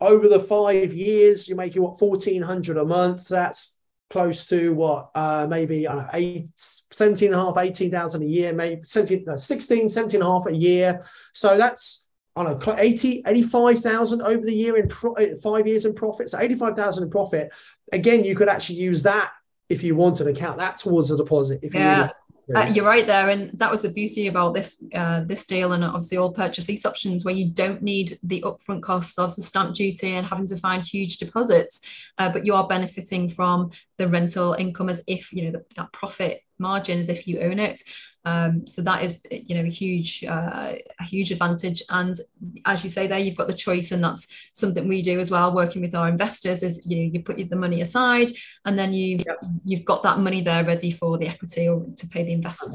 over 0.00 0.28
the 0.28 0.40
five 0.40 0.92
years, 0.92 1.48
you're 1.48 1.56
making 1.56 1.82
what 1.82 2.00
1400 2.00 2.76
a 2.76 2.84
month. 2.84 3.28
That's 3.28 3.75
close 4.10 4.46
to 4.46 4.72
what 4.74 5.10
uh, 5.14 5.46
maybe 5.48 5.82
know, 5.82 6.06
eight, 6.12 6.48
17 6.56 7.32
and 7.32 7.40
a 7.40 7.44
half, 7.44 7.56
18,000 7.56 8.22
a 8.22 8.26
year, 8.26 8.52
maybe 8.52 8.80
17, 8.84 9.24
no, 9.26 9.36
16, 9.36 9.88
17 9.88 10.20
and 10.20 10.28
a 10.28 10.30
half 10.30 10.46
a 10.46 10.54
year. 10.54 11.04
So 11.32 11.56
that's 11.56 12.06
I 12.36 12.44
don't 12.44 12.66
know, 12.66 12.76
80, 12.76 13.22
85,000 13.26 14.20
over 14.20 14.44
the 14.44 14.54
year 14.54 14.76
in 14.76 14.88
pro- 14.88 15.14
uh, 15.14 15.36
five 15.42 15.66
years 15.66 15.86
in 15.86 15.94
profit. 15.94 16.28
So 16.28 16.38
85,000 16.38 17.04
in 17.04 17.10
profit. 17.10 17.50
Again, 17.92 18.24
you 18.24 18.34
could 18.34 18.50
actually 18.50 18.76
use 18.76 19.02
that 19.04 19.32
if 19.70 19.82
you 19.82 19.96
wanted 19.96 20.24
to 20.24 20.34
count 20.34 20.58
that 20.58 20.76
towards 20.76 21.10
a 21.10 21.16
deposit. 21.16 21.60
If 21.62 21.72
you 21.72 21.80
yeah. 21.80 22.10
Uh, 22.54 22.70
you're 22.72 22.84
right 22.84 23.06
there, 23.06 23.30
and 23.30 23.50
that 23.58 23.70
was 23.70 23.82
the 23.82 23.90
beauty 23.90 24.28
about 24.28 24.54
this 24.54 24.82
uh, 24.94 25.22
this 25.22 25.46
deal, 25.46 25.72
and 25.72 25.82
obviously 25.82 26.18
all 26.18 26.32
purchase 26.32 26.68
lease 26.68 26.86
options, 26.86 27.24
where 27.24 27.34
you 27.34 27.50
don't 27.50 27.82
need 27.82 28.18
the 28.22 28.42
upfront 28.42 28.82
costs 28.82 29.18
of 29.18 29.34
the 29.34 29.42
stamp 29.42 29.74
duty 29.74 30.14
and 30.14 30.26
having 30.26 30.46
to 30.46 30.56
find 30.56 30.84
huge 30.84 31.16
deposits, 31.16 31.80
uh, 32.18 32.28
but 32.28 32.46
you 32.46 32.54
are 32.54 32.68
benefiting 32.68 33.28
from 33.28 33.70
the 33.98 34.06
rental 34.06 34.52
income 34.54 34.88
as 34.88 35.02
if 35.08 35.32
you 35.32 35.44
know 35.44 35.50
the, 35.50 35.64
that 35.74 35.92
profit 35.92 36.42
margin 36.58 37.00
as 37.00 37.08
if 37.08 37.26
you 37.26 37.40
own 37.40 37.58
it. 37.58 37.82
Um, 38.26 38.66
so 38.66 38.82
that 38.82 39.04
is, 39.04 39.24
you 39.30 39.54
know, 39.54 39.62
a 39.62 39.70
huge, 39.70 40.24
uh, 40.24 40.72
a 40.98 41.04
huge 41.04 41.30
advantage. 41.30 41.80
And 41.90 42.16
as 42.64 42.82
you 42.82 42.90
say 42.90 43.06
there, 43.06 43.20
you've 43.20 43.36
got 43.36 43.46
the 43.46 43.54
choice, 43.54 43.92
and 43.92 44.02
that's 44.02 44.26
something 44.52 44.88
we 44.88 45.00
do 45.00 45.20
as 45.20 45.30
well, 45.30 45.54
working 45.54 45.80
with 45.80 45.94
our 45.94 46.08
investors. 46.08 46.64
Is 46.64 46.84
you 46.84 46.96
know, 46.96 47.12
you 47.12 47.22
put 47.22 47.36
the 47.36 47.56
money 47.56 47.82
aside, 47.82 48.32
and 48.64 48.76
then 48.76 48.92
you've 48.92 49.24
yep. 49.24 49.38
you've 49.64 49.84
got 49.84 50.02
that 50.02 50.18
money 50.18 50.40
there 50.40 50.64
ready 50.64 50.90
for 50.90 51.18
the 51.18 51.28
equity 51.28 51.68
or 51.68 51.86
to 51.96 52.08
pay 52.08 52.24
the 52.24 52.32
investors. 52.32 52.74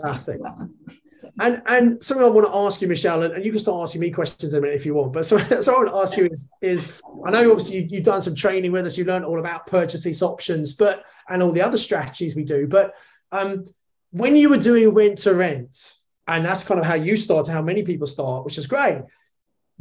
And 1.37 1.61
and 1.65 2.01
something 2.01 2.25
I 2.25 2.29
want 2.29 2.47
to 2.47 2.55
ask 2.55 2.81
you, 2.81 2.87
Michelle, 2.87 3.23
and, 3.23 3.33
and 3.33 3.43
you 3.43 3.51
can 3.51 3.59
start 3.59 3.83
asking 3.83 4.01
me 4.01 4.09
questions 4.09 4.53
in 4.53 4.59
a 4.59 4.61
minute 4.61 4.77
if 4.77 4.85
you 4.85 4.93
want. 4.93 5.11
But 5.11 5.25
so, 5.25 5.37
so 5.61 5.73
I 5.73 5.77
want 5.79 5.89
to 5.89 5.97
ask 5.97 6.15
you 6.15 6.27
is 6.31 6.49
is 6.61 7.01
I 7.25 7.31
know 7.31 7.51
obviously 7.51 7.83
you, 7.83 7.97
have 7.97 8.05
done 8.05 8.21
some 8.21 8.35
training 8.35 8.71
with 8.71 8.85
us, 8.85 8.97
you 8.97 9.03
learned 9.03 9.25
all 9.25 9.39
about 9.39 9.67
purchase 9.67 10.05
lease 10.05 10.21
options, 10.21 10.77
but 10.77 11.03
and 11.27 11.43
all 11.43 11.51
the 11.51 11.61
other 11.61 11.77
strategies 11.77 12.37
we 12.37 12.45
do, 12.45 12.67
but 12.67 12.93
um, 13.33 13.65
when 14.11 14.35
you 14.35 14.49
were 14.49 14.57
doing 14.57 14.93
rent 14.93 15.19
to 15.19 15.33
rent, 15.33 15.93
and 16.27 16.45
that's 16.45 16.63
kind 16.63 16.79
of 16.79 16.85
how 16.85 16.93
you 16.93 17.17
started, 17.17 17.51
how 17.51 17.61
many 17.61 17.83
people 17.83 18.07
start, 18.07 18.45
which 18.45 18.57
is 18.57 18.67
great. 18.67 19.01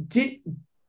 Did 0.05 0.39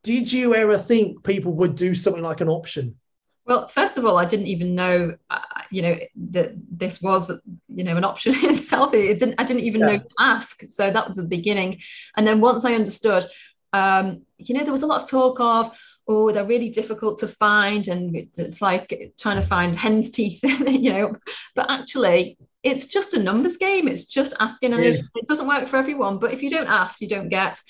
did 0.02 0.32
you 0.32 0.54
ever 0.54 0.76
think 0.76 1.22
people 1.22 1.52
would 1.52 1.76
do 1.76 1.94
something 1.94 2.22
like 2.22 2.40
an 2.40 2.48
option? 2.48 2.96
Well, 3.44 3.66
first 3.68 3.98
of 3.98 4.04
all, 4.04 4.18
I 4.18 4.24
didn't 4.24 4.46
even 4.46 4.74
know, 4.74 5.16
uh, 5.28 5.40
you 5.70 5.82
know, 5.82 5.96
that 6.30 6.52
this 6.70 7.02
was, 7.02 7.30
you 7.68 7.84
know, 7.84 7.96
an 7.96 8.04
option 8.04 8.34
in 8.42 8.50
itself. 8.50 8.94
It 8.94 9.18
didn't. 9.18 9.34
I 9.38 9.44
didn't 9.44 9.64
even 9.64 9.80
yeah. 9.80 9.86
know 9.86 9.98
to 9.98 10.14
ask. 10.20 10.62
So 10.68 10.90
that 10.90 11.08
was 11.08 11.16
the 11.16 11.24
beginning. 11.24 11.80
And 12.16 12.26
then 12.26 12.40
once 12.40 12.64
I 12.64 12.74
understood, 12.74 13.24
um, 13.72 14.22
you 14.38 14.54
know, 14.56 14.62
there 14.62 14.72
was 14.72 14.82
a 14.82 14.86
lot 14.86 15.02
of 15.02 15.08
talk 15.08 15.40
of, 15.40 15.76
oh, 16.06 16.30
they're 16.30 16.44
really 16.44 16.70
difficult 16.70 17.18
to 17.18 17.28
find, 17.28 17.88
and 17.88 18.28
it's 18.36 18.60
like 18.60 19.14
trying 19.18 19.40
to 19.40 19.46
find 19.46 19.76
hen's 19.76 20.10
teeth, 20.10 20.40
you 20.66 20.92
know. 20.92 21.16
But 21.54 21.70
actually, 21.70 22.38
it's 22.62 22.86
just 22.86 23.14
a 23.14 23.22
numbers 23.22 23.56
game. 23.56 23.88
It's 23.88 24.06
just 24.06 24.34
asking, 24.40 24.72
and 24.72 24.84
yes. 24.84 25.10
it 25.14 25.26
doesn't 25.26 25.48
work 25.48 25.68
for 25.68 25.76
everyone. 25.76 26.18
But 26.18 26.32
if 26.32 26.42
you 26.42 26.50
don't 26.50 26.68
ask, 26.68 27.00
you 27.00 27.08
don't 27.08 27.28
get. 27.28 27.60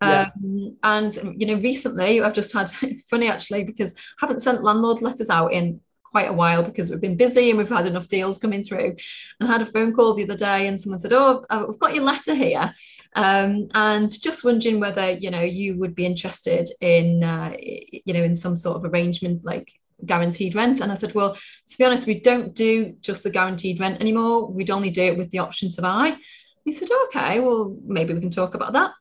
Yeah. 0.00 0.30
Um, 0.36 0.78
and 0.82 1.34
you 1.36 1.46
know, 1.46 1.60
recently 1.60 2.22
I've 2.22 2.34
just 2.34 2.52
had 2.52 2.70
funny 3.10 3.28
actually 3.28 3.64
because 3.64 3.94
I 3.94 4.26
haven't 4.26 4.40
sent 4.40 4.62
landlord 4.62 5.02
letters 5.02 5.28
out 5.28 5.52
in 5.52 5.80
quite 6.04 6.28
a 6.28 6.32
while 6.32 6.62
because 6.62 6.90
we've 6.90 7.00
been 7.00 7.16
busy 7.16 7.50
and 7.50 7.58
we've 7.58 7.68
had 7.68 7.86
enough 7.86 8.08
deals 8.08 8.38
coming 8.38 8.62
through. 8.62 8.96
And 9.38 9.48
I 9.48 9.52
had 9.52 9.62
a 9.62 9.66
phone 9.66 9.92
call 9.92 10.14
the 10.14 10.24
other 10.24 10.36
day, 10.36 10.66
and 10.66 10.80
someone 10.80 10.98
said, 10.98 11.12
"Oh, 11.12 11.44
I've 11.50 11.78
got 11.78 11.94
your 11.94 12.04
letter 12.04 12.34
here," 12.34 12.74
um, 13.14 13.68
and 13.74 14.10
just 14.22 14.44
wondering 14.44 14.80
whether 14.80 15.10
you 15.10 15.30
know 15.30 15.42
you 15.42 15.76
would 15.78 15.94
be 15.94 16.06
interested 16.06 16.68
in 16.80 17.22
uh, 17.22 17.54
you 17.58 18.14
know 18.14 18.22
in 18.22 18.34
some 18.34 18.56
sort 18.56 18.76
of 18.76 18.90
arrangement 18.90 19.44
like 19.44 19.77
guaranteed 20.04 20.54
rent. 20.54 20.80
And 20.80 20.92
I 20.92 20.94
said, 20.94 21.14
well, 21.14 21.34
to 21.34 21.78
be 21.78 21.84
honest, 21.84 22.06
we 22.06 22.20
don't 22.20 22.54
do 22.54 22.94
just 23.00 23.22
the 23.22 23.30
guaranteed 23.30 23.80
rent 23.80 24.00
anymore. 24.00 24.50
We'd 24.50 24.70
only 24.70 24.90
do 24.90 25.02
it 25.02 25.18
with 25.18 25.30
the 25.30 25.38
option 25.38 25.70
to 25.70 25.82
buy. 25.82 26.16
He 26.64 26.72
said, 26.72 26.88
okay, 27.06 27.40
well, 27.40 27.76
maybe 27.84 28.14
we 28.14 28.20
can 28.20 28.30
talk 28.30 28.54
about 28.54 28.74
that. 28.74 28.92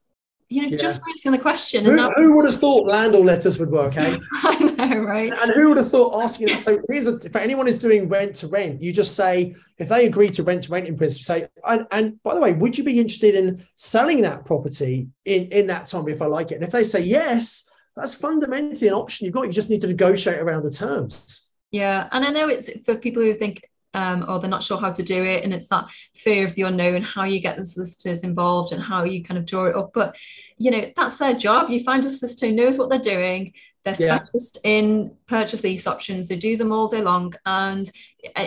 You 0.50 0.62
know, 0.62 0.68
yeah. 0.70 0.78
just 0.78 1.02
asking 1.14 1.34
the 1.34 1.40
question. 1.40 1.84
Who, 1.84 2.10
who, 2.12 2.38
would 2.38 2.46
have 2.46 2.62
thought 2.62 2.88
landlord 2.88 3.26
letters 3.26 3.60
would 3.60 3.70
work, 3.70 3.98
eh? 3.98 4.18
I 4.32 4.60
know, 4.60 5.00
right? 5.00 5.30
And, 5.30 5.42
and 5.42 5.52
who 5.52 5.68
would 5.68 5.78
have 5.78 5.92
thought 5.92 6.24
asking 6.24 6.48
that? 6.48 6.62
So 6.62 6.80
here's 6.90 7.08
a, 7.08 7.20
for 7.30 7.40
anyone 7.40 7.66
who's 7.66 7.80
doing 7.80 8.08
rent 8.08 8.38
to 8.38 8.48
rent, 8.48 8.82
you 8.82 8.94
just 8.94 9.18
say, 9.18 9.56
if 9.78 9.90
they 9.90 10.06
agree 10.06 10.30
to 10.30 10.44
rent 10.44 10.64
to 10.64 10.72
rent 10.72 10.88
in 10.88 10.96
principle, 10.96 11.24
say, 11.26 11.48
and, 11.68 11.86
and 11.92 12.24
by 12.24 12.34
the 12.34 12.40
way, 12.40 12.54
would 12.54 12.78
you 12.78 12.86
be 12.86 12.98
interested 12.98 13.36
in 13.36 13.62
selling 13.76 14.22
that 14.22 14.46
property 14.46 15.10
in, 15.26 15.48
in 15.48 15.68
that 15.68 15.88
time 15.88 16.08
if 16.08 16.22
I 16.22 16.28
like 16.28 16.52
it? 16.52 16.56
And 16.56 16.64
if 16.64 16.72
they 16.72 16.86
say 16.86 17.02
yes, 17.02 17.70
that's 17.98 18.14
fundamentally 18.14 18.88
an 18.88 18.94
option 18.94 19.26
you've 19.26 19.34
got. 19.34 19.44
You 19.46 19.52
just 19.52 19.70
need 19.70 19.82
to 19.82 19.88
negotiate 19.88 20.40
around 20.40 20.64
the 20.64 20.72
terms. 20.72 21.52
Yeah. 21.72 22.08
And 22.12 22.24
I 22.24 22.30
know 22.30 22.48
it's 22.48 22.70
for 22.86 22.96
people 22.96 23.22
who 23.22 23.34
think, 23.34 23.68
um, 23.94 24.26
or 24.30 24.40
they're 24.40 24.50
not 24.50 24.64
sure 24.64 24.78
how 24.78 24.92
to 24.92 25.04
do 25.04 25.24
it. 25.24 25.44
And 25.44 25.54
it's 25.54 25.68
that 25.70 25.88
fear 26.14 26.46
of 26.46 26.56
the 26.56 26.62
unknown, 26.62 27.02
how 27.02 27.24
you 27.24 27.40
get 27.40 27.58
the 27.58 27.66
solicitors 27.66 28.24
involved 28.24 28.72
and 28.72 28.82
how 28.82 29.04
you 29.04 29.24
kind 29.24 29.38
of 29.38 29.46
draw 29.46 29.66
it 29.66 29.76
up. 29.76 29.92
But, 29.94 30.16
you 30.58 30.72
know, 30.72 30.86
that's 30.96 31.18
their 31.18 31.34
job. 31.34 31.70
You 31.70 31.84
find 31.84 32.06
a 32.06 32.10
solicitor 32.10 32.48
who 32.48 32.56
knows 32.56 32.78
what 32.78 32.90
they're 32.90 33.00
doing. 33.00 33.54
They're 33.96 34.08
yeah. 34.08 34.20
in 34.64 35.16
purchase 35.28 35.64
lease 35.64 35.88
options. 35.88 36.28
They 36.28 36.38
do 36.38 36.58
them 36.58 36.72
all 36.72 36.88
day 36.88 37.02
long. 37.02 37.34
And 37.46 37.90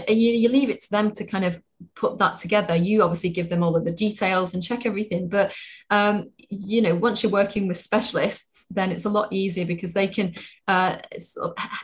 you, 0.08 0.32
you 0.32 0.48
leave 0.48 0.70
it 0.70 0.80
to 0.82 0.90
them 0.90 1.12
to 1.12 1.24
kind 1.24 1.44
of 1.44 1.60
put 1.94 2.18
that 2.18 2.36
together 2.36 2.74
you 2.74 3.02
obviously 3.02 3.30
give 3.30 3.48
them 3.48 3.62
all 3.62 3.74
of 3.74 3.84
the 3.84 3.90
details 3.90 4.52
and 4.52 4.62
check 4.62 4.84
everything 4.84 5.28
but 5.28 5.52
um, 5.88 6.30
you 6.48 6.82
know 6.82 6.94
once 6.94 7.22
you're 7.22 7.32
working 7.32 7.66
with 7.66 7.78
specialists 7.78 8.66
then 8.70 8.90
it's 8.90 9.06
a 9.06 9.10
lot 9.10 9.32
easier 9.32 9.64
because 9.64 9.94
they 9.94 10.06
can 10.06 10.34
uh, 10.68 10.96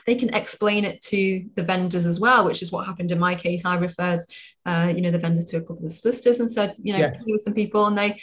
they 0.07 0.14
can 0.14 0.33
explain 0.35 0.85
it 0.85 1.01
to 1.01 1.49
the 1.55 1.62
vendors 1.62 2.05
as 2.05 2.21
well 2.21 2.45
which 2.45 2.61
is 2.61 2.71
what 2.71 2.87
happened 2.87 3.11
in 3.11 3.19
my 3.19 3.35
case 3.35 3.64
i 3.64 3.77
referred 3.77 4.21
uh, 4.66 4.92
you 4.95 5.01
know 5.01 5.11
the 5.11 5.19
vendor 5.19 5.42
to 5.42 5.57
a 5.57 5.62
couple 5.62 5.87
of 5.87 5.92
solicitors 5.92 6.40
and 6.40 6.51
said 6.51 6.75
you 6.83 6.92
know 6.92 6.99
yes. 6.99 7.25
with 7.27 7.42
some 7.42 7.55
people 7.55 7.87
and 7.87 7.97
they 7.97 8.21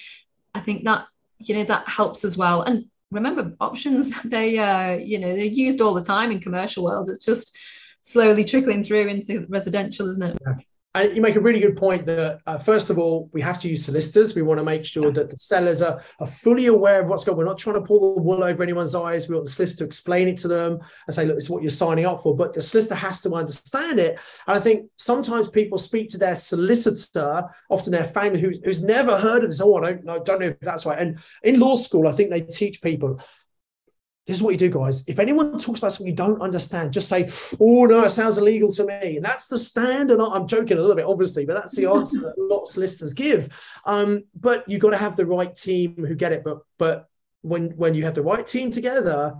i 0.53 0.59
think 0.59 0.83
that 0.83 1.07
you 1.39 1.55
know 1.55 1.63
that 1.63 1.87
helps 1.89 2.23
as 2.23 2.37
well 2.37 2.61
and 2.61 2.85
remember 3.13 3.53
options 3.59 4.21
they 4.25 4.57
uh, 4.57 4.93
you 4.97 5.19
know 5.19 5.35
they're 5.35 5.45
used 5.45 5.81
all 5.81 5.93
the 5.93 6.03
time 6.03 6.31
in 6.31 6.39
commercial 6.39 6.83
worlds. 6.83 7.09
It's 7.09 7.25
just 7.25 7.57
slowly 8.01 8.43
trickling 8.43 8.83
through 8.83 9.07
into 9.07 9.45
residential 9.49 10.09
isn't 10.09 10.23
it? 10.23 10.37
Yeah 10.45 10.55
and 10.95 11.15
you 11.15 11.21
make 11.21 11.35
a 11.35 11.41
really 11.41 11.59
good 11.59 11.75
point 11.75 12.05
that 12.05 12.41
uh, 12.45 12.57
first 12.57 12.89
of 12.89 12.99
all 12.99 13.29
we 13.33 13.41
have 13.41 13.59
to 13.61 13.69
use 13.69 13.85
solicitors. 13.85 14.35
We 14.35 14.43
want 14.43 14.59
to 14.59 14.63
make 14.63 14.85
sure 14.85 15.11
that 15.11 15.29
the 15.29 15.37
sellers 15.37 15.81
are, 15.81 16.01
are 16.19 16.27
fully 16.27 16.67
aware 16.67 17.01
of 17.01 17.07
what's 17.07 17.23
going 17.23 17.33
on 17.33 17.37
we're 17.39 17.45
not 17.45 17.57
trying 17.57 17.75
to 17.75 17.81
pull 17.81 18.15
the 18.15 18.21
wool 18.21 18.43
over 18.43 18.61
anyone's 18.61 18.93
eyes. 18.93 19.27
We 19.27 19.35
want 19.35 19.45
the 19.45 19.51
solicitor 19.51 19.79
to 19.79 19.87
explain 19.87 20.27
it 20.27 20.37
to 20.39 20.47
them 20.47 20.79
and 21.07 21.15
say 21.15 21.25
look 21.25 21.35
this 21.35 21.45
is 21.45 21.49
what 21.49 21.63
you're 21.63 21.71
signing 21.71 22.05
up 22.05 22.21
for. 22.21 22.35
But 22.35 22.53
the 22.53 22.61
solicitor 22.61 22.95
has 22.95 23.21
to 23.21 23.33
understand 23.33 23.99
it. 23.99 24.19
And 24.47 24.57
i 24.57 24.59
think 24.59 24.89
sometimes 24.97 25.49
people 25.49 25.77
speak 25.77 26.09
to 26.09 26.17
their 26.17 26.35
solicitor 26.35 27.43
often 27.69 27.91
their 27.91 28.03
family 28.05 28.39
who's, 28.39 28.59
who's 28.63 28.83
never 28.83 29.17
heard 29.17 29.43
of 29.43 29.49
this. 29.49 29.61
Oh 29.61 29.75
i 29.75 29.81
don't 29.81 30.03
know 30.03 30.23
don't 30.23 30.41
know 30.41 30.47
if 30.47 30.59
that's 30.59 30.85
right. 30.85 30.99
And 30.99 31.19
in 31.43 31.59
law 31.59 31.75
school 31.75 32.07
i 32.07 32.11
think 32.11 32.29
they 32.29 32.41
teach 32.41 32.81
people 32.81 33.19
this 34.25 34.37
is 34.37 34.43
what 34.43 34.51
you 34.51 34.57
do, 34.57 34.69
guys. 34.69 35.07
If 35.07 35.19
anyone 35.19 35.59
talks 35.59 35.79
about 35.79 35.91
something 35.91 36.07
you 36.07 36.15
don't 36.15 36.41
understand, 36.41 36.93
just 36.93 37.09
say, 37.09 37.29
"Oh 37.59 37.85
no, 37.85 38.05
it 38.05 38.09
sounds 38.09 38.37
illegal 38.37 38.71
to 38.71 38.85
me," 38.85 39.17
and 39.17 39.25
that's 39.25 39.49
the 39.49 39.59
standard. 39.59 40.19
I'm 40.21 40.47
joking 40.47 40.77
a 40.77 40.81
little 40.81 40.95
bit, 40.95 41.05
obviously, 41.05 41.45
but 41.45 41.55
that's 41.55 41.75
the 41.75 41.85
answer 41.93 42.21
that 42.21 42.35
lots 42.37 42.75
of 42.75 42.81
listeners 42.81 43.13
give. 43.13 43.49
Um, 43.85 44.23
but 44.39 44.67
you 44.67 44.75
have 44.75 44.81
got 44.81 44.89
to 44.91 44.97
have 44.97 45.15
the 45.17 45.25
right 45.25 45.53
team 45.53 45.95
who 45.95 46.15
get 46.15 46.31
it. 46.31 46.43
But 46.43 46.59
but 46.77 47.09
when 47.41 47.71
when 47.71 47.95
you 47.95 48.05
have 48.05 48.15
the 48.15 48.23
right 48.23 48.47
team 48.47 48.71
together, 48.71 49.35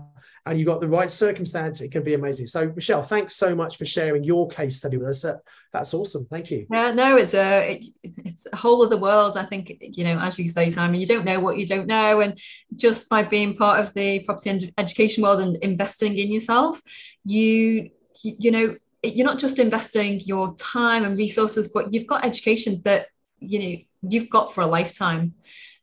and 0.46 0.58
you've 0.58 0.66
got 0.66 0.80
the 0.80 0.88
right 0.88 1.10
circumstance, 1.10 1.80
it 1.80 1.90
can 1.90 2.02
be 2.02 2.14
amazing. 2.14 2.46
So, 2.46 2.70
Michelle, 2.74 3.02
thanks 3.02 3.34
so 3.34 3.54
much 3.54 3.78
for 3.78 3.86
sharing 3.86 4.24
your 4.24 4.46
case 4.48 4.76
study 4.76 4.98
with 4.98 5.08
us. 5.08 5.24
That's 5.72 5.94
awesome. 5.94 6.26
Thank 6.26 6.50
you. 6.50 6.66
Yeah, 6.70 6.92
no, 6.92 7.16
it's 7.16 7.34
a 7.34 7.80
it's 8.02 8.46
a 8.52 8.56
whole 8.56 8.84
other 8.84 8.98
world. 8.98 9.36
I 9.38 9.44
think 9.44 9.76
you 9.80 10.04
know, 10.04 10.18
as 10.18 10.38
you 10.38 10.48
say, 10.48 10.68
Simon, 10.70 11.00
you 11.00 11.06
don't 11.06 11.24
know 11.24 11.40
what 11.40 11.58
you 11.58 11.66
don't 11.66 11.86
know, 11.86 12.20
and 12.20 12.38
just 12.76 13.08
by 13.08 13.22
being 13.22 13.56
part 13.56 13.80
of 13.80 13.94
the 13.94 14.20
property 14.20 14.50
and 14.50 14.72
education 14.76 15.22
world 15.22 15.40
and 15.40 15.56
investing 15.56 16.16
in 16.16 16.30
yourself, 16.30 16.80
you 17.24 17.90
you 18.22 18.50
know, 18.50 18.76
you're 19.02 19.26
not 19.26 19.38
just 19.38 19.58
investing 19.58 20.20
your 20.20 20.54
time 20.56 21.04
and 21.04 21.16
resources, 21.16 21.68
but 21.68 21.92
you've 21.92 22.06
got 22.06 22.24
education 22.24 22.82
that 22.84 23.06
you 23.40 23.58
know 23.58 23.76
you've 24.02 24.30
got 24.30 24.52
for 24.52 24.60
a 24.60 24.66
lifetime 24.66 25.34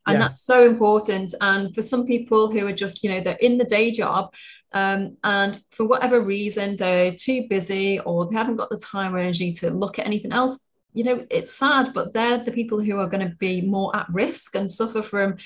and 0.06 0.14
yeah. 0.14 0.20
that's 0.20 0.44
so 0.44 0.66
important 0.66 1.34
and 1.40 1.74
for 1.74 1.82
some 1.82 2.04
people 2.04 2.50
who 2.50 2.66
are 2.66 2.72
just 2.72 3.02
you 3.02 3.10
know 3.10 3.20
they're 3.20 3.36
in 3.36 3.58
the 3.58 3.64
day 3.64 3.90
job 3.90 4.32
um, 4.72 5.16
and 5.22 5.60
for 5.70 5.86
whatever 5.86 6.20
reason 6.20 6.76
they're 6.76 7.14
too 7.14 7.46
busy 7.48 8.00
or 8.00 8.26
they 8.26 8.36
haven't 8.36 8.56
got 8.56 8.70
the 8.70 8.78
time 8.78 9.14
or 9.14 9.18
energy 9.18 9.52
to 9.52 9.70
look 9.70 9.98
at 9.98 10.06
anything 10.06 10.32
else 10.32 10.70
you 10.92 11.04
know 11.04 11.24
it's 11.30 11.52
sad 11.52 11.92
but 11.94 12.12
they're 12.12 12.38
the 12.38 12.52
people 12.52 12.80
who 12.80 12.98
are 12.98 13.08
going 13.08 13.26
to 13.26 13.36
be 13.36 13.60
more 13.60 13.94
at 13.96 14.06
risk 14.10 14.54
and 14.54 14.70
suffer 14.70 15.02
from 15.02 15.36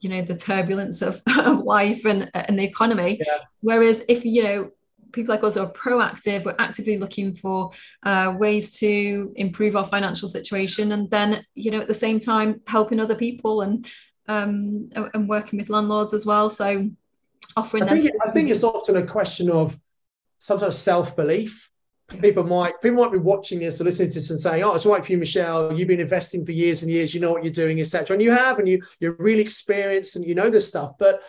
you 0.00 0.08
know 0.08 0.22
the 0.22 0.36
turbulence 0.36 1.02
of, 1.02 1.20
of 1.38 1.60
life 1.60 2.04
and 2.04 2.30
and 2.34 2.58
the 2.58 2.64
economy 2.64 3.20
yeah. 3.24 3.38
whereas 3.60 4.04
if 4.08 4.24
you 4.24 4.42
know 4.42 4.70
people 5.12 5.34
like 5.34 5.44
us 5.44 5.56
are 5.56 5.70
proactive 5.72 6.44
we're 6.44 6.54
actively 6.58 6.98
looking 6.98 7.34
for 7.34 7.70
uh, 8.04 8.34
ways 8.38 8.70
to 8.70 9.32
improve 9.36 9.76
our 9.76 9.84
financial 9.84 10.28
situation 10.28 10.92
and 10.92 11.10
then 11.10 11.44
you 11.54 11.70
know 11.70 11.80
at 11.80 11.88
the 11.88 11.94
same 11.94 12.18
time 12.18 12.60
helping 12.66 13.00
other 13.00 13.14
people 13.14 13.62
and 13.62 13.86
um, 14.28 14.90
and 14.94 15.28
working 15.28 15.58
with 15.58 15.70
landlords 15.70 16.14
as 16.14 16.24
well 16.24 16.48
so 16.48 16.88
offering 17.56 17.82
I 17.84 17.88
think, 17.88 18.04
it, 18.06 18.14
I 18.24 18.30
think 18.30 18.50
it's 18.50 18.62
often 18.62 18.96
a 18.96 19.06
question 19.06 19.50
of 19.50 19.78
sometimes 20.38 20.78
self-belief 20.78 21.70
people 22.18 22.44
might 22.44 22.80
people 22.80 23.02
might 23.02 23.12
be 23.12 23.18
watching 23.18 23.60
this 23.60 23.80
or 23.80 23.84
listening 23.84 24.08
to 24.08 24.14
this 24.14 24.30
and 24.30 24.40
saying, 24.40 24.62
"Oh, 24.62 24.74
it's 24.74 24.86
right 24.86 25.04
for 25.04 25.12
you, 25.12 25.18
Michelle. 25.18 25.72
You've 25.72 25.88
been 25.88 26.00
investing 26.00 26.44
for 26.44 26.52
years 26.52 26.82
and 26.82 26.90
years. 26.90 27.14
You 27.14 27.20
know 27.20 27.30
what 27.32 27.44
you're 27.44 27.52
doing, 27.52 27.80
etc." 27.80 28.14
And 28.14 28.22
you 28.22 28.32
have, 28.32 28.58
and 28.58 28.68
you 28.68 28.82
you're 28.98 29.16
really 29.18 29.42
experienced 29.42 30.16
and 30.16 30.24
you 30.24 30.34
know 30.34 30.50
this 30.50 30.68
stuff. 30.68 30.94
But 30.98 31.22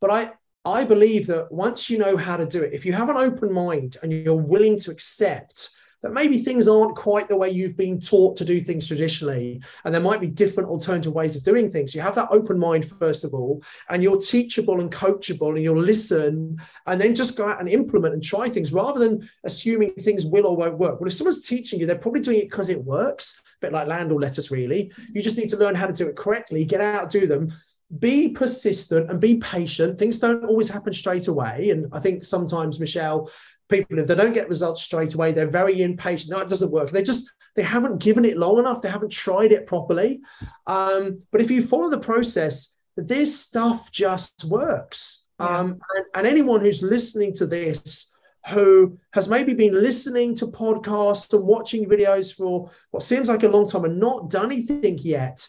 but 0.00 0.10
I 0.10 0.32
I 0.66 0.84
believe 0.84 1.28
that 1.28 1.50
once 1.52 1.88
you 1.88 1.96
know 1.96 2.16
how 2.16 2.36
to 2.36 2.44
do 2.44 2.60
it, 2.60 2.72
if 2.72 2.84
you 2.84 2.92
have 2.92 3.08
an 3.08 3.16
open 3.16 3.52
mind 3.52 3.98
and 4.02 4.12
you're 4.12 4.34
willing 4.34 4.76
to 4.80 4.90
accept 4.90 5.70
that 6.02 6.12
maybe 6.12 6.38
things 6.38 6.66
aren't 6.66 6.96
quite 6.96 7.28
the 7.28 7.36
way 7.36 7.48
you've 7.48 7.76
been 7.76 8.00
taught 8.00 8.36
to 8.36 8.44
do 8.44 8.60
things 8.60 8.88
traditionally, 8.88 9.62
and 9.84 9.94
there 9.94 10.02
might 10.02 10.20
be 10.20 10.26
different 10.26 10.68
alternative 10.68 11.12
ways 11.12 11.36
of 11.36 11.44
doing 11.44 11.70
things. 11.70 11.94
You 11.94 12.00
have 12.00 12.16
that 12.16 12.30
open 12.32 12.58
mind, 12.58 12.84
first 12.84 13.24
of 13.24 13.32
all, 13.32 13.62
and 13.90 14.02
you're 14.02 14.20
teachable 14.20 14.80
and 14.80 14.90
coachable, 14.90 15.54
and 15.54 15.62
you'll 15.62 15.80
listen 15.80 16.60
and 16.86 17.00
then 17.00 17.14
just 17.14 17.36
go 17.36 17.48
out 17.48 17.60
and 17.60 17.68
implement 17.68 18.14
and 18.14 18.22
try 18.22 18.48
things 18.48 18.72
rather 18.72 18.98
than 18.98 19.30
assuming 19.44 19.94
things 19.94 20.26
will 20.26 20.46
or 20.46 20.56
won't 20.56 20.78
work. 20.78 21.00
Well, 21.00 21.06
if 21.08 21.14
someone's 21.14 21.42
teaching 21.42 21.78
you, 21.78 21.86
they're 21.86 21.96
probably 21.96 22.22
doing 22.22 22.40
it 22.40 22.50
because 22.50 22.70
it 22.70 22.84
works, 22.84 23.40
a 23.44 23.66
bit 23.66 23.72
like 23.72 23.86
landlord 23.86 24.22
letters, 24.22 24.50
really. 24.50 24.92
You 25.12 25.22
just 25.22 25.38
need 25.38 25.50
to 25.50 25.58
learn 25.58 25.76
how 25.76 25.86
to 25.86 25.92
do 25.92 26.08
it 26.08 26.16
correctly, 26.16 26.64
get 26.64 26.80
out, 26.80 27.08
do 27.08 27.28
them, 27.28 27.52
be 27.98 28.30
persistent 28.30 29.10
and 29.10 29.20
be 29.20 29.38
patient. 29.38 29.98
Things 29.98 30.18
don't 30.18 30.44
always 30.44 30.68
happen 30.68 30.92
straight 30.92 31.28
away. 31.28 31.70
And 31.70 31.86
I 31.92 32.00
think 32.00 32.24
sometimes, 32.24 32.80
Michelle, 32.80 33.30
people 33.68 33.98
if 33.98 34.06
they 34.06 34.14
don't 34.14 34.32
get 34.32 34.48
results 34.48 34.82
straight 34.82 35.14
away 35.14 35.32
they're 35.32 35.46
very 35.48 35.82
impatient 35.82 36.30
no 36.30 36.40
it 36.40 36.48
doesn't 36.48 36.70
work 36.70 36.90
they 36.90 37.02
just 37.02 37.32
they 37.54 37.62
haven't 37.62 37.98
given 37.98 38.24
it 38.24 38.36
long 38.36 38.58
enough 38.58 38.82
they 38.82 38.88
haven't 38.88 39.12
tried 39.12 39.52
it 39.52 39.66
properly 39.66 40.20
um, 40.66 41.20
but 41.32 41.40
if 41.40 41.50
you 41.50 41.62
follow 41.62 41.90
the 41.90 41.98
process 41.98 42.76
this 42.96 43.38
stuff 43.38 43.90
just 43.90 44.44
works 44.44 45.28
yeah. 45.40 45.46
um, 45.46 45.80
and, 45.96 46.06
and 46.14 46.26
anyone 46.26 46.60
who's 46.60 46.82
listening 46.82 47.34
to 47.34 47.46
this 47.46 48.14
who 48.48 48.96
has 49.12 49.28
maybe 49.28 49.54
been 49.54 49.74
listening 49.74 50.32
to 50.32 50.46
podcasts 50.46 51.32
and 51.32 51.44
watching 51.44 51.88
videos 51.88 52.34
for 52.34 52.70
what 52.92 53.02
seems 53.02 53.28
like 53.28 53.42
a 53.42 53.48
long 53.48 53.68
time 53.68 53.84
and 53.84 53.98
not 53.98 54.30
done 54.30 54.52
anything 54.52 54.96
yet 54.98 55.46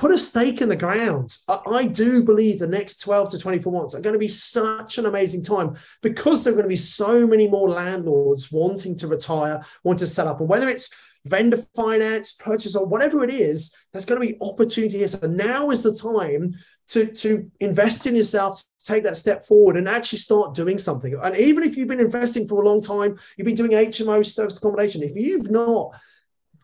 put 0.00 0.10
a 0.10 0.18
stake 0.18 0.62
in 0.62 0.70
the 0.70 0.76
ground. 0.76 1.36
I, 1.46 1.60
I, 1.66 1.86
do 1.86 2.22
believe 2.22 2.58
the 2.58 2.66
next 2.66 3.02
12 3.02 3.32
to 3.32 3.38
24 3.38 3.70
months 3.70 3.94
are 3.94 4.00
going 4.00 4.14
to 4.14 4.18
be 4.18 4.28
such 4.28 4.96
an 4.96 5.04
amazing 5.04 5.44
time 5.44 5.76
because 6.00 6.42
there 6.42 6.54
are 6.54 6.56
going 6.56 6.64
to 6.64 6.70
be 6.70 6.76
so 6.76 7.26
many 7.26 7.46
more 7.46 7.68
landlords 7.68 8.50
wanting 8.50 8.96
to 8.96 9.06
retire, 9.06 9.62
want 9.84 9.98
to 9.98 10.06
set 10.06 10.26
up. 10.26 10.40
And 10.40 10.48
whether 10.48 10.70
it's 10.70 10.88
vendor 11.26 11.58
finance, 11.76 12.32
purchase, 12.32 12.74
or 12.76 12.86
whatever 12.86 13.22
it 13.24 13.30
is, 13.30 13.76
there's 13.92 14.06
going 14.06 14.18
to 14.18 14.26
be 14.26 14.38
opportunity 14.40 14.96
here. 14.96 15.08
So 15.08 15.26
now 15.26 15.68
is 15.68 15.82
the 15.82 15.92
time 15.92 16.54
to, 16.88 17.04
to 17.04 17.50
invest 17.60 18.06
in 18.06 18.16
yourself, 18.16 18.64
take 18.82 19.02
that 19.02 19.18
step 19.18 19.44
forward 19.44 19.76
and 19.76 19.86
actually 19.86 20.20
start 20.20 20.54
doing 20.54 20.78
something. 20.78 21.14
And 21.22 21.36
even 21.36 21.62
if 21.62 21.76
you've 21.76 21.88
been 21.88 22.00
investing 22.00 22.48
for 22.48 22.62
a 22.62 22.66
long 22.66 22.80
time, 22.80 23.18
you've 23.36 23.44
been 23.44 23.54
doing 23.54 23.72
HMO 23.72 24.24
service 24.24 24.56
accommodation, 24.56 25.02
if 25.02 25.14
you've 25.14 25.50
not 25.50 25.92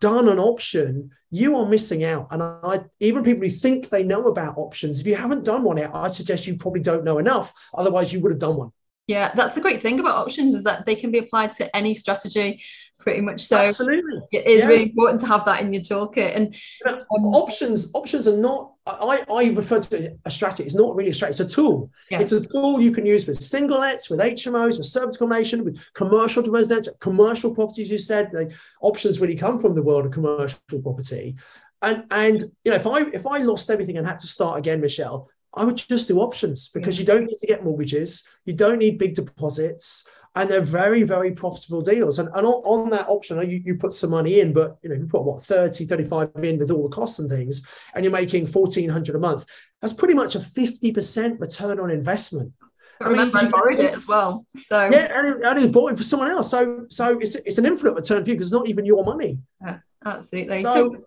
done 0.00 0.28
an 0.28 0.38
option, 0.38 1.10
you 1.30 1.56
are 1.56 1.66
missing 1.66 2.04
out. 2.04 2.28
And 2.30 2.42
I, 2.42 2.80
even 3.00 3.24
people 3.24 3.42
who 3.42 3.50
think 3.50 3.88
they 3.88 4.02
know 4.02 4.26
about 4.26 4.58
options, 4.58 5.00
if 5.00 5.06
you 5.06 5.16
haven't 5.16 5.44
done 5.44 5.62
one 5.62 5.76
yet, 5.76 5.90
I 5.94 6.08
suggest 6.08 6.46
you 6.46 6.56
probably 6.56 6.80
don't 6.80 7.04
know 7.04 7.18
enough. 7.18 7.52
Otherwise, 7.74 8.12
you 8.12 8.20
would 8.20 8.32
have 8.32 8.38
done 8.38 8.56
one. 8.56 8.72
Yeah, 9.06 9.32
that's 9.36 9.54
the 9.54 9.60
great 9.60 9.80
thing 9.80 10.00
about 10.00 10.16
options 10.16 10.52
is 10.52 10.64
that 10.64 10.84
they 10.84 10.96
can 10.96 11.12
be 11.12 11.18
applied 11.18 11.52
to 11.54 11.76
any 11.76 11.94
strategy, 11.94 12.60
pretty 12.98 13.20
much. 13.20 13.40
So 13.40 13.58
absolutely, 13.58 14.20
it 14.32 14.48
is 14.48 14.64
yeah. 14.64 14.68
really 14.68 14.82
important 14.82 15.20
to 15.20 15.28
have 15.28 15.44
that 15.44 15.60
in 15.60 15.72
your 15.72 15.82
toolkit. 15.82 16.34
And 16.34 16.52
you 16.54 16.92
know, 16.92 17.04
um, 17.16 17.26
options, 17.26 17.94
options 17.94 18.26
are 18.26 18.36
not. 18.36 18.72
I, 18.84 19.24
I 19.32 19.44
refer 19.50 19.80
to 19.80 19.96
it 19.96 20.18
a 20.24 20.30
strategy. 20.30 20.64
It's 20.64 20.74
not 20.74 20.96
really 20.96 21.10
a 21.10 21.14
strategy. 21.14 21.42
It's 21.44 21.52
a 21.52 21.56
tool. 21.56 21.88
Yeah. 22.10 22.20
It's 22.20 22.32
a 22.32 22.44
tool 22.44 22.80
you 22.80 22.90
can 22.90 23.06
use 23.06 23.28
with 23.28 23.40
single 23.40 23.78
lets, 23.78 24.10
with 24.10 24.18
HMOs, 24.18 24.76
with 24.76 24.86
service 24.86 25.14
accommodation, 25.14 25.64
with 25.64 25.78
commercial 25.94 26.42
to 26.42 26.50
residential, 26.50 26.94
commercial 26.98 27.54
properties. 27.54 27.90
You 27.90 27.98
said 27.98 28.30
like, 28.32 28.50
options 28.80 29.20
really 29.20 29.36
come 29.36 29.60
from 29.60 29.76
the 29.76 29.82
world 29.82 30.06
of 30.06 30.12
commercial 30.12 30.58
property. 30.82 31.36
And 31.80 32.06
and 32.10 32.40
you 32.64 32.72
know 32.72 32.76
if 32.76 32.86
I 32.88 33.02
if 33.12 33.24
I 33.24 33.38
lost 33.38 33.70
everything 33.70 33.98
and 33.98 34.06
had 34.06 34.18
to 34.20 34.26
start 34.26 34.58
again, 34.58 34.80
Michelle, 34.80 35.28
I 35.56 35.64
would 35.64 35.76
just 35.76 36.08
do 36.08 36.20
options 36.20 36.68
because 36.68 36.98
you 36.98 37.06
don't 37.06 37.24
need 37.24 37.38
to 37.38 37.46
get 37.46 37.64
mortgages, 37.64 38.28
you 38.44 38.52
don't 38.52 38.78
need 38.78 38.98
big 38.98 39.14
deposits, 39.14 40.08
and 40.34 40.50
they're 40.50 40.60
very, 40.60 41.02
very 41.02 41.32
profitable 41.32 41.80
deals. 41.80 42.18
And, 42.18 42.28
and 42.34 42.46
on, 42.46 42.62
on 42.64 42.90
that 42.90 43.08
option, 43.08 43.38
you, 43.50 43.62
you 43.64 43.76
put 43.76 43.94
some 43.94 44.10
money 44.10 44.40
in, 44.40 44.52
but 44.52 44.76
you 44.82 44.90
know, 44.90 44.94
you 44.94 45.06
put 45.06 45.22
what 45.22 45.42
30, 45.42 45.86
35 45.86 46.30
in 46.42 46.58
with 46.58 46.70
all 46.70 46.88
the 46.88 46.94
costs 46.94 47.18
and 47.18 47.30
things, 47.30 47.66
and 47.94 48.04
you're 48.04 48.12
making 48.12 48.46
1400 48.46 49.16
a 49.16 49.18
month. 49.18 49.46
That's 49.80 49.94
pretty 49.94 50.14
much 50.14 50.36
a 50.36 50.40
50% 50.40 51.40
return 51.40 51.80
on 51.80 51.90
investment. 51.90 52.52
I 53.00 53.08
remember 53.08 53.38
I, 53.38 53.48
borrowed 53.48 53.80
it 53.80 53.94
as 53.94 54.06
well. 54.06 54.46
So 54.62 54.90
yeah, 54.92 55.08
and, 55.10 55.44
and 55.44 55.58
it's 55.58 55.72
bought 55.72 55.92
it 55.92 55.96
for 55.96 56.02
someone 56.02 56.30
else. 56.30 56.50
So 56.50 56.86
so 56.88 57.18
it's 57.18 57.36
it's 57.36 57.58
an 57.58 57.66
infinite 57.66 57.94
return 57.94 58.24
for 58.24 58.30
you 58.30 58.36
because 58.36 58.46
it's 58.46 58.54
not 58.54 58.68
even 58.68 58.86
your 58.86 59.04
money. 59.04 59.38
Yeah, 59.60 59.78
absolutely. 60.04 60.64
So, 60.64 60.72
so 60.72 61.04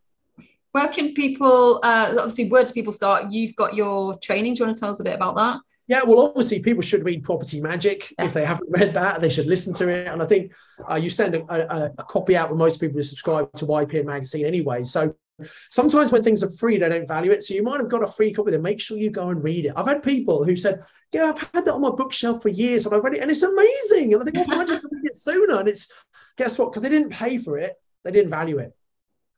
where 0.72 0.88
can 0.88 1.14
people 1.14 1.80
uh, 1.84 2.14
obviously 2.18 2.50
where 2.50 2.64
do 2.64 2.74
people 2.74 2.94
start 2.94 3.32
you've 3.32 3.56
got 3.56 3.76
your 3.76 4.18
training. 4.20 4.54
Do 4.54 4.60
you 4.60 4.66
want 4.66 4.78
to 4.78 4.80
tell 4.80 4.92
us 4.92 5.00
a 5.00 5.04
bit 5.04 5.16
about 5.16 5.36
that? 5.36 5.60
Yeah 5.88 6.04
well 6.04 6.28
obviously 6.28 6.62
people 6.62 6.82
should 6.82 7.04
read 7.04 7.24
property 7.24 7.62
magic. 7.62 8.14
Yes. 8.18 8.28
if 8.28 8.34
they 8.34 8.46
haven't 8.46 8.70
read 8.70 8.94
that 8.94 9.22
they 9.22 9.30
should 9.30 9.48
listen 9.48 9.74
to 9.76 9.90
it. 9.90 10.08
And 10.08 10.22
i 10.22 10.26
think 10.26 10.52
uh, 10.90 10.96
you 10.96 11.10
send 11.10 11.36
a, 11.36 11.44
a, 11.54 11.92
a, 11.98 12.04
copy 12.04 12.38
out 12.38 12.50
with 12.50 12.58
most 12.58 12.80
people 12.80 12.98
who 12.98 13.04
subscribe 13.04 13.52
to 13.54 13.66
ypn 13.66 14.06
magazine 14.06 14.46
anyway. 14.46 14.84
So 14.84 15.16
sometimes 15.70 16.12
when 16.12 16.22
things 16.22 16.44
are 16.44 16.50
free 16.52 16.78
they 16.78 16.90
don't 16.90 17.08
value 17.08 17.32
it. 17.32 17.44
So 17.44 17.54
you 17.54 17.64
might 17.64 17.80
have 17.80 17.90
got 17.90 18.04
a 18.04 18.08
free 18.08 18.34
copy 18.34 18.52
then 18.52 18.62
make 18.62 18.80
sure 18.80 18.98
you 18.98 19.10
go 19.10 19.30
and 19.30 19.44
read 19.44 19.66
it. 19.66 19.74
I've 19.76 19.88
had 19.88 20.04
people 20.04 20.44
who 20.44 20.56
said 20.56 20.84
yeah 21.12 21.26
i've 21.26 21.40
had 21.40 21.66
that 21.66 21.74
on 21.74 21.82
my 21.82 21.92
bookshelf 21.92 22.44
for 22.44 22.50
years 22.50 22.86
and 22.86 22.96
i've 22.96 23.04
read 23.04 23.16
it 23.16 23.22
and 23.22 23.32
it's 23.32 23.44
amazing. 23.44 24.14
And 24.14 24.22
i 24.22 24.26
think 24.26 24.48
well, 24.48 24.60
why 24.60 24.66
did 24.66 24.84
read 24.92 25.06
it 25.06 25.16
sooner? 25.16 25.60
And 25.60 25.70
it's 25.70 25.92
guess 26.38 26.58
what? 26.60 26.72
Because 26.72 26.84
they 26.84 26.90
didn't 26.90 27.12
pay 27.12 27.38
for 27.38 27.58
it 27.58 27.76
they 28.04 28.12
didn't 28.12 28.30
value 28.30 28.60
it 28.60 28.76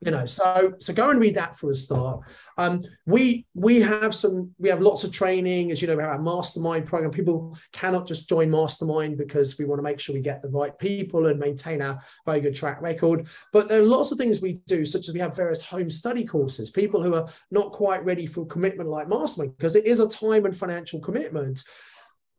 you 0.03 0.11
know 0.11 0.25
so 0.25 0.73
so 0.79 0.93
go 0.93 1.09
and 1.09 1.19
read 1.19 1.35
that 1.35 1.55
for 1.55 1.71
a 1.71 1.75
start. 1.75 2.21
Um, 2.57 2.81
we 3.05 3.45
we 3.53 3.79
have 3.81 4.13
some 4.13 4.51
we 4.57 4.69
have 4.69 4.81
lots 4.81 5.03
of 5.03 5.11
training 5.11 5.71
as 5.71 5.81
you 5.81 5.87
know 5.87 5.95
we 5.95 6.01
have 6.01 6.11
our 6.11 6.21
mastermind 6.21 6.87
program. 6.87 7.11
People 7.11 7.57
cannot 7.71 8.07
just 8.07 8.27
join 8.27 8.49
mastermind 8.49 9.17
because 9.17 9.57
we 9.59 9.65
want 9.65 9.79
to 9.79 9.83
make 9.83 9.99
sure 9.99 10.15
we 10.15 10.21
get 10.21 10.41
the 10.41 10.49
right 10.49 10.77
people 10.77 11.27
and 11.27 11.39
maintain 11.39 11.81
our 11.81 12.01
very 12.25 12.41
good 12.41 12.55
track 12.55 12.81
record. 12.81 13.27
But 13.53 13.67
there 13.67 13.79
are 13.79 13.85
lots 13.85 14.11
of 14.11 14.17
things 14.17 14.41
we 14.41 14.53
do 14.65 14.85
such 14.85 15.07
as 15.07 15.13
we 15.13 15.19
have 15.19 15.35
various 15.35 15.61
home 15.61 15.89
study 15.89 16.25
courses 16.25 16.71
people 16.71 17.03
who 17.03 17.13
are 17.13 17.27
not 17.51 17.71
quite 17.71 18.03
ready 18.03 18.25
for 18.25 18.45
commitment 18.47 18.89
like 18.89 19.07
mastermind 19.07 19.55
because 19.57 19.75
it 19.75 19.85
is 19.85 19.99
a 19.99 20.07
time 20.07 20.45
and 20.45 20.57
financial 20.57 20.99
commitment 20.99 21.63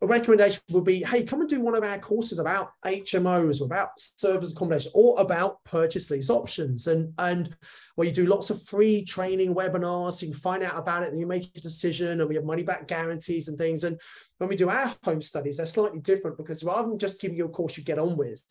a 0.03 0.07
recommendation 0.07 0.61
would 0.71 0.83
be, 0.83 1.05
hey, 1.05 1.23
come 1.23 1.41
and 1.41 1.49
do 1.49 1.61
one 1.61 1.77
of 1.77 1.85
our 1.85 1.99
courses 1.99 2.41
about 2.41 2.73
HMOs 2.85 3.61
or 3.61 3.67
about 3.67 3.91
service 3.97 4.51
accommodation 4.51 4.91
or 4.97 5.21
about 5.21 5.63
purchase 5.63 6.11
lease 6.11 6.29
options. 6.29 6.89
And, 6.89 7.15
and 7.19 7.57
where 7.95 8.09
you 8.09 8.13
do 8.13 8.27
lots 8.27 8.51
of 8.51 8.61
free 8.65 9.05
training 9.05 9.55
webinars, 9.55 10.15
so 10.15 10.27
you 10.27 10.33
can 10.33 10.41
find 10.41 10.65
out 10.65 10.77
about 10.77 11.05
it 11.05 11.11
and 11.11 11.21
you 11.21 11.27
make 11.27 11.57
a 11.57 11.61
decision 11.61 12.21
and 12.21 12.29
we 12.29 12.35
have 12.35 12.45
money 12.45 12.65
back 12.65 12.89
guarantees 12.89 13.47
and 13.47 13.57
things. 13.57 13.85
And 13.85 14.01
when 14.39 14.51
we 14.51 14.57
do 14.57 14.71
our 14.71 14.93
home 15.05 15.23
studies, 15.23 15.59
they're 15.59 15.67
slightly 15.67 16.01
different 16.01 16.37
because 16.37 16.65
rather 16.65 16.89
than 16.89 16.99
just 16.99 17.21
giving 17.21 17.37
you 17.37 17.45
a 17.45 17.49
course 17.49 17.77
you 17.77 17.85
get 17.85 18.01
on 18.01 18.17
with, 18.17 18.43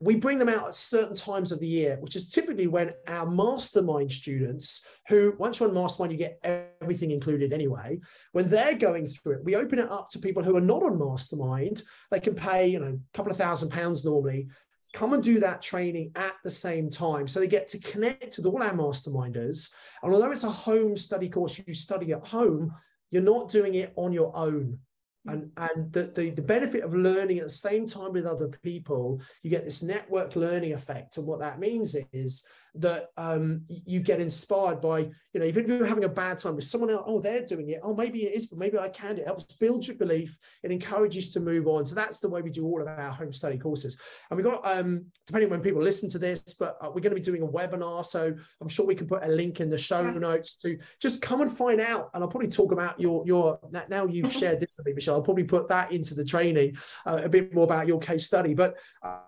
we 0.00 0.14
bring 0.14 0.38
them 0.38 0.48
out 0.48 0.68
at 0.68 0.74
certain 0.74 1.14
times 1.14 1.50
of 1.50 1.58
the 1.58 1.66
year, 1.66 1.98
which 2.00 2.14
is 2.14 2.30
typically 2.30 2.68
when 2.68 2.92
our 3.08 3.28
mastermind 3.28 4.12
students, 4.12 4.86
who 5.08 5.34
once 5.38 5.58
you're 5.58 5.68
on 5.68 5.74
mastermind, 5.74 6.12
you 6.12 6.18
get 6.18 6.38
everything 6.80 7.10
included 7.10 7.52
anyway. 7.52 7.98
When 8.32 8.48
they're 8.48 8.76
going 8.76 9.06
through 9.06 9.34
it, 9.34 9.44
we 9.44 9.56
open 9.56 9.80
it 9.80 9.90
up 9.90 10.08
to 10.10 10.20
people 10.20 10.44
who 10.44 10.56
are 10.56 10.60
not 10.60 10.84
on 10.84 10.98
mastermind. 10.98 11.82
They 12.10 12.20
can 12.20 12.34
pay, 12.34 12.68
you 12.68 12.78
know, 12.78 12.98
a 12.98 13.16
couple 13.16 13.32
of 13.32 13.38
thousand 13.38 13.70
pounds 13.70 14.04
normally, 14.04 14.48
come 14.92 15.14
and 15.14 15.22
do 15.22 15.40
that 15.40 15.62
training 15.62 16.12
at 16.14 16.34
the 16.44 16.50
same 16.50 16.90
time. 16.90 17.26
So 17.26 17.40
they 17.40 17.48
get 17.48 17.66
to 17.68 17.80
connect 17.80 18.36
with 18.36 18.46
all 18.46 18.62
our 18.62 18.72
masterminders. 18.72 19.72
And 20.02 20.14
although 20.14 20.30
it's 20.30 20.44
a 20.44 20.50
home 20.50 20.96
study 20.96 21.28
course 21.28 21.60
you 21.66 21.74
study 21.74 22.12
at 22.12 22.26
home, 22.26 22.72
you're 23.10 23.22
not 23.22 23.48
doing 23.48 23.74
it 23.74 23.92
on 23.96 24.12
your 24.12 24.34
own 24.36 24.78
and 25.28 25.50
and 25.56 25.92
the, 25.92 26.04
the, 26.14 26.30
the 26.30 26.42
benefit 26.42 26.82
of 26.82 26.94
learning 26.94 27.38
at 27.38 27.44
the 27.44 27.50
same 27.50 27.86
time 27.86 28.12
with 28.12 28.26
other 28.26 28.48
people 28.62 29.20
you 29.42 29.50
get 29.50 29.64
this 29.64 29.82
network 29.82 30.36
learning 30.36 30.72
effect. 30.72 31.16
And 31.18 31.26
what 31.26 31.40
that 31.40 31.60
means 31.60 31.96
is 32.12 32.46
that 32.80 33.08
um, 33.16 33.62
you 33.68 34.00
get 34.00 34.20
inspired 34.20 34.80
by, 34.80 34.98
you 34.98 35.40
know, 35.40 35.44
even 35.44 35.64
if 35.64 35.68
you're 35.68 35.86
having 35.86 36.04
a 36.04 36.08
bad 36.08 36.38
time 36.38 36.56
with 36.56 36.64
someone 36.64 36.90
else, 36.90 37.04
oh, 37.06 37.20
they're 37.20 37.44
doing 37.44 37.70
it. 37.70 37.80
Oh, 37.82 37.94
maybe 37.94 38.24
it 38.24 38.34
is, 38.34 38.46
but 38.46 38.58
maybe 38.58 38.78
I 38.78 38.88
can. 38.88 39.18
It 39.18 39.26
helps 39.26 39.44
build 39.44 39.86
your 39.86 39.96
belief. 39.96 40.38
It 40.62 40.70
encourages 40.70 41.26
you 41.26 41.32
to 41.34 41.40
move 41.40 41.66
on. 41.66 41.86
So 41.86 41.94
that's 41.94 42.20
the 42.20 42.28
way 42.28 42.42
we 42.42 42.50
do 42.50 42.64
all 42.64 42.80
of 42.80 42.88
our 42.88 43.10
home 43.10 43.32
study 43.32 43.58
courses. 43.58 44.00
And 44.30 44.36
we've 44.36 44.46
got, 44.46 44.66
um, 44.66 45.06
depending 45.26 45.50
when 45.50 45.60
people 45.60 45.82
listen 45.82 46.08
to 46.10 46.18
this, 46.18 46.40
but 46.58 46.76
uh, 46.80 46.86
we're 46.86 47.00
going 47.00 47.14
to 47.14 47.16
be 47.16 47.20
doing 47.20 47.42
a 47.42 47.46
webinar. 47.46 48.04
So 48.04 48.34
I'm 48.60 48.68
sure 48.68 48.86
we 48.86 48.94
can 48.94 49.06
put 49.06 49.24
a 49.24 49.28
link 49.28 49.60
in 49.60 49.70
the 49.70 49.78
show 49.78 50.02
yeah. 50.02 50.12
notes 50.12 50.56
to 50.56 50.78
just 51.00 51.20
come 51.20 51.40
and 51.40 51.50
find 51.50 51.80
out. 51.80 52.10
And 52.14 52.22
I'll 52.22 52.30
probably 52.30 52.48
talk 52.48 52.72
about 52.72 53.00
your, 53.00 53.26
your 53.26 53.58
now 53.70 54.06
you've 54.06 54.26
mm-hmm. 54.26 54.38
shared 54.38 54.60
this 54.60 54.76
with 54.78 54.86
me, 54.86 54.92
Michelle, 54.92 55.16
I'll 55.16 55.22
probably 55.22 55.44
put 55.44 55.68
that 55.68 55.92
into 55.92 56.14
the 56.14 56.24
training, 56.24 56.76
uh, 57.06 57.20
a 57.24 57.28
bit 57.28 57.54
more 57.54 57.64
about 57.64 57.86
your 57.86 57.98
case 57.98 58.26
study. 58.26 58.54
But 58.54 58.76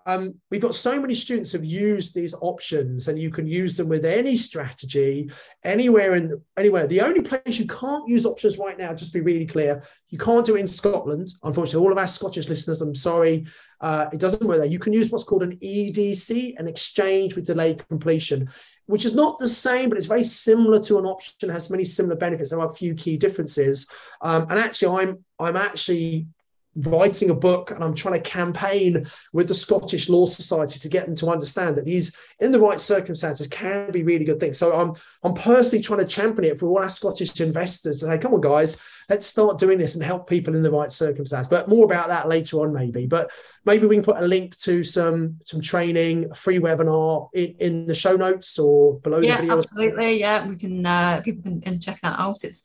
um, 0.05 0.35
we've 0.49 0.61
got 0.61 0.75
so 0.75 0.99
many 0.99 1.13
students 1.13 1.51
have 1.51 1.65
used 1.65 2.15
these 2.15 2.33
options 2.41 3.07
and 3.07 3.19
you 3.19 3.29
can 3.29 3.40
use 3.47 3.77
them 3.77 3.89
with 3.89 4.05
any 4.05 4.35
strategy 4.35 5.31
anywhere 5.63 6.15
in 6.15 6.41
anywhere. 6.57 6.87
The 6.87 7.01
only 7.01 7.21
place 7.21 7.59
you 7.59 7.67
can't 7.67 8.07
use 8.07 8.25
options 8.25 8.57
right 8.57 8.77
now, 8.77 8.93
just 8.93 9.13
be 9.13 9.21
really 9.21 9.45
clear, 9.45 9.83
you 10.09 10.17
can't 10.17 10.45
do 10.45 10.55
it 10.55 10.59
in 10.59 10.67
Scotland. 10.67 11.29
Unfortunately, 11.43 11.85
all 11.85 11.91
of 11.91 11.97
our 11.97 12.07
Scottish 12.07 12.49
listeners, 12.49 12.81
I'm 12.81 12.95
sorry, 12.95 13.45
uh, 13.79 14.07
it 14.13 14.19
doesn't 14.19 14.45
work 14.47 14.57
there. 14.57 14.65
You 14.65 14.79
can 14.79 14.93
use 14.93 15.09
what's 15.09 15.23
called 15.23 15.43
an 15.43 15.57
EDC, 15.57 16.59
an 16.59 16.67
exchange 16.67 17.35
with 17.35 17.45
delayed 17.45 17.87
completion, 17.87 18.49
which 18.85 19.05
is 19.05 19.15
not 19.15 19.39
the 19.39 19.47
same, 19.47 19.89
but 19.89 19.97
it's 19.97 20.07
very 20.07 20.23
similar 20.23 20.79
to 20.83 20.99
an 20.99 21.05
option. 21.05 21.49
Has 21.49 21.71
many 21.71 21.85
similar 21.85 22.15
benefits. 22.15 22.51
There 22.51 22.59
are 22.59 22.67
a 22.67 22.73
few 22.73 22.93
key 22.93 23.17
differences. 23.17 23.89
Um, 24.21 24.47
and 24.49 24.59
actually, 24.59 25.01
I'm 25.01 25.25
I'm 25.39 25.57
actually 25.57 26.27
writing 26.75 27.29
a 27.29 27.35
book 27.35 27.71
and 27.71 27.83
I'm 27.83 27.93
trying 27.93 28.21
to 28.21 28.29
campaign 28.29 29.05
with 29.33 29.47
the 29.47 29.53
Scottish 29.53 30.09
Law 30.09 30.25
Society 30.25 30.79
to 30.79 30.89
get 30.89 31.05
them 31.05 31.15
to 31.17 31.29
understand 31.29 31.75
that 31.75 31.85
these, 31.85 32.17
in 32.39 32.51
the 32.51 32.59
right 32.59 32.79
circumstances, 32.79 33.47
can 33.47 33.91
be 33.91 34.03
really 34.03 34.25
good 34.25 34.39
things. 34.39 34.57
So 34.57 34.79
I'm 34.79 34.93
I'm 35.23 35.33
personally 35.33 35.83
trying 35.83 35.99
to 35.99 36.05
champion 36.05 36.51
it 36.51 36.59
for 36.59 36.67
all 36.67 36.79
our 36.79 36.89
Scottish 36.89 37.39
investors 37.41 37.99
to 37.99 38.05
say, 38.07 38.17
come 38.17 38.33
on, 38.33 38.41
guys, 38.41 38.81
let's 39.09 39.27
start 39.27 39.59
doing 39.59 39.77
this 39.77 39.95
and 39.95 40.03
help 40.03 40.29
people 40.29 40.55
in 40.55 40.61
the 40.61 40.71
right 40.71 40.91
circumstance. 40.91 41.47
But 41.47 41.67
more 41.67 41.85
about 41.85 42.07
that 42.07 42.27
later 42.27 42.57
on, 42.61 42.73
maybe. 42.73 43.05
But 43.05 43.29
maybe 43.65 43.85
we 43.85 43.95
can 43.95 44.03
put 44.03 44.17
a 44.17 44.27
link 44.27 44.55
to 44.59 44.83
some 44.83 45.39
some 45.45 45.61
training, 45.61 46.31
a 46.31 46.35
free 46.35 46.59
webinar 46.59 47.29
in, 47.33 47.55
in 47.59 47.85
the 47.87 47.95
show 47.95 48.15
notes 48.15 48.57
or 48.57 48.99
below 48.99 49.19
yeah, 49.19 49.35
the 49.35 49.41
video. 49.41 49.57
Absolutely. 49.57 50.19
Yeah, 50.19 50.47
we 50.47 50.57
can 50.57 50.85
uh, 50.85 51.21
people 51.21 51.43
can, 51.43 51.61
can 51.61 51.79
check 51.79 51.99
that 52.01 52.19
out. 52.19 52.43
It's 52.43 52.63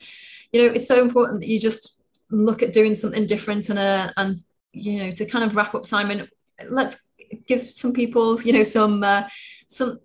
you 0.52 0.62
know, 0.62 0.74
it's 0.74 0.86
so 0.86 1.02
important 1.02 1.40
that 1.40 1.48
you 1.48 1.58
just 1.58 1.95
look 2.30 2.62
at 2.62 2.72
doing 2.72 2.94
something 2.94 3.26
different 3.26 3.68
and 3.68 3.78
uh, 3.78 4.10
and 4.16 4.38
you 4.72 4.98
know 4.98 5.10
to 5.10 5.24
kind 5.26 5.44
of 5.44 5.56
wrap 5.56 5.74
up 5.74 5.86
simon 5.86 6.28
let's 6.68 7.08
give 7.46 7.62
some 7.62 7.92
people 7.92 8.40
you 8.42 8.52
know 8.52 8.62
some 8.62 9.02
uh, 9.02 9.22
some 9.68 9.98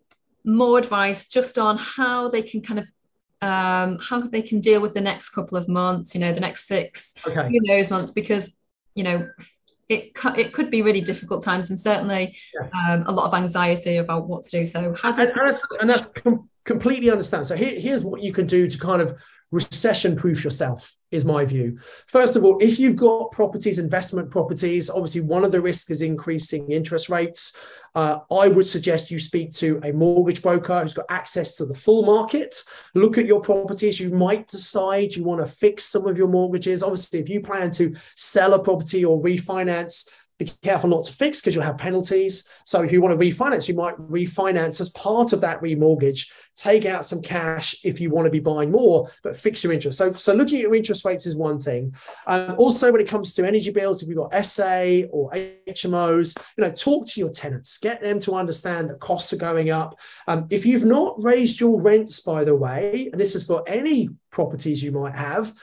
more 0.43 0.77
advice 0.77 1.27
just 1.27 1.57
on 1.57 1.77
how 1.77 2.27
they 2.29 2.41
can 2.41 2.61
kind 2.61 2.79
of 2.79 2.89
um, 3.43 3.97
how 3.99 4.21
they 4.21 4.41
can 4.41 4.59
deal 4.59 4.81
with 4.81 4.93
the 4.93 5.01
next 5.01 5.29
couple 5.29 5.57
of 5.57 5.67
months 5.67 6.13
you 6.13 6.21
know 6.21 6.33
the 6.33 6.39
next 6.39 6.67
six 6.67 7.15
okay. 7.25 7.49
who 7.49 7.59
knows 7.63 7.89
months 7.89 8.11
because 8.11 8.59
you 8.95 9.03
know 9.03 9.27
it, 9.89 10.11
it 10.37 10.53
could 10.53 10.69
be 10.69 10.81
really 10.81 11.01
difficult 11.01 11.43
times 11.43 11.69
and 11.69 11.79
certainly 11.79 12.37
yeah. 12.53 12.93
um, 12.93 13.03
a 13.07 13.11
lot 13.11 13.25
of 13.25 13.33
anxiety 13.33 13.97
about 13.97 14.27
what 14.27 14.43
to 14.43 14.51
do 14.51 14.65
so 14.65 14.95
how 15.01 15.11
do 15.11 15.21
and, 15.21 15.31
and 15.31 15.39
that's, 15.41 15.67
and 15.81 15.89
that's 15.89 16.05
com- 16.05 16.49
completely 16.63 17.09
understand 17.09 17.45
so 17.45 17.55
here, 17.55 17.79
here's 17.79 18.05
what 18.05 18.21
you 18.21 18.31
can 18.31 18.45
do 18.45 18.67
to 18.67 18.77
kind 18.77 19.01
of 19.01 19.13
recession 19.51 20.15
proof 20.15 20.43
yourself 20.43 20.95
is 21.11 21.25
my 21.25 21.43
view. 21.43 21.77
First 22.07 22.37
of 22.37 22.45
all 22.45 22.57
if 22.61 22.79
you've 22.79 22.95
got 22.95 23.31
properties 23.31 23.79
investment 23.79 24.31
properties 24.31 24.89
obviously 24.89 25.21
one 25.21 25.43
of 25.43 25.51
the 25.51 25.61
risks 25.61 25.89
is 25.89 26.01
increasing 26.01 26.71
interest 26.71 27.09
rates. 27.09 27.57
Uh, 27.93 28.19
i 28.31 28.47
would 28.47 28.65
suggest 28.65 29.11
you 29.11 29.19
speak 29.19 29.51
to 29.51 29.77
a 29.83 29.91
mortgage 29.91 30.41
broker 30.41 30.79
who's 30.79 30.93
got 30.93 31.05
access 31.09 31.57
to 31.57 31.65
the 31.65 31.73
full 31.73 32.03
market. 32.03 32.55
Look 32.95 33.17
at 33.17 33.25
your 33.25 33.41
properties. 33.41 33.99
You 33.99 34.11
might 34.11 34.47
decide 34.47 35.13
you 35.13 35.25
want 35.25 35.45
to 35.45 35.51
fix 35.51 35.83
some 35.83 36.07
of 36.07 36.17
your 36.17 36.29
mortgages. 36.29 36.83
Obviously 36.83 37.19
if 37.19 37.27
you 37.27 37.41
plan 37.41 37.71
to 37.71 37.93
sell 38.15 38.53
a 38.53 38.63
property 38.63 39.03
or 39.03 39.21
refinance 39.21 40.09
be 40.45 40.51
careful 40.61 40.89
not 40.89 41.03
to 41.03 41.13
fix 41.13 41.39
because 41.39 41.55
you'll 41.55 41.63
have 41.63 41.77
penalties. 41.77 42.49
So 42.65 42.81
if 42.83 42.91
you 42.91 43.01
want 43.01 43.19
to 43.19 43.25
refinance, 43.25 43.67
you 43.67 43.75
might 43.75 43.95
refinance 43.97 44.81
as 44.81 44.89
part 44.89 45.33
of 45.33 45.41
that 45.41 45.61
remortgage, 45.61 46.31
take 46.55 46.85
out 46.85 47.05
some 47.05 47.21
cash 47.21 47.75
if 47.83 47.99
you 47.99 48.09
want 48.09 48.25
to 48.25 48.31
be 48.31 48.39
buying 48.39 48.71
more, 48.71 49.09
but 49.23 49.35
fix 49.35 49.63
your 49.63 49.73
interest. 49.73 49.97
So, 49.97 50.13
so 50.13 50.33
looking 50.33 50.57
at 50.57 50.63
your 50.63 50.75
interest 50.75 51.05
rates 51.05 51.25
is 51.25 51.35
one 51.35 51.59
thing. 51.59 51.93
Um, 52.27 52.55
also, 52.57 52.91
when 52.91 53.01
it 53.01 53.07
comes 53.07 53.33
to 53.35 53.47
energy 53.47 53.71
bills, 53.71 54.01
if 54.01 54.09
you've 54.09 54.17
got 54.17 54.45
SA 54.45 55.07
or 55.11 55.31
HMOs, 55.31 56.37
you 56.57 56.63
know, 56.63 56.71
talk 56.71 57.07
to 57.07 57.19
your 57.19 57.29
tenants, 57.29 57.77
get 57.77 58.01
them 58.01 58.19
to 58.21 58.33
understand 58.33 58.89
that 58.89 58.99
costs 58.99 59.33
are 59.33 59.37
going 59.37 59.69
up. 59.69 59.99
Um, 60.27 60.47
if 60.49 60.65
you've 60.65 60.85
not 60.85 61.21
raised 61.23 61.59
your 61.59 61.79
rents, 61.81 62.19
by 62.21 62.43
the 62.43 62.55
way, 62.55 63.09
and 63.11 63.19
this 63.19 63.35
is 63.35 63.43
for 63.43 63.63
any 63.67 64.09
properties 64.31 64.81
you 64.81 64.91
might 64.91 65.15
have, 65.15 65.53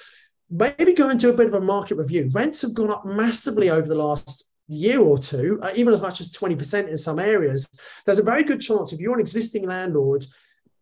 maybe 0.51 0.95
go 0.95 1.11
into 1.11 1.29
a 1.29 1.37
bit 1.37 1.47
of 1.47 1.55
a 1.55 1.61
market 1.61 1.97
review. 1.97 2.31
Rents 2.33 2.63
have 2.63 2.75
gone 2.75 2.91
up 2.91 3.05
massively 3.05 3.71
over 3.71 3.87
the 3.87 3.95
last 3.95 4.48
year 4.69 5.01
or 5.01 5.19
two, 5.19 5.59
uh, 5.63 5.73
even 5.75 5.95
as 5.95 6.01
much 6.01 6.21
as 6.21 6.31
20% 6.31 6.89
in 6.89 6.99
some 6.99 7.19
areas, 7.19 7.69
there's 8.05 8.19
a 8.19 8.25
very 8.25 8.45
good 8.45 8.61
chance 8.61 8.93
if 8.93 9.01
you're 9.01 9.15
an 9.15 9.21
existing 9.21 9.67
landlord, 9.67 10.25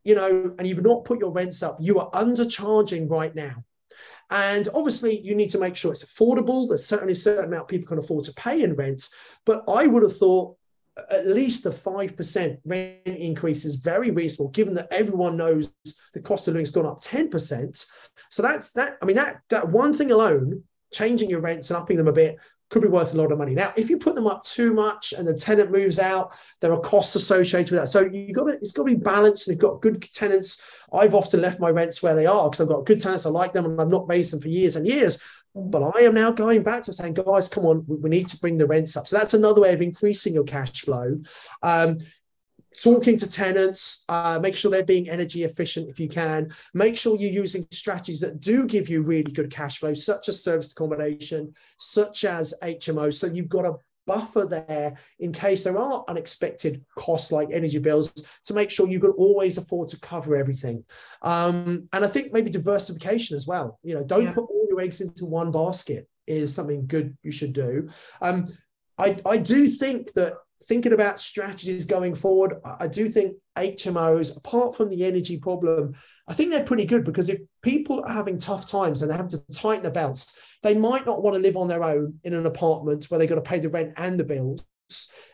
you 0.05 0.15
know, 0.15 0.55
and 0.59 0.67
you've 0.67 0.83
not 0.83 1.05
put 1.05 1.21
your 1.21 1.31
rents 1.31 1.63
up, 1.63 1.79
you 1.81 1.99
are 1.99 2.11
undercharging 2.11 3.09
right 3.09 3.35
now. 3.35 3.65
And 4.31 4.69
obviously, 4.75 5.21
you 5.21 5.37
need 5.37 5.51
to 5.51 5.59
make 5.59 5.77
sure 5.77 5.93
it's 5.93 6.05
affordable. 6.05 6.69
There's 6.69 6.85
certainly 6.85 7.13
a 7.13 7.17
certain 7.17 7.45
amount 7.45 7.69
people 7.69 7.87
can 7.87 7.99
afford 7.99 8.25
to 8.25 8.35
pay 8.35 8.63
in 8.63 8.75
rent. 8.75 9.09
But 9.45 9.65
I 9.69 9.87
would 9.87 10.03
have 10.03 10.17
thought 10.17 10.57
at 11.11 11.29
least 11.29 11.67
a 11.67 11.71
5% 11.71 12.59
rent 12.65 12.99
increase 13.05 13.65
is 13.65 13.77
very 13.77 14.11
reasonable, 14.11 14.51
given 14.51 14.75
that 14.75 14.89
everyone 14.91 15.37
knows 15.37 15.71
the 16.13 16.21
cost 16.21 16.49
of 16.49 16.55
living 16.55 16.65
has 16.65 16.71
gone 16.71 16.87
up 16.87 17.03
10%. 17.03 17.87
So 18.31 18.43
that's 18.43 18.73
that. 18.73 18.97
I 19.01 19.05
mean, 19.05 19.17
that, 19.17 19.43
that 19.51 19.69
one 19.69 19.93
thing 19.93 20.11
alone, 20.11 20.65
changing 20.93 21.31
your 21.31 21.41
rents 21.41 21.71
and 21.71 21.77
upping 21.77 21.97
them 21.97 22.09
a 22.09 22.13
bit 22.13 22.37
could 22.71 22.83
be 22.83 22.89
worth 22.89 23.15
a 23.15 23.17
lot 23.17 23.31
of 23.31 23.39
money. 23.39 23.55
Now, 23.55 23.73
if 23.77 23.89
you 23.89 23.99
put 23.99 24.15
them 24.15 24.27
up 24.27 24.43
too 24.43 24.75
much 24.75 25.13
and 25.13 25.27
the 25.27 25.35
tenant 25.35 25.71
moves 25.71 25.99
out, 25.99 26.37
there 26.61 26.73
are 26.73 26.81
costs 26.81 27.15
associated 27.15 27.71
with 27.71 27.81
that. 27.81 27.89
So 27.89 28.01
you 28.01 28.33
got 28.33 28.45
to, 28.45 28.53
it's 28.55 28.73
got 28.73 28.89
to 28.89 28.95
be 28.95 29.01
balanced. 29.01 29.47
They've 29.47 29.59
got 29.59 29.81
good 29.81 30.03
tenants. 30.03 30.63
I've 30.93 31.15
often 31.15 31.41
left 31.41 31.61
my 31.61 31.71
rents 31.71 32.03
where 32.03 32.15
they 32.15 32.27
are 32.27 32.49
because 32.49 32.61
I've 32.61 32.69
got 32.69 32.87
good 32.87 33.01
tenants. 33.01 33.25
I 33.25 33.31
like 33.31 33.53
them 33.53 33.67
and 33.67 33.81
I've 33.81 33.91
not 33.91 34.09
raised 34.09 34.33
them 34.33 34.41
for 34.41 34.49
years 34.49 34.77
and 34.77 34.87
years. 34.87 35.23
But 35.55 35.83
I 35.83 36.01
am 36.01 36.15
now 36.15 36.33
going 36.33 36.63
back 36.63 36.83
to 36.85 36.93
saying, 36.93 37.15
guys, 37.15 37.49
come 37.49 37.65
on, 37.65 37.85
we, 37.89 38.11
need 38.11 38.27
to 38.29 38.39
bring 38.39 38.59
the 38.59 38.67
rents 38.67 38.97
up. 38.97 39.09
So 39.09 39.17
that's 39.17 39.33
another 39.33 39.63
way 39.63 39.73
of 39.73 39.81
increasing 39.81 40.35
your 40.35 40.45
cash 40.45 40.83
flow. 40.83 41.21
Um, 41.63 41.99
talking 42.83 43.17
to 43.17 43.29
tenants, 43.29 44.05
uh, 44.09 44.39
make 44.41 44.57
sure 44.57 44.71
they're 44.71 44.85
being 44.85 45.09
energy 45.09 45.45
efficient 45.45 45.89
if 45.89 45.99
you 45.99 46.09
can. 46.09 46.53
Make 46.75 46.97
sure 46.97 47.17
you're 47.17 47.31
using 47.31 47.67
strategies 47.71 48.21
that 48.21 48.41
do 48.41 48.67
give 48.67 48.89
you 48.89 49.03
really 49.03 49.33
good 49.33 49.51
cash 49.51 49.79
flow, 49.79 49.95
such 49.95 50.29
as 50.29 50.43
service 50.43 50.73
accommodation, 50.73 51.55
such 51.79 52.25
as 52.25 52.55
HMO. 52.63 53.13
So 53.13 53.27
you've 53.27 53.49
got 53.49 53.65
a 53.65 53.77
buffer 54.07 54.45
there 54.45 54.97
in 55.19 55.33
case 55.33 55.65
there 55.65 55.79
are 55.79 56.05
unexpected 56.09 56.85
costs 56.97 57.33
like 57.33 57.49
energy 57.53 57.79
bills 57.79 58.13
to 58.45 58.55
make 58.55 58.71
sure 58.71 58.89
you 58.89 59.01
can 59.01 59.11
always 59.11 59.59
afford 59.59 59.89
to 59.89 60.01
cover 60.01 60.37
everything. 60.37 60.85
Um, 61.23 61.89
and 61.93 62.05
I 62.05 62.09
think 62.09 62.33
maybe 62.33 62.51
diversification 62.51 63.37
as 63.37 63.47
well. 63.47 63.79
You 63.83 63.97
know, 63.97 64.05
don't 64.05 64.25
yeah. 64.25 64.33
put 64.33 64.45
all 64.45 64.67
your 64.69 64.81
eggs 64.81 65.01
into 65.01 65.27
one 65.27 65.51
basket 65.51 66.09
is 66.27 66.55
something 66.55 66.87
good 66.87 67.17
you 67.23 67.33
should 67.33 67.53
do. 67.53 67.89
Um, 68.21 68.49
I, 68.99 69.19
I 69.27 69.37
do 69.37 69.71
think 69.71 70.13
that 70.15 70.35
thinking 70.65 70.93
about 70.93 71.21
strategies 71.21 71.85
going 71.85 72.15
forward, 72.15 72.55
I 72.65 72.87
do 72.87 73.09
think 73.09 73.37
HMOs, 73.57 74.37
apart 74.37 74.77
from 74.77 74.89
the 74.89 75.05
energy 75.05 75.39
problem, 75.39 75.95
I 76.29 76.35
think 76.35 76.51
they're 76.51 76.65
pretty 76.65 76.87
good 76.87 77.05
because 77.05 77.29
if 77.29 77.41
people 77.63 78.03
are 78.05 78.13
having 78.13 78.39
tough 78.39 78.67
times 78.67 79.03
and 79.03 79.11
they 79.11 79.17
have 79.17 79.29
to 79.29 79.47
tighten 79.53 79.83
their 79.83 79.93
belts, 79.93 80.39
they 80.63 80.75
might 80.75 81.07
not 81.07 81.23
want 81.23 81.35
to 81.35 81.41
live 81.41 81.57
on 81.57 81.69
their 81.69 81.85
own 81.85 82.19
in 82.25 82.35
an 82.35 82.47
apartment 82.47 83.05
where 83.05 83.19
they've 83.19 83.29
got 83.29 83.37
to 83.37 83.43
pay 83.43 83.59
the 83.59 83.69
rent 83.69 83.93
and 83.97 84.19
the 84.19 84.25
bills. 84.25 84.65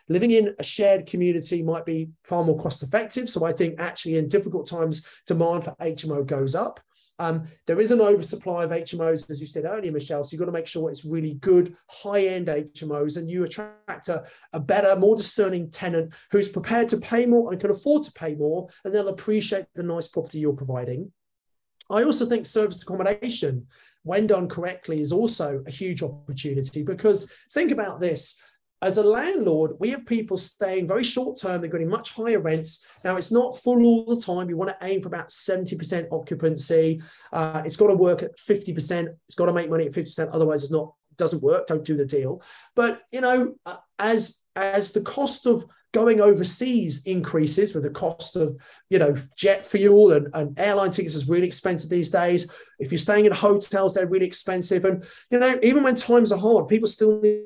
Living 0.09 0.31
in 0.31 0.55
a 0.59 0.63
shared 0.63 1.05
community 1.05 1.63
might 1.63 1.85
be 1.85 2.09
far 2.23 2.43
more 2.43 2.59
cost 2.59 2.83
effective. 2.83 3.29
So 3.29 3.45
I 3.45 3.53
think 3.53 3.79
actually 3.79 4.17
in 4.17 4.27
difficult 4.27 4.69
times, 4.69 5.05
demand 5.25 5.63
for 5.63 5.75
HMO 5.81 6.25
goes 6.25 6.55
up. 6.55 6.79
Um, 7.19 7.47
there 7.67 7.79
is 7.79 7.91
an 7.91 8.01
oversupply 8.01 8.63
of 8.63 8.71
HMOs, 8.71 9.29
as 9.29 9.39
you 9.39 9.45
said 9.45 9.65
earlier, 9.65 9.91
Michelle. 9.91 10.23
So 10.23 10.33
you've 10.33 10.39
got 10.39 10.47
to 10.47 10.51
make 10.51 10.67
sure 10.67 10.89
it's 10.89 11.05
really 11.05 11.35
good, 11.35 11.75
high 11.87 12.25
end 12.25 12.47
HMOs, 12.47 13.17
and 13.17 13.29
you 13.29 13.43
attract 13.43 14.09
a, 14.09 14.23
a 14.53 14.59
better, 14.59 14.95
more 14.95 15.15
discerning 15.15 15.69
tenant 15.69 16.13
who's 16.31 16.49
prepared 16.49 16.89
to 16.89 16.97
pay 16.97 17.25
more 17.25 17.51
and 17.51 17.61
can 17.61 17.71
afford 17.71 18.03
to 18.03 18.11
pay 18.13 18.35
more, 18.35 18.67
and 18.83 18.93
they'll 18.93 19.09
appreciate 19.09 19.65
the 19.75 19.83
nice 19.83 20.07
property 20.07 20.39
you're 20.39 20.53
providing. 20.53 21.11
I 21.89 22.03
also 22.03 22.25
think 22.25 22.45
service 22.45 22.81
accommodation, 22.81 23.67
when 24.03 24.25
done 24.27 24.49
correctly, 24.49 24.99
is 24.99 25.11
also 25.11 25.63
a 25.67 25.71
huge 25.71 26.01
opportunity 26.01 26.83
because 26.83 27.31
think 27.53 27.71
about 27.71 27.99
this 27.99 28.41
as 28.83 28.97
a 28.97 29.03
landlord, 29.03 29.71
we 29.79 29.89
have 29.91 30.05
people 30.05 30.35
staying 30.35 30.87
very 30.87 31.03
short 31.03 31.39
term. 31.39 31.61
They're 31.61 31.69
getting 31.69 31.89
much 31.89 32.11
higher 32.11 32.39
rents. 32.39 32.85
Now, 33.05 33.15
it's 33.15 33.31
not 33.31 33.57
full 33.57 33.83
all 33.85 34.05
the 34.15 34.21
time. 34.21 34.49
You 34.49 34.57
want 34.57 34.71
to 34.71 34.85
aim 34.85 35.01
for 35.01 35.07
about 35.07 35.29
70% 35.29 36.07
occupancy. 36.11 37.01
Uh, 37.31 37.61
it's 37.65 37.77
got 37.77 37.87
to 37.87 37.95
work 37.95 38.23
at 38.23 38.37
50%. 38.37 39.07
It's 39.27 39.35
got 39.35 39.45
to 39.45 39.53
make 39.53 39.69
money 39.69 39.85
at 39.85 39.93
50%. 39.93 40.29
Otherwise, 40.33 40.63
it's 40.63 40.71
not 40.71 40.93
doesn't 41.15 41.43
work, 41.43 41.67
don't 41.67 41.85
do 41.85 41.95
the 41.95 42.07
deal. 42.07 42.41
But 42.75 43.03
you 43.11 43.21
know, 43.21 43.53
uh, 43.67 43.77
as 43.99 44.43
as 44.55 44.91
the 44.91 45.01
cost 45.01 45.45
of 45.45 45.63
going 45.93 46.19
overseas 46.19 47.05
increases 47.05 47.75
with 47.75 47.83
the 47.83 47.89
cost 47.91 48.35
of 48.35 48.55
you 48.89 48.97
know 48.97 49.15
jet 49.37 49.63
fuel 49.63 50.11
and, 50.11 50.27
and 50.33 50.59
airline 50.59 50.89
tickets 50.89 51.13
is 51.13 51.29
really 51.29 51.45
expensive 51.45 51.87
these 51.87 52.09
days 52.09 52.51
if 52.79 52.91
you're 52.91 52.97
staying 52.97 53.25
in 53.25 53.31
hotels 53.31 53.93
they're 53.93 54.07
really 54.07 54.25
expensive 54.25 54.85
and 54.85 55.07
you 55.29 55.37
know 55.37 55.59
even 55.61 55.83
when 55.83 55.93
times 55.93 56.31
are 56.31 56.39
hard 56.39 56.67
people 56.67 56.87
still 56.87 57.21
need 57.21 57.45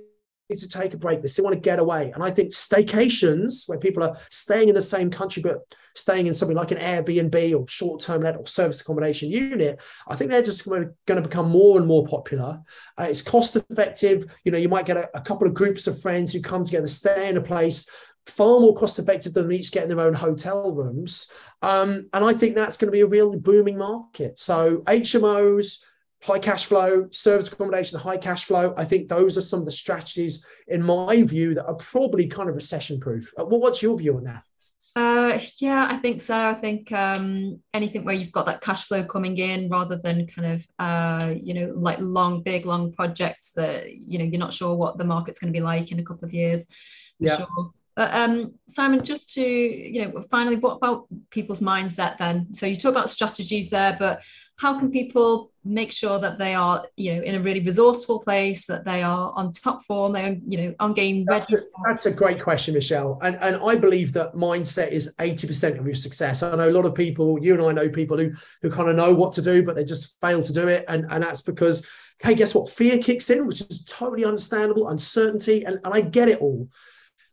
to 0.56 0.70
take 0.70 0.94
a 0.94 0.98
break 0.98 1.22
they 1.22 1.28
still 1.28 1.44
want 1.44 1.54
to 1.54 1.60
get 1.60 1.80
away 1.80 2.12
and 2.14 2.24
i 2.24 2.32
think 2.32 2.50
staycations 2.52 3.68
where 3.68 3.78
people 3.78 4.04
are 4.04 4.18
staying 4.30 4.70
in 4.70 4.76
the 4.76 4.82
same 4.82 5.10
country 5.10 5.44
but 5.44 5.60
staying 5.94 6.28
in 6.28 6.34
something 6.34 6.56
like 6.56 6.72
an 6.72 6.78
airbnb 6.78 7.60
or 7.60 7.68
short-term 7.68 8.22
let 8.22 8.38
or 8.38 8.48
service 8.48 8.80
accommodation 8.80 9.30
unit 9.30 9.80
i 10.08 10.16
think 10.16 10.32
they're 10.32 10.42
just 10.42 10.66
going 10.66 10.94
to 11.06 11.22
become 11.22 11.50
more 11.50 11.78
and 11.78 11.88
more 11.88 12.06
popular 12.08 12.62
uh, 13.00 13.04
it's 13.04 13.22
cost 13.22 13.56
effective 13.56 14.26
you 14.46 14.52
know 14.52 14.58
you 14.58 14.70
might 14.70 14.86
get 14.86 14.98
a, 14.98 15.10
a 15.18 15.22
couple 15.22 15.48
of 15.48 15.54
groups 15.54 15.86
of 15.88 16.02
friends 16.02 16.32
who 16.32 16.42
come 16.42 16.64
together 16.64 16.88
stay 16.88 17.30
in 17.30 17.38
a 17.38 17.42
place 17.42 17.90
far 18.30 18.60
more 18.60 18.76
cost 18.76 19.00
effective 19.00 19.34
than 19.34 19.52
each 19.52 19.72
getting 19.72 19.90
their 19.90 20.06
own 20.06 20.14
hotel 20.14 20.76
rooms. 20.76 21.32
Um, 21.62 22.10
and 22.14 22.26
I 22.26 22.34
think 22.34 22.56
that's 22.56 22.78
going 22.78 22.88
to 22.88 22.92
be 22.92 23.02
a 23.02 23.08
real 23.08 23.38
booming 23.40 23.78
market. 23.78 24.38
So 24.38 24.80
HMOs, 24.80 25.84
high 26.24 26.40
cash 26.40 26.66
flow, 26.66 27.08
service 27.12 27.48
accommodation, 27.48 28.00
high 28.00 28.18
cash 28.18 28.46
flow. 28.46 28.74
I 28.78 28.86
think 28.86 29.08
those 29.08 29.38
are 29.38 29.42
some 29.42 29.60
of 29.60 29.66
the 29.66 29.72
strategies, 29.72 30.46
in 30.68 30.84
my 30.84 31.24
view, 31.24 31.54
that 31.56 31.66
are 31.66 31.76
probably 31.76 32.28
kind 32.28 32.50
of 32.50 32.56
recession 32.56 33.00
proof. 33.00 33.32
Uh, 33.38 33.46
well, 33.46 33.60
what's 33.60 33.82
your 33.82 33.98
view 33.98 34.18
on 34.18 34.24
that? 34.24 34.44
Uh, 34.96 35.40
yeah, 35.60 35.88
I 35.92 35.98
think 35.98 36.22
so. 36.22 36.36
I 36.36 36.56
think 36.56 36.92
um, 36.92 37.60
anything 37.72 38.04
where 38.04 38.16
you've 38.16 38.32
got 38.32 38.48
that 38.48 38.62
cash 38.62 38.86
flow 38.86 39.04
coming 39.04 39.38
in 39.38 39.70
rather 39.70 39.96
than 39.96 40.26
kind 40.26 40.54
of, 40.54 40.68
uh, 40.80 41.36
you 41.40 41.54
know, 41.54 41.72
like 41.76 42.00
long, 42.00 42.42
big, 42.42 42.66
long 42.66 42.92
projects 42.94 43.52
that, 43.52 43.94
you 43.96 44.18
know, 44.18 44.26
you're 44.26 44.40
not 44.40 44.56
sure 44.56 44.76
what 44.76 44.98
the 44.98 45.04
market's 45.04 45.38
going 45.38 45.54
to 45.54 45.58
be 45.58 45.64
like 45.64 45.92
in 45.92 46.00
a 46.00 46.04
couple 46.04 46.26
of 46.26 46.34
years. 46.34 46.68
Yeah. 47.20 47.38
Sure. 47.38 47.72
But 47.96 48.14
um, 48.14 48.54
Simon, 48.68 49.04
just 49.04 49.34
to 49.36 49.42
you 49.42 50.06
know, 50.06 50.22
finally, 50.22 50.56
what 50.56 50.78
about 50.78 51.08
people's 51.32 51.62
mindset 51.62 52.18
then? 52.18 52.54
So 52.54 52.66
you 52.66 52.76
talk 52.76 52.92
about 52.92 53.10
strategies 53.10 53.70
there, 53.72 53.96
but 54.00 54.22
how 54.58 54.80
can 54.80 54.90
people 54.90 55.52
make 55.64 55.92
sure 55.92 56.18
that 56.18 56.40
they 56.40 56.56
are, 56.56 56.86
you 56.96 57.16
know, 57.16 57.22
in 57.22 57.36
a 57.36 57.40
really 57.40 57.60
resourceful 57.60 58.20
place, 58.22 58.66
that 58.66 58.86
they 58.86 59.04
are 59.04 59.32
on 59.36 59.52
top 59.52 59.84
form, 59.84 60.14
they're, 60.14 60.38
you 60.48 60.58
know, 60.58 60.76
on 60.80 60.94
game 60.94 61.26
ready? 61.26 61.46
That's 61.50 61.54
a, 61.54 61.62
that's 61.86 62.06
a 62.08 62.12
great 62.12 62.42
question, 62.42 62.74
Michelle. 62.74 63.20
And 63.22 63.38
and 63.38 63.58
I 63.64 63.76
believe 63.76 64.14
that 64.14 64.34
mindset 64.34 64.92
is 64.92 65.14
eighty 65.20 65.46
percent 65.46 65.78
of 65.78 65.86
your 65.86 65.96
success. 65.96 66.42
I 66.42 66.56
know 66.56 66.70
a 66.70 66.72
lot 66.72 66.86
of 66.86 66.96
people, 66.96 67.42
you 67.42 67.54
and 67.54 67.64
I 67.64 67.72
know 67.72 67.90
people 67.90 68.18
who 68.18 68.32
who 68.64 68.72
kind 68.72 68.90
of 68.90 68.96
know 68.96 69.14
what 69.14 69.34
to 69.34 69.44
do, 69.44 69.62
but 69.62 69.76
they 69.76 69.84
just 69.84 70.20
fail 70.22 70.42
to 70.42 70.54
do 70.54 70.68
it, 70.68 70.86
and 70.88 71.06
and 71.10 71.24
that's 71.24 71.42
because. 71.42 71.88
Hey, 72.20 72.34
guess 72.34 72.56
what? 72.56 72.68
Fear 72.68 72.98
kicks 72.98 73.30
in, 73.30 73.46
which 73.46 73.62
is 73.62 73.86
totally 73.86 74.26
understandable, 74.26 74.90
uncertainty, 74.90 75.64
and, 75.64 75.78
and 75.86 75.94
I 75.94 76.02
get 76.02 76.28
it 76.28 76.40
all 76.40 76.68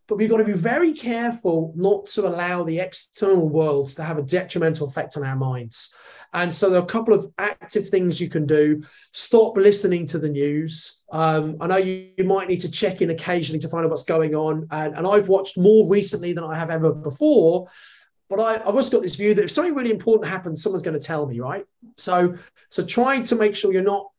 but 0.06 0.16
we've 0.16 0.28
got 0.30 0.36
to 0.38 0.44
be 0.44 0.52
very 0.52 0.92
careful 0.92 1.72
not 1.76 2.06
to 2.06 2.26
allow 2.26 2.62
the 2.62 2.80
external 2.80 3.48
worlds 3.48 3.94
to 3.94 4.02
have 4.02 4.18
a 4.18 4.22
detrimental 4.22 4.86
effect 4.86 5.16
on 5.16 5.24
our 5.24 5.36
minds. 5.36 5.94
And 6.34 6.52
so 6.52 6.68
there 6.68 6.80
are 6.80 6.84
a 6.84 6.86
couple 6.86 7.14
of 7.14 7.32
active 7.38 7.88
things 7.88 8.20
you 8.20 8.28
can 8.28 8.44
do. 8.44 8.82
Stop 9.12 9.56
listening 9.56 10.06
to 10.08 10.18
the 10.18 10.28
news. 10.28 11.02
Um, 11.10 11.56
I 11.60 11.66
know 11.68 11.76
you, 11.76 12.10
you, 12.18 12.24
might 12.24 12.48
need 12.48 12.60
to 12.62 12.70
check 12.70 13.00
in 13.00 13.10
occasionally 13.10 13.60
to 13.60 13.68
find 13.68 13.84
out 13.84 13.90
what's 13.90 14.02
going 14.02 14.34
on. 14.34 14.66
And, 14.70 14.96
and 14.96 15.06
I've 15.06 15.28
watched 15.28 15.56
more 15.56 15.88
recently 15.88 16.32
than 16.32 16.44
I 16.44 16.58
have 16.58 16.70
ever 16.70 16.92
before. 16.92 17.68
But 18.28 18.40
I, 18.40 18.54
I've 18.56 18.74
also 18.74 18.90
got 18.90 19.02
this 19.02 19.16
view 19.16 19.32
that 19.34 19.44
if 19.44 19.50
something 19.50 19.74
really 19.74 19.92
important 19.92 20.30
happens, 20.30 20.62
someone's 20.62 20.82
going 20.82 20.98
to 20.98 21.06
tell 21.06 21.26
me, 21.26 21.40
right? 21.40 21.64
So 21.96 22.36
so 22.74 22.84
try 22.84 23.20
to 23.20 23.36
make 23.36 23.54
sure 23.54 23.72
you're 23.72 23.84
not 23.84 24.10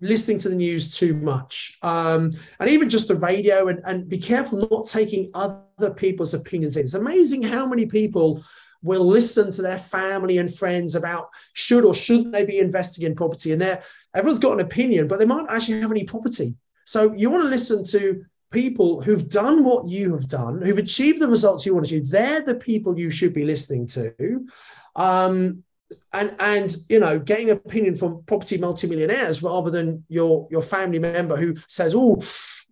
listening 0.00 0.38
to 0.38 0.48
the 0.48 0.54
news 0.54 0.96
too 0.96 1.12
much 1.12 1.78
um, 1.82 2.30
and 2.58 2.70
even 2.70 2.88
just 2.88 3.08
the 3.08 3.14
radio 3.16 3.68
and, 3.68 3.82
and 3.84 4.08
be 4.08 4.16
careful 4.16 4.66
not 4.70 4.86
taking 4.86 5.30
other 5.34 5.90
people's 5.94 6.32
opinions 6.32 6.78
in 6.78 6.84
it's 6.84 6.94
amazing 6.94 7.42
how 7.42 7.66
many 7.66 7.84
people 7.84 8.42
will 8.82 9.04
listen 9.04 9.50
to 9.52 9.62
their 9.62 9.78
family 9.78 10.38
and 10.38 10.52
friends 10.52 10.94
about 10.94 11.30
should 11.52 11.84
or 11.84 11.94
shouldn't 11.94 12.32
they 12.32 12.44
be 12.44 12.58
investing 12.58 13.06
in 13.06 13.14
property. 13.14 13.52
And 13.52 13.60
they're 13.60 13.82
everyone's 14.14 14.40
got 14.40 14.54
an 14.54 14.60
opinion 14.60 15.08
but 15.08 15.18
they 15.18 15.24
might 15.24 15.46
actually 15.48 15.80
have 15.80 15.90
any 15.90 16.04
property. 16.04 16.54
So 16.84 17.12
you 17.12 17.30
want 17.30 17.44
to 17.44 17.50
listen 17.50 17.84
to 17.84 18.24
people 18.50 19.00
who've 19.00 19.30
done 19.30 19.64
what 19.64 19.88
you 19.88 20.12
have 20.12 20.28
done 20.28 20.60
who've 20.60 20.78
achieved 20.78 21.20
the 21.20 21.28
results 21.28 21.64
you 21.64 21.74
want 21.74 21.86
to 21.86 21.96
achieve. 21.96 22.10
They're 22.10 22.42
the 22.42 22.54
people 22.54 22.98
you 22.98 23.10
should 23.10 23.32
be 23.32 23.44
listening 23.44 23.86
to. 23.88 24.46
Um, 24.94 25.64
and 26.12 26.34
and 26.38 26.76
you 26.88 26.98
know 26.98 27.18
getting 27.18 27.50
opinion 27.50 27.94
from 27.94 28.22
property 28.24 28.58
multimillionaires 28.58 29.42
rather 29.42 29.70
than 29.70 30.04
your 30.08 30.48
your 30.50 30.62
family 30.62 30.98
member 30.98 31.36
who 31.36 31.54
says 31.68 31.94
oh 31.96 32.20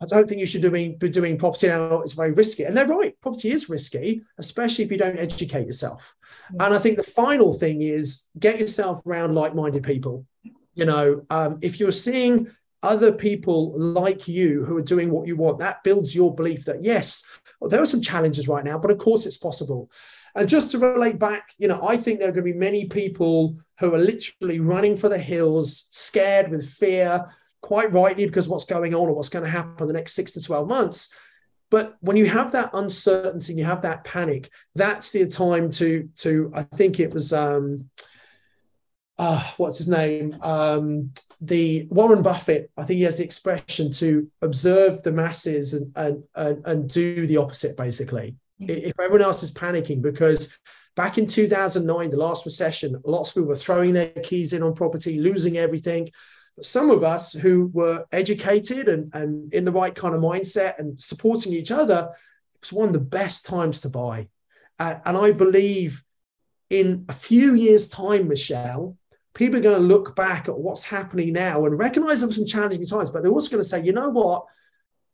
i 0.02 0.06
don't 0.06 0.28
think 0.28 0.40
you 0.40 0.46
should 0.46 0.62
doing, 0.62 0.96
be 0.96 1.08
doing 1.08 1.38
property 1.38 1.68
now. 1.68 2.00
It's 2.00 2.14
very 2.14 2.32
risky. 2.32 2.64
And 2.64 2.76
they're 2.76 2.86
right. 2.86 3.14
Property 3.20 3.50
is 3.50 3.68
risky 3.68 4.22
especially 4.38 4.84
if 4.84 4.90
you 4.90 4.98
don't 4.98 5.18
educate 5.18 5.66
yourself. 5.66 6.14
Yeah. 6.54 6.66
and 6.66 6.74
i 6.74 6.78
think 6.78 6.96
the 6.96 7.02
final 7.02 7.52
thing 7.52 7.82
is 7.82 8.28
get 8.38 8.58
yourself 8.60 9.04
around 9.06 9.34
like-minded 9.34 9.82
people. 9.82 10.26
You 10.74 10.86
know 10.86 11.26
um, 11.30 11.58
if 11.60 11.80
you're 11.80 11.92
seeing 11.92 12.50
other 12.82 13.12
people 13.12 13.78
like 13.78 14.26
you 14.26 14.64
who 14.64 14.76
are 14.78 14.82
doing 14.82 15.10
what 15.10 15.26
you 15.26 15.36
want 15.36 15.58
that 15.58 15.82
builds 15.84 16.14
your 16.14 16.34
belief 16.34 16.64
that 16.64 16.82
yes 16.82 17.28
well, 17.60 17.68
there 17.68 17.82
are 17.82 17.86
some 17.86 18.00
challenges 18.00 18.48
right 18.48 18.64
now 18.64 18.78
but 18.78 18.90
of 18.90 18.96
course 18.96 19.26
it's 19.26 19.36
possible 19.36 19.90
and 20.34 20.48
just 20.48 20.70
to 20.70 20.78
relate 20.78 21.18
back, 21.18 21.52
you 21.58 21.68
know, 21.68 21.86
I 21.86 21.96
think 21.96 22.18
there 22.18 22.28
are 22.28 22.32
going 22.32 22.46
to 22.46 22.52
be 22.52 22.58
many 22.58 22.86
people 22.86 23.56
who 23.78 23.94
are 23.94 23.98
literally 23.98 24.60
running 24.60 24.96
for 24.96 25.08
the 25.08 25.18
hills, 25.18 25.88
scared 25.90 26.50
with 26.50 26.68
fear, 26.68 27.26
quite 27.62 27.92
rightly 27.92 28.26
because 28.26 28.48
what's 28.48 28.64
going 28.64 28.94
on 28.94 29.08
or 29.08 29.12
what's 29.12 29.28
going 29.28 29.44
to 29.44 29.50
happen 29.50 29.82
in 29.82 29.88
the 29.88 29.94
next 29.94 30.14
six 30.14 30.32
to 30.32 30.42
12 30.42 30.68
months. 30.68 31.14
But 31.70 31.96
when 32.00 32.16
you 32.16 32.26
have 32.26 32.52
that 32.52 32.70
uncertainty, 32.74 33.54
you 33.54 33.64
have 33.64 33.82
that 33.82 34.04
panic, 34.04 34.50
that's 34.74 35.12
the 35.12 35.26
time 35.26 35.70
to, 35.72 36.08
to 36.16 36.50
I 36.54 36.62
think 36.64 36.98
it 36.98 37.12
was, 37.12 37.32
um, 37.32 37.90
uh, 39.18 39.42
what's 39.56 39.78
his 39.78 39.88
name? 39.88 40.36
Um, 40.42 41.12
the 41.40 41.86
Warren 41.90 42.22
Buffett, 42.22 42.70
I 42.76 42.84
think 42.84 42.98
he 42.98 43.04
has 43.04 43.18
the 43.18 43.24
expression 43.24 43.90
to 43.92 44.30
observe 44.42 45.02
the 45.02 45.12
masses 45.12 45.74
and, 45.74 45.92
and, 45.94 46.24
and, 46.34 46.66
and 46.66 46.90
do 46.90 47.26
the 47.26 47.36
opposite, 47.36 47.76
basically 47.76 48.36
if 48.60 48.98
everyone 48.98 49.22
else 49.22 49.42
is 49.42 49.52
panicking 49.52 50.02
because 50.02 50.58
back 50.96 51.18
in 51.18 51.26
2009 51.26 52.10
the 52.10 52.16
last 52.16 52.44
recession 52.44 53.00
lots 53.04 53.30
of 53.30 53.36
people 53.36 53.48
were 53.48 53.56
throwing 53.56 53.92
their 53.92 54.10
keys 54.10 54.52
in 54.52 54.62
on 54.62 54.74
property 54.74 55.18
losing 55.18 55.56
everything. 55.56 56.10
But 56.56 56.66
some 56.66 56.90
of 56.90 57.02
us 57.02 57.32
who 57.32 57.70
were 57.72 58.04
educated 58.12 58.88
and, 58.88 59.12
and 59.14 59.52
in 59.54 59.64
the 59.64 59.72
right 59.72 59.94
kind 59.94 60.14
of 60.14 60.20
mindset 60.20 60.78
and 60.78 61.00
supporting 61.00 61.52
each 61.52 61.70
other 61.70 62.10
it 62.54 62.60
was 62.60 62.72
one 62.72 62.88
of 62.88 62.92
the 62.92 63.00
best 63.00 63.46
times 63.46 63.80
to 63.82 63.88
buy. 63.88 64.28
Uh, 64.78 64.96
and 65.04 65.16
i 65.16 65.32
believe 65.32 66.04
in 66.68 67.04
a 67.08 67.12
few 67.12 67.54
years 67.54 67.88
time 67.88 68.28
michelle 68.28 68.96
people 69.34 69.58
are 69.58 69.62
going 69.62 69.80
to 69.80 69.86
look 69.86 70.16
back 70.16 70.48
at 70.48 70.58
what's 70.58 70.84
happening 70.84 71.32
now 71.32 71.64
and 71.64 71.78
recognize 71.78 72.24
were 72.24 72.32
some 72.32 72.46
challenging 72.46 72.84
times 72.86 73.10
but 73.10 73.22
they're 73.22 73.32
also 73.32 73.50
going 73.50 73.62
to 73.62 73.68
say 73.68 73.82
you 73.82 73.92
know 73.92 74.08
what 74.08 74.44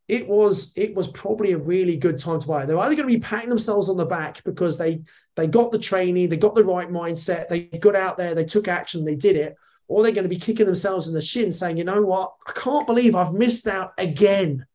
it 0.09 0.29
was 0.29 0.73
it 0.77 0.95
was 0.95 1.09
probably 1.09 1.53
a 1.53 1.59
really 1.59 1.97
good 1.97 2.19
time 2.19 2.39
to 2.39 2.47
buy. 2.47 2.63
It. 2.63 2.67
They're 2.67 2.79
either 2.79 2.95
going 2.95 3.09
to 3.09 3.19
be 3.19 3.21
patting 3.21 3.49
themselves 3.49 3.89
on 3.89 3.97
the 3.97 4.07
back 4.07 4.43
because 4.45 4.79
they 4.79 5.03
they 5.35 5.47
got 5.47 5.71
the 5.71 5.79
training, 5.79 6.29
they 6.29 6.37
got 6.37 6.55
the 6.55 6.65
right 6.65 6.89
mindset, 6.89 7.49
they 7.49 7.63
got 7.65 7.97
out 7.97 8.17
there, 8.17 8.35
they 8.35 8.45
took 8.45 8.69
action, 8.69 9.05
they 9.05 9.17
did 9.17 9.37
it, 9.37 9.57
or 9.89 10.03
they're 10.03 10.13
going 10.13 10.23
to 10.23 10.29
be 10.29 10.39
kicking 10.39 10.67
themselves 10.67 11.09
in 11.09 11.15
the 11.15 11.21
shin, 11.21 11.53
saying, 11.53 11.77
you 11.77 11.85
know 11.85 12.03
what, 12.03 12.35
I 12.47 12.53
can't 12.53 12.87
believe 12.87 13.17
I've 13.17 13.35
missed 13.35 13.67
out 13.67 13.93
again, 13.99 14.67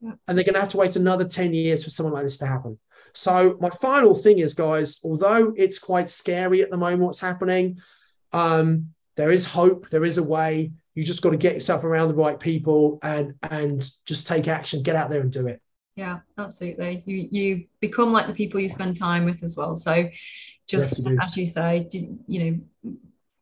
yeah. 0.00 0.12
and 0.26 0.38
they're 0.38 0.44
going 0.44 0.54
to 0.54 0.60
have 0.60 0.70
to 0.70 0.78
wait 0.78 0.96
another 0.96 1.24
ten 1.24 1.52
years 1.52 1.82
for 1.82 1.90
someone 1.90 2.14
like 2.14 2.24
this 2.24 2.38
to 2.38 2.46
happen. 2.46 2.78
So 3.12 3.56
my 3.60 3.70
final 3.70 4.14
thing 4.14 4.38
is, 4.38 4.54
guys, 4.54 5.00
although 5.02 5.52
it's 5.56 5.78
quite 5.78 6.10
scary 6.10 6.62
at 6.62 6.70
the 6.70 6.76
moment, 6.76 7.00
what's 7.00 7.20
happening, 7.20 7.80
um, 8.32 8.90
there 9.16 9.30
is 9.30 9.46
hope, 9.46 9.88
there 9.90 10.04
is 10.04 10.18
a 10.18 10.22
way 10.22 10.72
you 10.96 11.04
just 11.04 11.22
got 11.22 11.30
to 11.30 11.36
get 11.36 11.52
yourself 11.52 11.84
around 11.84 12.08
the 12.08 12.14
right 12.14 12.40
people 12.40 12.98
and 13.02 13.34
and 13.42 13.88
just 14.06 14.26
take 14.26 14.48
action 14.48 14.82
get 14.82 14.96
out 14.96 15.10
there 15.10 15.20
and 15.20 15.30
do 15.30 15.46
it. 15.46 15.60
Yeah 15.94 16.20
absolutely. 16.36 17.04
You 17.06 17.28
you 17.30 17.64
become 17.80 18.12
like 18.12 18.26
the 18.26 18.34
people 18.34 18.58
you 18.58 18.68
spend 18.68 18.98
time 18.98 19.24
with 19.24 19.44
as 19.44 19.56
well. 19.56 19.76
So 19.76 20.08
just 20.66 20.98
as 21.22 21.36
you 21.36 21.46
say 21.46 21.88
you 22.26 22.60
know 22.84 22.92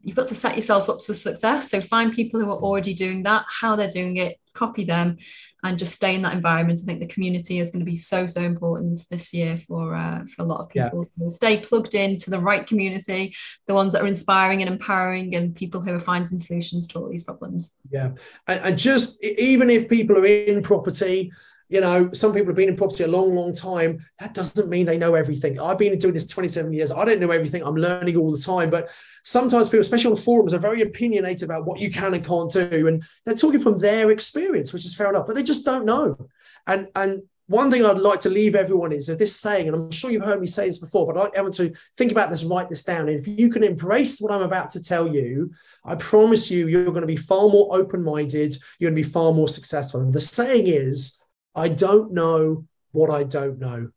you've 0.04 0.16
got 0.16 0.28
to 0.28 0.34
set 0.34 0.56
yourself 0.56 0.88
up 0.88 1.02
for 1.02 1.14
success 1.14 1.70
so 1.70 1.80
find 1.80 2.12
people 2.12 2.40
who 2.40 2.50
are 2.50 2.58
already 2.58 2.94
doing 2.94 3.22
that 3.22 3.44
how 3.48 3.74
they're 3.74 3.88
doing 3.90 4.16
it 4.16 4.38
copy 4.54 4.84
them 4.84 5.18
and 5.62 5.78
just 5.78 5.94
stay 5.94 6.14
in 6.14 6.22
that 6.22 6.34
environment. 6.34 6.80
I 6.82 6.86
think 6.86 7.00
the 7.00 7.06
community 7.06 7.58
is 7.58 7.70
going 7.70 7.80
to 7.80 7.90
be 7.90 7.96
so 7.96 8.26
so 8.26 8.40
important 8.40 9.04
this 9.10 9.34
year 9.34 9.58
for 9.58 9.94
uh, 9.94 10.24
for 10.26 10.42
a 10.42 10.44
lot 10.46 10.60
of 10.60 10.68
people. 10.68 11.04
Yeah. 11.18 11.28
So 11.28 11.28
stay 11.28 11.58
plugged 11.58 11.94
in 11.94 12.16
to 12.18 12.30
the 12.30 12.38
right 12.38 12.66
community, 12.66 13.34
the 13.66 13.74
ones 13.74 13.92
that 13.92 14.02
are 14.02 14.06
inspiring 14.06 14.62
and 14.62 14.70
empowering, 14.70 15.34
and 15.34 15.54
people 15.54 15.82
who 15.82 15.94
are 15.94 15.98
finding 15.98 16.38
solutions 16.38 16.86
to 16.88 16.98
all 16.98 17.08
these 17.08 17.24
problems. 17.24 17.78
Yeah, 17.90 18.10
and, 18.46 18.60
and 18.64 18.78
just 18.78 19.22
even 19.22 19.68
if 19.70 19.88
people 19.88 20.18
are 20.18 20.26
in 20.26 20.62
property 20.62 21.32
you 21.68 21.80
know, 21.80 22.10
some 22.12 22.32
people 22.32 22.48
have 22.48 22.56
been 22.56 22.68
in 22.68 22.76
property 22.76 23.04
a 23.04 23.08
long, 23.08 23.34
long 23.34 23.54
time. 23.54 24.04
That 24.20 24.34
doesn't 24.34 24.68
mean 24.68 24.86
they 24.86 24.98
know 24.98 25.14
everything. 25.14 25.58
I've 25.58 25.78
been 25.78 25.98
doing 25.98 26.14
this 26.14 26.26
27 26.26 26.72
years. 26.72 26.92
I 26.92 27.04
don't 27.04 27.20
know 27.20 27.30
everything. 27.30 27.62
I'm 27.62 27.76
learning 27.76 28.16
all 28.16 28.30
the 28.30 28.38
time. 28.38 28.70
But 28.70 28.90
sometimes 29.22 29.68
people, 29.68 29.80
especially 29.80 30.10
on 30.10 30.16
forums, 30.16 30.52
are 30.52 30.58
very 30.58 30.82
opinionated 30.82 31.44
about 31.44 31.64
what 31.64 31.80
you 31.80 31.90
can 31.90 32.14
and 32.14 32.24
can't 32.24 32.52
do. 32.52 32.86
And 32.86 33.02
they're 33.24 33.34
talking 33.34 33.60
from 33.60 33.78
their 33.78 34.10
experience, 34.10 34.72
which 34.72 34.84
is 34.84 34.94
fair 34.94 35.08
enough, 35.08 35.26
but 35.26 35.34
they 35.34 35.42
just 35.42 35.64
don't 35.64 35.86
know. 35.86 36.28
And 36.66 36.88
and 36.94 37.22
one 37.46 37.70
thing 37.70 37.84
I'd 37.84 37.98
like 37.98 38.20
to 38.20 38.30
leave 38.30 38.54
everyone 38.54 38.92
is 38.92 39.06
that 39.06 39.18
this 39.18 39.38
saying, 39.38 39.68
and 39.68 39.76
I'm 39.76 39.90
sure 39.90 40.10
you've 40.10 40.24
heard 40.24 40.40
me 40.40 40.46
say 40.46 40.66
this 40.66 40.78
before, 40.78 41.12
but 41.12 41.20
I 41.20 41.26
everyone 41.28 41.52
to 41.52 41.74
think 41.96 42.10
about 42.10 42.30
this, 42.30 42.44
write 42.44 42.70
this 42.70 42.82
down. 42.82 43.08
And 43.08 43.18
if 43.18 43.26
you 43.28 43.50
can 43.50 43.62
embrace 43.62 44.18
what 44.18 44.32
I'm 44.32 44.42
about 44.42 44.70
to 44.72 44.82
tell 44.82 45.06
you, 45.06 45.52
I 45.84 45.94
promise 45.96 46.50
you, 46.50 46.68
you're 46.68 46.86
going 46.86 47.02
to 47.02 47.06
be 47.06 47.16
far 47.16 47.48
more 47.48 47.76
open 47.76 48.02
minded. 48.02 48.56
You're 48.78 48.90
going 48.90 49.02
to 49.02 49.06
be 49.06 49.12
far 49.12 49.32
more 49.32 49.48
successful. 49.48 50.00
And 50.00 50.12
the 50.12 50.20
saying 50.20 50.68
is, 50.68 51.23
I 51.54 51.68
don't 51.68 52.12
know 52.12 52.66
what 52.92 53.10
I 53.10 53.24
don't 53.24 53.58
know. 53.58 53.90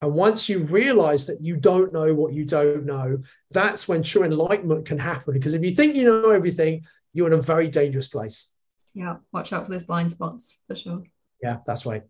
And 0.00 0.14
once 0.14 0.48
you 0.48 0.60
realize 0.60 1.26
that 1.26 1.40
you 1.40 1.56
don't 1.56 1.92
know 1.92 2.14
what 2.14 2.32
you 2.32 2.44
don't 2.44 2.86
know, 2.86 3.22
that's 3.50 3.88
when 3.88 4.02
true 4.02 4.22
enlightenment 4.22 4.86
can 4.86 4.98
happen. 4.98 5.34
Because 5.34 5.54
if 5.54 5.62
you 5.62 5.72
think 5.72 5.96
you 5.96 6.04
know 6.04 6.30
everything, 6.30 6.86
you're 7.12 7.26
in 7.26 7.32
a 7.32 7.42
very 7.42 7.68
dangerous 7.68 8.08
place. 8.08 8.52
Yeah, 8.94 9.16
watch 9.32 9.52
out 9.52 9.66
for 9.66 9.72
those 9.72 9.82
blind 9.82 10.12
spots 10.12 10.62
for 10.68 10.76
sure. 10.76 11.02
Yeah, 11.42 11.58
that's 11.64 11.86
right. 11.86 12.02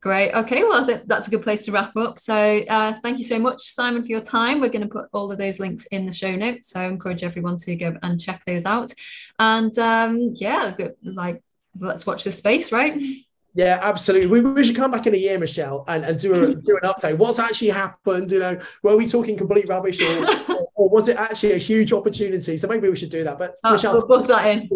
Great. 0.00 0.32
Okay, 0.32 0.64
well, 0.64 0.88
that's 1.06 1.28
a 1.28 1.30
good 1.30 1.42
place 1.42 1.64
to 1.66 1.72
wrap 1.72 1.96
up. 1.96 2.18
So, 2.18 2.62
uh, 2.68 2.94
thank 3.02 3.18
you 3.18 3.24
so 3.24 3.38
much, 3.38 3.62
Simon, 3.62 4.02
for 4.02 4.08
your 4.08 4.20
time. 4.20 4.60
We're 4.60 4.70
going 4.70 4.82
to 4.82 4.88
put 4.88 5.08
all 5.12 5.30
of 5.30 5.38
those 5.38 5.60
links 5.60 5.86
in 5.86 6.04
the 6.04 6.12
show 6.12 6.34
notes. 6.34 6.70
So, 6.70 6.80
I 6.80 6.84
encourage 6.86 7.22
everyone 7.22 7.58
to 7.58 7.76
go 7.76 7.96
and 8.02 8.20
check 8.20 8.44
those 8.44 8.66
out. 8.66 8.92
And 9.38 9.76
um, 9.78 10.32
yeah, 10.34 10.74
like, 11.04 11.42
let's 11.78 12.06
watch 12.06 12.24
the 12.24 12.32
space, 12.32 12.72
right? 12.72 13.00
Yeah, 13.54 13.78
absolutely. 13.82 14.28
We, 14.28 14.40
we 14.40 14.64
should 14.64 14.76
come 14.76 14.90
back 14.90 15.06
in 15.06 15.14
a 15.14 15.18
year, 15.18 15.38
Michelle, 15.38 15.84
and, 15.86 16.04
and 16.04 16.18
do 16.18 16.34
a 16.34 16.54
do 16.54 16.78
an 16.82 16.88
update. 16.88 17.18
What's 17.18 17.38
actually 17.38 17.68
happened? 17.68 18.30
You 18.32 18.40
know, 18.40 18.60
were 18.82 18.96
we 18.96 19.06
talking 19.06 19.36
complete 19.36 19.68
rubbish, 19.68 20.00
or, 20.00 20.26
or, 20.26 20.68
or 20.74 20.88
was 20.88 21.08
it 21.08 21.16
actually 21.16 21.52
a 21.52 21.58
huge 21.58 21.92
opportunity? 21.92 22.56
So 22.56 22.66
maybe 22.68 22.88
we 22.88 22.96
should 22.96 23.10
do 23.10 23.24
that. 23.24 23.38
But 23.38 23.56
oh, 23.64 23.72
Michelle, 23.72 24.04
we'll 24.06 24.22
that 24.22 24.46
in. 24.46 24.68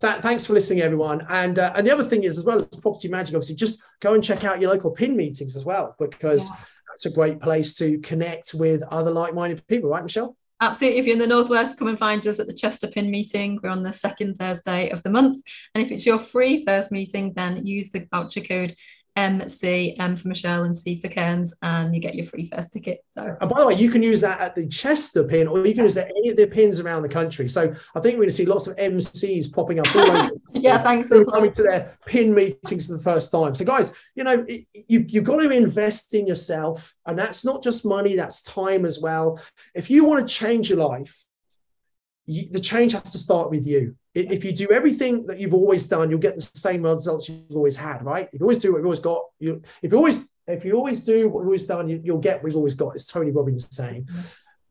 That, 0.00 0.20
thanks 0.20 0.46
for 0.46 0.52
listening, 0.52 0.82
everyone. 0.82 1.26
And 1.28 1.58
uh, 1.58 1.72
and 1.74 1.86
the 1.86 1.92
other 1.92 2.04
thing 2.04 2.24
is, 2.24 2.38
as 2.38 2.44
well 2.44 2.58
as 2.58 2.66
Property 2.66 3.08
Magic, 3.08 3.34
obviously, 3.34 3.56
just 3.56 3.82
go 4.00 4.14
and 4.14 4.24
check 4.24 4.44
out 4.44 4.60
your 4.60 4.70
local 4.70 4.90
pin 4.90 5.16
meetings 5.16 5.56
as 5.56 5.64
well, 5.64 5.96
because 5.98 6.48
yeah. 6.50 6.56
that's 6.88 7.06
a 7.06 7.10
great 7.10 7.40
place 7.40 7.74
to 7.76 7.98
connect 7.98 8.54
with 8.54 8.82
other 8.84 9.10
like-minded 9.10 9.66
people, 9.66 9.90
right, 9.90 10.02
Michelle? 10.02 10.36
Absolutely. 10.60 10.98
If 10.98 11.06
you're 11.06 11.14
in 11.14 11.20
the 11.20 11.26
Northwest, 11.26 11.78
come 11.78 11.88
and 11.88 11.98
find 11.98 12.26
us 12.26 12.40
at 12.40 12.46
the 12.46 12.54
Chester 12.54 12.86
Pin 12.86 13.10
meeting. 13.10 13.58
We're 13.62 13.68
on 13.68 13.82
the 13.82 13.92
second 13.92 14.38
Thursday 14.38 14.88
of 14.88 15.02
the 15.02 15.10
month. 15.10 15.42
And 15.74 15.84
if 15.84 15.92
it's 15.92 16.06
your 16.06 16.18
free 16.18 16.64
first 16.64 16.90
meeting, 16.90 17.34
then 17.34 17.66
use 17.66 17.90
the 17.90 18.06
voucher 18.10 18.40
code 18.40 18.74
MC, 19.16 19.96
M 19.98 20.14
for 20.14 20.28
Michelle, 20.28 20.64
and 20.64 20.76
C 20.76 21.00
for 21.00 21.08
Cairns, 21.08 21.56
and 21.62 21.94
you 21.94 22.00
get 22.00 22.14
your 22.14 22.24
free 22.24 22.46
first 22.46 22.72
ticket. 22.72 23.00
So, 23.08 23.36
and 23.40 23.50
by 23.50 23.60
the 23.60 23.66
way, 23.66 23.74
you 23.74 23.90
can 23.90 24.02
use 24.02 24.20
that 24.20 24.40
at 24.40 24.54
the 24.54 24.68
Chester 24.68 25.24
pin, 25.24 25.48
or 25.48 25.66
you 25.66 25.74
can 25.74 25.84
use 25.84 25.96
it 25.96 26.08
at 26.08 26.10
any 26.10 26.28
of 26.30 26.36
the 26.36 26.46
pins 26.46 26.80
around 26.80 27.02
the 27.02 27.08
country. 27.08 27.48
So, 27.48 27.74
I 27.94 28.00
think 28.00 28.14
we're 28.14 28.24
going 28.24 28.28
to 28.28 28.34
see 28.34 28.46
lots 28.46 28.66
of 28.66 28.76
MCs 28.76 29.52
popping 29.52 29.80
up 29.80 29.96
all 29.96 30.30
yeah, 30.52 30.78
thanks 30.78 31.08
for 31.08 31.24
coming 31.24 31.52
to 31.52 31.62
their 31.62 31.98
pin 32.06 32.34
meetings 32.34 32.86
for 32.86 32.94
the 32.94 33.02
first 33.02 33.32
time. 33.32 33.54
So, 33.54 33.64
guys, 33.64 33.94
you 34.14 34.24
know, 34.24 34.46
you, 34.48 35.04
you've 35.08 35.24
got 35.24 35.40
to 35.40 35.50
invest 35.50 36.14
in 36.14 36.26
yourself, 36.26 36.94
and 37.06 37.18
that's 37.18 37.44
not 37.44 37.62
just 37.62 37.84
money; 37.84 38.16
that's 38.16 38.42
time 38.42 38.84
as 38.84 39.00
well. 39.00 39.40
If 39.74 39.90
you 39.90 40.04
want 40.04 40.26
to 40.26 40.34
change 40.34 40.68
your 40.68 40.86
life, 40.86 41.25
you, 42.26 42.48
the 42.50 42.60
change 42.60 42.92
has 42.92 43.12
to 43.12 43.18
start 43.18 43.50
with 43.50 43.66
you 43.66 43.96
if 44.16 44.44
you 44.44 44.52
do 44.52 44.68
everything 44.70 45.26
that 45.26 45.38
you've 45.38 45.52
always 45.52 45.86
done, 45.86 46.08
you'll 46.08 46.18
get 46.18 46.36
the 46.36 46.40
same 46.40 46.82
results 46.82 47.28
you've 47.28 47.54
always 47.54 47.76
had, 47.76 48.02
right? 48.02 48.28
If 48.32 48.40
you 48.40 48.44
always 48.44 48.58
do 48.58 48.72
what 48.72 48.78
you've 48.78 48.86
always 48.86 49.00
got, 49.00 49.22
you 49.38 49.62
if 49.82 49.92
you 49.92 49.98
always 49.98 50.32
if 50.46 50.64
you 50.64 50.74
always 50.74 51.04
do 51.04 51.28
what 51.28 51.40
you've 51.40 51.48
always 51.48 51.66
done, 51.66 51.88
you, 51.88 52.14
will 52.14 52.20
get 52.20 52.42
what 52.42 52.48
you've 52.48 52.56
always 52.56 52.74
got. 52.74 52.94
It's 52.94 53.04
Tony 53.04 53.30
Robbins 53.30 53.68
saying. 53.74 54.04
Mm-hmm. 54.04 54.20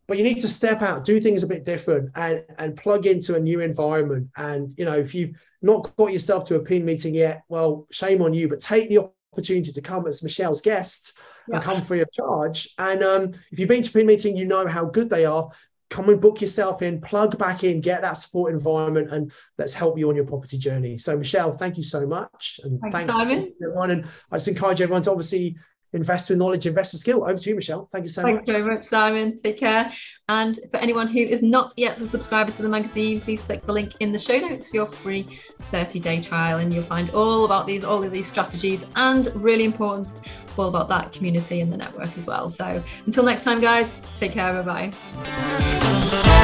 But 0.08 0.18
you 0.18 0.24
need 0.24 0.40
to 0.40 0.48
step 0.48 0.82
out, 0.82 1.04
do 1.04 1.20
things 1.20 1.44
a 1.44 1.48
bit 1.48 1.64
different, 1.64 2.12
and 2.16 2.44
and 2.58 2.76
plug 2.76 3.06
into 3.06 3.36
a 3.36 3.40
new 3.40 3.60
environment. 3.60 4.30
And 4.36 4.74
you 4.78 4.86
know, 4.86 4.98
if 4.98 5.14
you've 5.14 5.40
not 5.62 5.96
got 5.96 6.12
yourself 6.12 6.46
to 6.46 6.56
a 6.56 6.60
pin 6.60 6.84
meeting 6.84 7.14
yet, 7.14 7.44
well, 7.48 7.86
shame 7.92 8.24
on 8.24 8.34
you. 8.34 8.48
But 8.48 8.62
take 8.62 8.90
the 8.90 9.10
opportunity 9.32 9.72
to 9.72 9.82
come 9.82 10.08
as 10.08 10.24
Michelle's 10.24 10.62
guest 10.62 11.20
yeah. 11.48 11.56
and 11.56 11.64
come 11.64 11.84
free 11.84 12.02
of 12.02 12.12
charge. 12.12 12.74
And 12.80 13.04
um, 13.04 13.34
if 13.52 13.60
you've 13.60 13.70
been 13.70 13.84
to 13.84 13.90
a 13.90 13.94
pin 13.94 14.08
meeting, 14.08 14.36
you 14.36 14.46
know 14.46 14.66
how 14.68 14.86
good 14.86 15.10
they 15.10 15.26
are 15.26 15.52
come 15.90 16.10
and 16.10 16.20
book 16.20 16.42
yourself 16.42 16.82
in, 16.82 17.00
plug 17.02 17.38
back 17.38 17.64
in, 17.64 17.82
get 17.82 18.02
that 18.02 18.14
support 18.14 18.54
environment, 18.54 19.12
and 19.12 19.32
let's 19.58 19.74
help 19.74 19.98
you 19.98 20.10
on 20.10 20.16
your 20.16 20.26
property 20.26 20.58
journey. 20.58 20.98
So, 20.98 21.18
Michelle, 21.18 21.52
thank 21.52 21.78
you 21.78 21.84
so 21.84 22.08
much. 22.08 22.60
And 22.64 22.80
thank 22.82 22.94
thanks, 22.94 23.14
Simon. 23.14 23.46
everyone. 23.62 23.92
And 23.92 24.06
I 24.32 24.38
just 24.38 24.48
encourage 24.48 24.82
everyone 24.82 25.04
to 25.04 25.12
obviously 25.12 25.58
invest 25.94 26.30
with 26.30 26.40
knowledge, 26.40 26.66
invest 26.66 26.94
with 26.94 27.02
skill. 27.02 27.24
Over 27.24 27.36
to 27.36 27.50
you, 27.50 27.56
Michelle. 27.56 27.88
Thank 27.92 28.04
you 28.04 28.10
so 28.10 28.22
Thanks 28.22 28.42
much. 28.42 28.46
Thank 28.46 28.58
you 28.58 28.64
very 28.64 28.76
much, 28.76 28.84
Simon. 28.84 29.38
Take 29.38 29.58
care. 29.58 29.92
And 30.28 30.60
for 30.70 30.78
anyone 30.78 31.08
who 31.08 31.20
is 31.20 31.42
not 31.42 31.74
yet 31.78 32.02
a 32.02 32.08
subscriber 32.08 32.52
to 32.52 32.62
the 32.62 32.70
magazine, 32.70 33.22
please 33.22 33.42
click 33.42 33.62
the 33.62 33.72
link 33.72 33.94
in 34.00 34.12
the 34.12 34.20
show 34.20 34.40
notes 34.40 34.70
for 34.70 34.76
your 34.78 34.86
free 34.86 35.26
30-day 35.72 36.22
trial, 36.22 36.60
and 36.60 36.74
you'll 36.74 36.84
find 36.84 37.10
all 37.12 37.46
about 37.46 37.66
these, 37.68 37.84
all 37.84 38.04
of 38.04 38.12
these 38.12 38.28
strategies, 38.28 38.86
and 38.96 39.28
really 39.36 39.64
important, 39.64 40.14
all 40.58 40.68
about 40.68 40.90
that 40.90 41.14
community 41.14 41.62
and 41.62 41.72
the 41.72 41.78
network 41.78 42.18
as 42.18 42.28
well. 42.28 42.50
So 42.50 42.84
until 43.06 43.24
next 43.24 43.44
time, 43.44 43.62
guys, 43.62 43.98
take 44.18 44.34
care. 44.34 44.62
Bye 44.64 44.92
bye. 44.92 46.35